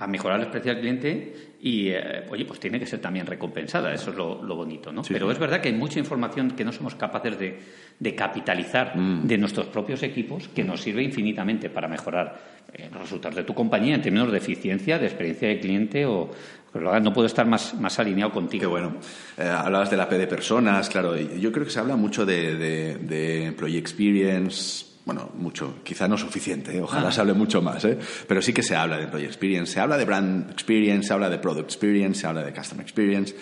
a 0.00 0.06
mejorar 0.06 0.38
la 0.38 0.44
experiencia 0.44 0.72
del 0.72 0.80
cliente 0.80 1.56
y, 1.60 1.88
eh, 1.88 2.24
oye, 2.30 2.46
pues 2.46 2.58
tiene 2.58 2.80
que 2.80 2.86
ser 2.86 3.00
también 3.00 3.26
recompensada. 3.26 3.92
Eso 3.92 4.10
es 4.10 4.16
lo, 4.16 4.56
bonito, 4.56 4.90
¿no? 4.90 5.02
Pero 5.06 5.30
es 5.30 5.38
verdad 5.38 5.60
que 5.60 5.68
hay 5.68 5.74
mucha 5.74 5.98
información 5.98 6.52
que 6.52 6.64
no 6.64 6.72
somos 6.72 6.94
capaces 6.94 7.38
de, 7.38 8.14
capitalizar 8.14 8.96
mm. 8.96 9.26
de 9.26 9.36
nuestros 9.36 9.66
propios 9.66 10.02
equipos 10.02 10.48
que 10.48 10.64
nos 10.64 10.80
sirve 10.80 11.02
infinitamente 11.02 11.68
para 11.68 11.86
mejorar 11.86 12.40
eh, 12.72 12.88
los 12.90 13.02
resultados 13.02 13.36
de 13.36 13.44
tu 13.44 13.54
compañía 13.54 13.94
en 13.94 14.00
términos 14.00 14.32
de 14.32 14.38
eficiencia, 14.38 14.98
de 14.98 15.06
experiencia 15.06 15.48
de 15.48 15.60
cliente 15.60 16.06
o... 16.06 16.30
No 16.72 17.12
puedo 17.12 17.26
estar 17.26 17.46
más, 17.46 17.74
más 17.74 17.98
alineado 17.98 18.30
contigo. 18.30 18.60
Qué 18.60 18.66
bueno. 18.68 18.94
Eh, 19.36 19.42
hablabas 19.42 19.90
de 19.90 19.96
la 19.96 20.08
P 20.08 20.16
de 20.16 20.28
personas, 20.28 20.88
claro. 20.88 21.16
Yo 21.16 21.50
creo 21.50 21.64
que 21.64 21.70
se 21.72 21.80
habla 21.80 21.96
mucho 21.96 22.24
de, 22.24 22.54
de, 22.54 22.94
de 22.94 23.46
Employee 23.46 23.76
Experience, 23.76 24.89
bueno, 25.12 25.32
mucho, 25.34 25.82
quizá 25.82 26.06
no 26.06 26.16
suficiente, 26.16 26.76
¿eh? 26.76 26.80
ojalá 26.80 27.08
ah. 27.08 27.12
se 27.12 27.20
hable 27.20 27.32
mucho 27.32 27.60
más, 27.60 27.84
¿eh? 27.84 27.98
pero 28.28 28.40
sí 28.40 28.52
que 28.52 28.62
se 28.62 28.76
habla 28.76 28.96
de 28.96 29.04
Employee 29.04 29.26
Experience, 29.26 29.72
se 29.72 29.80
habla 29.80 29.98
de 29.98 30.04
Brand 30.04 30.52
Experience, 30.52 31.08
se 31.08 31.12
habla 31.12 31.28
de 31.28 31.38
Product 31.38 31.64
Experience, 31.64 32.20
se 32.20 32.28
habla 32.28 32.44
de 32.44 32.52
Customer 32.52 32.82
Experience. 32.84 33.34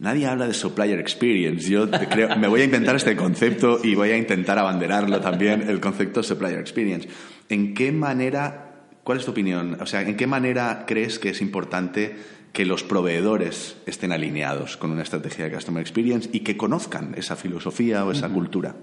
Nadie 0.00 0.26
habla 0.26 0.48
de 0.48 0.52
Supplier 0.52 0.98
Experience. 0.98 1.70
Yo 1.70 1.88
creo, 1.88 2.36
me 2.36 2.48
voy 2.48 2.62
a 2.62 2.64
inventar 2.64 2.96
este 2.96 3.14
concepto 3.14 3.78
y 3.84 3.94
voy 3.94 4.10
a 4.10 4.16
intentar 4.16 4.58
abanderarlo 4.58 5.20
también, 5.20 5.70
el 5.70 5.78
concepto 5.78 6.24
Supplier 6.24 6.58
Experience. 6.58 7.08
¿En 7.48 7.72
qué 7.72 7.92
manera, 7.92 8.88
cuál 9.04 9.18
es 9.18 9.24
tu 9.24 9.30
opinión? 9.30 9.78
O 9.80 9.86
sea, 9.86 10.02
¿en 10.02 10.16
qué 10.16 10.26
manera 10.26 10.86
crees 10.88 11.20
que 11.20 11.28
es 11.28 11.40
importante 11.40 12.16
que 12.52 12.66
los 12.66 12.82
proveedores 12.82 13.76
estén 13.86 14.10
alineados 14.10 14.76
con 14.76 14.90
una 14.90 15.04
estrategia 15.04 15.44
de 15.44 15.52
Customer 15.52 15.80
Experience 15.80 16.28
y 16.32 16.40
que 16.40 16.56
conozcan 16.56 17.14
esa 17.16 17.36
filosofía 17.36 18.04
o 18.04 18.10
esa 18.10 18.28
cultura? 18.28 18.74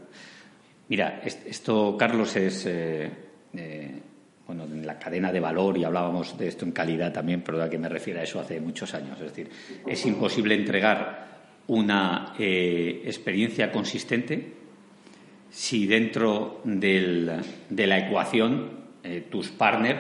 Mira, 0.94 1.24
esto, 1.26 1.98
Carlos, 1.98 2.36
es. 2.36 2.68
Eh, 2.68 3.10
eh, 3.58 3.92
bueno, 4.46 4.66
en 4.66 4.86
la 4.86 5.00
cadena 5.00 5.32
de 5.32 5.40
valor, 5.40 5.76
y 5.76 5.84
hablábamos 5.84 6.38
de 6.38 6.48
esto 6.48 6.66
en 6.66 6.72
calidad 6.72 7.12
también, 7.12 7.42
pero 7.42 7.64
a 7.64 7.68
qué 7.68 7.80
me 7.80 7.90
refiero 7.90 8.20
a 8.20 8.24
eso 8.24 8.40
hace 8.40 8.62
muchos 8.62 8.94
años. 8.94 9.20
Es 9.20 9.30
decir, 9.30 9.50
es 9.88 10.06
imposible 10.06 10.54
entregar 10.54 11.30
una 11.66 12.36
eh, 12.38 13.02
experiencia 13.06 13.72
consistente 13.72 14.54
si 15.50 15.88
dentro 15.88 16.62
de 16.64 17.88
la 17.88 17.98
ecuación 17.98 18.84
tus 19.32 19.50
partners 19.50 20.00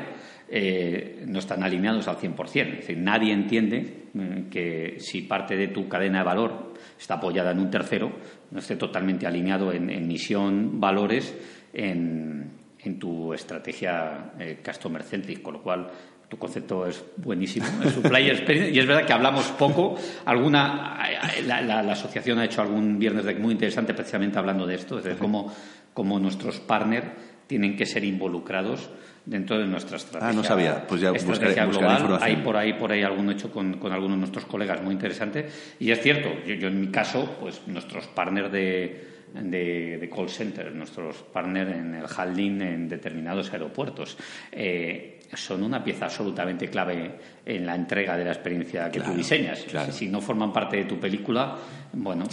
no 1.25 1.39
están 1.39 1.63
alineados 1.63 2.07
al 2.07 2.17
100%. 2.17 2.69
Es 2.69 2.77
decir, 2.81 2.97
nadie 2.99 3.33
entiende 3.33 4.02
que 4.49 4.97
si 4.99 5.23
parte 5.23 5.55
de 5.55 5.69
tu 5.69 5.87
cadena 5.87 6.19
de 6.19 6.23
valor 6.23 6.73
está 6.99 7.15
apoyada 7.15 7.51
en 7.51 7.59
un 7.59 7.71
tercero, 7.71 8.11
no 8.51 8.59
esté 8.59 8.75
totalmente 8.75 9.25
alineado 9.25 9.71
en, 9.71 10.07
misión, 10.07 10.79
valores, 10.79 11.35
en, 11.73 12.51
tu 12.99 13.33
estrategia 13.33 14.33
eh, 14.37 14.59
customer 14.63 15.01
centric, 15.03 15.41
con 15.41 15.53
lo 15.53 15.63
cual 15.63 15.89
tu 16.29 16.37
concepto 16.37 16.85
es 16.85 17.03
buenísimo, 17.17 17.65
es 17.83 17.93
supplier 17.93 18.35
experience, 18.35 18.71
y 18.71 18.79
es 18.79 18.85
verdad 18.85 19.05
que 19.05 19.13
hablamos 19.13 19.47
poco. 19.51 19.95
Alguna, 20.25 20.99
la, 21.45 21.79
asociación 21.79 22.39
ha 22.39 22.45
hecho 22.45 22.61
algún 22.61 22.99
viernes 22.99 23.25
de 23.25 23.35
muy 23.35 23.53
interesante 23.53 23.93
precisamente 23.93 24.37
hablando 24.37 24.67
de 24.67 24.75
esto, 24.75 25.01
de 25.01 25.15
cómo, 25.15 25.53
cómo 25.93 26.19
nuestros 26.19 26.59
partners 26.59 27.07
tienen 27.47 27.75
que 27.75 27.85
ser 27.85 28.03
involucrados 28.03 28.89
dentro 29.25 29.57
de 29.57 29.65
nuestra 29.65 29.97
estrategia. 29.97 30.29
Ah, 30.29 30.33
no 30.33 30.43
sabía. 30.43 30.85
Pues 30.87 31.01
ya 31.01 31.11
estrategia 31.11 31.65
global. 31.65 32.19
Hay 32.21 32.37
por 32.37 32.57
ahí, 32.57 32.73
por 32.73 32.91
ahí 32.91 33.03
algún 33.03 33.31
hecho 33.31 33.51
con, 33.51 33.77
con 33.77 33.91
algunos 33.91 34.17
de 34.17 34.19
nuestros 34.19 34.45
colegas 34.45 34.81
muy 34.81 34.93
interesante. 34.93 35.47
Y 35.79 35.91
es 35.91 36.01
cierto, 36.01 36.29
yo, 36.45 36.67
en 36.67 36.81
mi 36.81 36.87
caso, 36.87 37.37
pues 37.39 37.61
nuestros 37.67 38.07
partners 38.07 38.51
de, 38.51 39.07
de, 39.33 40.11
call 40.13 40.29
center, 40.29 40.73
nuestros 40.73 41.17
partners 41.23 41.71
en 41.71 41.95
el 41.95 42.05
handling 42.15 42.61
en 42.61 42.89
determinados 42.89 43.51
aeropuertos, 43.53 44.17
eh, 44.51 45.19
son 45.33 45.63
una 45.63 45.83
pieza 45.83 46.05
absolutamente 46.05 46.69
clave 46.69 47.11
en 47.43 47.65
la 47.65 47.73
entrega 47.73 48.15
de 48.15 48.25
la 48.25 48.31
experiencia 48.31 48.91
que 48.91 48.99
tú 48.99 49.13
diseñas. 49.13 49.65
Si 49.89 50.07
no 50.07 50.21
forman 50.21 50.53
parte 50.53 50.77
de 50.77 50.85
tu 50.85 50.99
película, 50.99 51.55
bueno, 51.93 52.25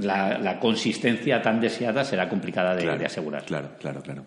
la, 0.00 0.58
consistencia 0.58 1.42
tan 1.42 1.60
deseada 1.60 2.04
será 2.04 2.28
complicada 2.28 2.74
de, 2.74 2.96
de 2.96 3.04
asegurar. 3.04 3.44
Claro, 3.44 3.72
claro, 3.78 4.00
claro. 4.00 4.24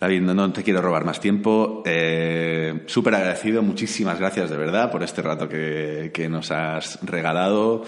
David, 0.00 0.20
no, 0.20 0.52
te 0.52 0.62
quiero 0.62 0.80
robar 0.80 1.04
más 1.04 1.20
tiempo. 1.20 1.82
Eh, 1.84 2.82
Súper 2.86 3.14
agradecido, 3.14 3.62
muchísimas 3.62 4.18
gracias 4.18 4.50
de 4.50 4.56
verdad 4.56 4.92
por 4.92 5.02
este 5.02 5.22
rato 5.22 5.48
que, 5.48 6.28
nos 6.30 6.50
has 6.50 6.98
regalado. 7.02 7.84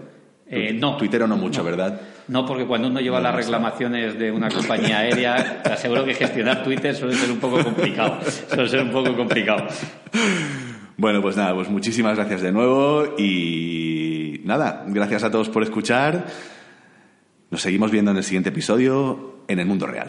Eh, 0.46 0.72
no. 0.72 0.96
Tuitero 0.96 1.26
no 1.26 1.36
mucho, 1.36 1.62
¿verdad? 1.62 2.00
No, 2.28 2.44
porque 2.44 2.66
cuando 2.66 2.88
uno 2.88 3.00
lleva 3.00 3.20
las 3.20 3.34
reclamaciones 3.34 4.18
de 4.18 4.32
una 4.32 4.48
compañía 4.48 4.98
aérea, 4.98 5.62
te 5.64 5.72
aseguro 5.72 6.04
que 6.04 6.14
gestionar 6.14 6.62
Twitter 6.64 6.94
suele 6.94 7.14
ser 7.14 7.30
un 7.30 7.38
poco 7.38 7.62
complicado. 7.62 8.18
Suele 8.48 8.68
ser 8.68 8.82
un 8.82 8.90
poco 8.90 9.14
complicado. 9.16 9.68
Bueno, 10.96 11.22
pues 11.22 11.36
nada, 11.36 11.54
pues 11.54 11.68
muchísimas 11.68 12.16
gracias 12.16 12.42
de 12.42 12.52
nuevo 12.52 13.14
y 13.16 14.40
nada, 14.44 14.84
gracias 14.88 15.24
a 15.24 15.30
todos 15.30 15.48
por 15.48 15.62
escuchar. 15.62 16.26
Nos 17.50 17.62
seguimos 17.62 17.90
viendo 17.90 18.12
en 18.12 18.16
el 18.16 18.22
siguiente 18.22 18.50
episodio 18.50 19.42
en 19.48 19.58
el 19.58 19.66
mundo 19.66 19.86
real. 19.86 20.08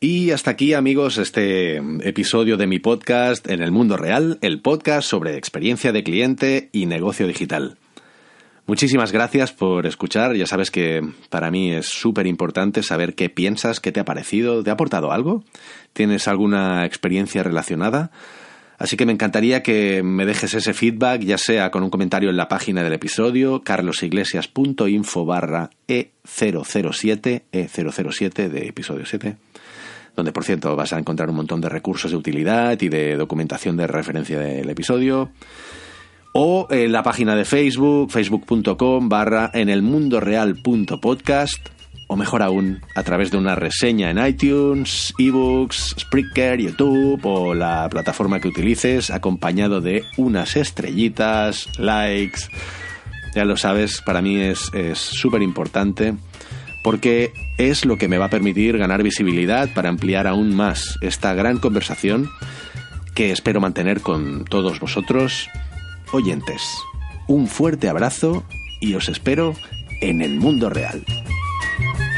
Y 0.00 0.30
hasta 0.30 0.50
aquí, 0.50 0.72
amigos, 0.72 1.18
este 1.18 1.76
episodio 1.76 2.56
de 2.56 2.66
mi 2.66 2.78
podcast 2.78 3.48
En 3.48 3.62
el 3.62 3.70
Mundo 3.70 3.96
Real, 3.96 4.38
el 4.40 4.60
podcast 4.60 5.06
sobre 5.06 5.36
experiencia 5.36 5.92
de 5.92 6.02
cliente 6.02 6.70
y 6.72 6.86
negocio 6.86 7.26
digital. 7.26 7.76
Muchísimas 8.66 9.12
gracias 9.12 9.52
por 9.52 9.86
escuchar. 9.86 10.34
Ya 10.34 10.46
sabes 10.46 10.70
que 10.70 11.06
para 11.28 11.50
mí 11.50 11.72
es 11.72 11.86
súper 11.86 12.26
importante 12.26 12.82
saber 12.82 13.14
qué 13.14 13.28
piensas, 13.28 13.78
qué 13.78 13.92
te 13.92 14.00
ha 14.00 14.04
parecido, 14.06 14.64
¿te 14.64 14.70
ha 14.70 14.72
aportado 14.72 15.12
algo? 15.12 15.44
¿Tienes 15.92 16.26
alguna 16.26 16.86
experiencia 16.86 17.42
relacionada? 17.42 18.10
Así 18.82 18.96
que 18.96 19.06
me 19.06 19.12
encantaría 19.12 19.62
que 19.62 20.02
me 20.02 20.26
dejes 20.26 20.54
ese 20.54 20.74
feedback, 20.74 21.22
ya 21.22 21.38
sea 21.38 21.70
con 21.70 21.84
un 21.84 21.90
comentario 21.90 22.30
en 22.30 22.36
la 22.36 22.48
página 22.48 22.82
del 22.82 22.94
episodio, 22.94 23.62
carlosiglesias.info 23.62 25.24
barra 25.24 25.70
E007, 25.86 27.42
E007 27.52 28.48
de 28.48 28.66
episodio 28.66 29.06
7, 29.06 29.36
donde 30.16 30.32
por 30.32 30.42
cierto 30.42 30.74
vas 30.74 30.92
a 30.92 30.98
encontrar 30.98 31.30
un 31.30 31.36
montón 31.36 31.60
de 31.60 31.68
recursos 31.68 32.10
de 32.10 32.16
utilidad 32.16 32.76
y 32.80 32.88
de 32.88 33.14
documentación 33.14 33.76
de 33.76 33.86
referencia 33.86 34.40
del 34.40 34.68
episodio. 34.68 35.30
O 36.34 36.66
en 36.68 36.90
la 36.90 37.04
página 37.04 37.36
de 37.36 37.44
Facebook, 37.44 38.10
facebook.com 38.10 39.08
barra 39.08 39.52
en 39.54 39.68
el 39.68 39.82
mundo 39.82 40.18
real 40.18 40.56
podcast 40.60 41.68
o 42.12 42.16
mejor 42.16 42.42
aún, 42.42 42.82
a 42.94 43.02
través 43.02 43.30
de 43.30 43.38
una 43.38 43.54
reseña 43.54 44.10
en 44.10 44.24
iTunes, 44.24 45.14
ebooks, 45.18 45.96
Spreaker, 45.98 46.60
YouTube 46.60 47.24
o 47.24 47.54
la 47.54 47.88
plataforma 47.90 48.38
que 48.38 48.48
utilices, 48.48 49.10
acompañado 49.10 49.80
de 49.80 50.04
unas 50.16 50.56
estrellitas, 50.56 51.68
likes. 51.78 52.42
Ya 53.34 53.44
lo 53.44 53.56
sabes, 53.56 54.02
para 54.02 54.20
mí 54.20 54.36
es 54.40 54.70
súper 54.98 55.42
importante 55.42 56.14
porque 56.82 57.32
es 57.58 57.84
lo 57.84 57.96
que 57.96 58.08
me 58.08 58.18
va 58.18 58.26
a 58.26 58.30
permitir 58.30 58.76
ganar 58.76 59.02
visibilidad 59.02 59.72
para 59.72 59.88
ampliar 59.88 60.26
aún 60.26 60.54
más 60.54 60.98
esta 61.00 61.32
gran 61.32 61.58
conversación 61.58 62.28
que 63.14 63.30
espero 63.30 63.60
mantener 63.60 64.00
con 64.00 64.44
todos 64.44 64.80
vosotros, 64.80 65.48
oyentes. 66.12 66.62
Un 67.28 67.46
fuerte 67.46 67.88
abrazo 67.88 68.44
y 68.80 68.94
os 68.94 69.08
espero 69.08 69.54
en 70.00 70.22
el 70.22 70.38
mundo 70.38 70.68
real. 70.68 71.04
thank 71.78 72.00
you 72.00 72.11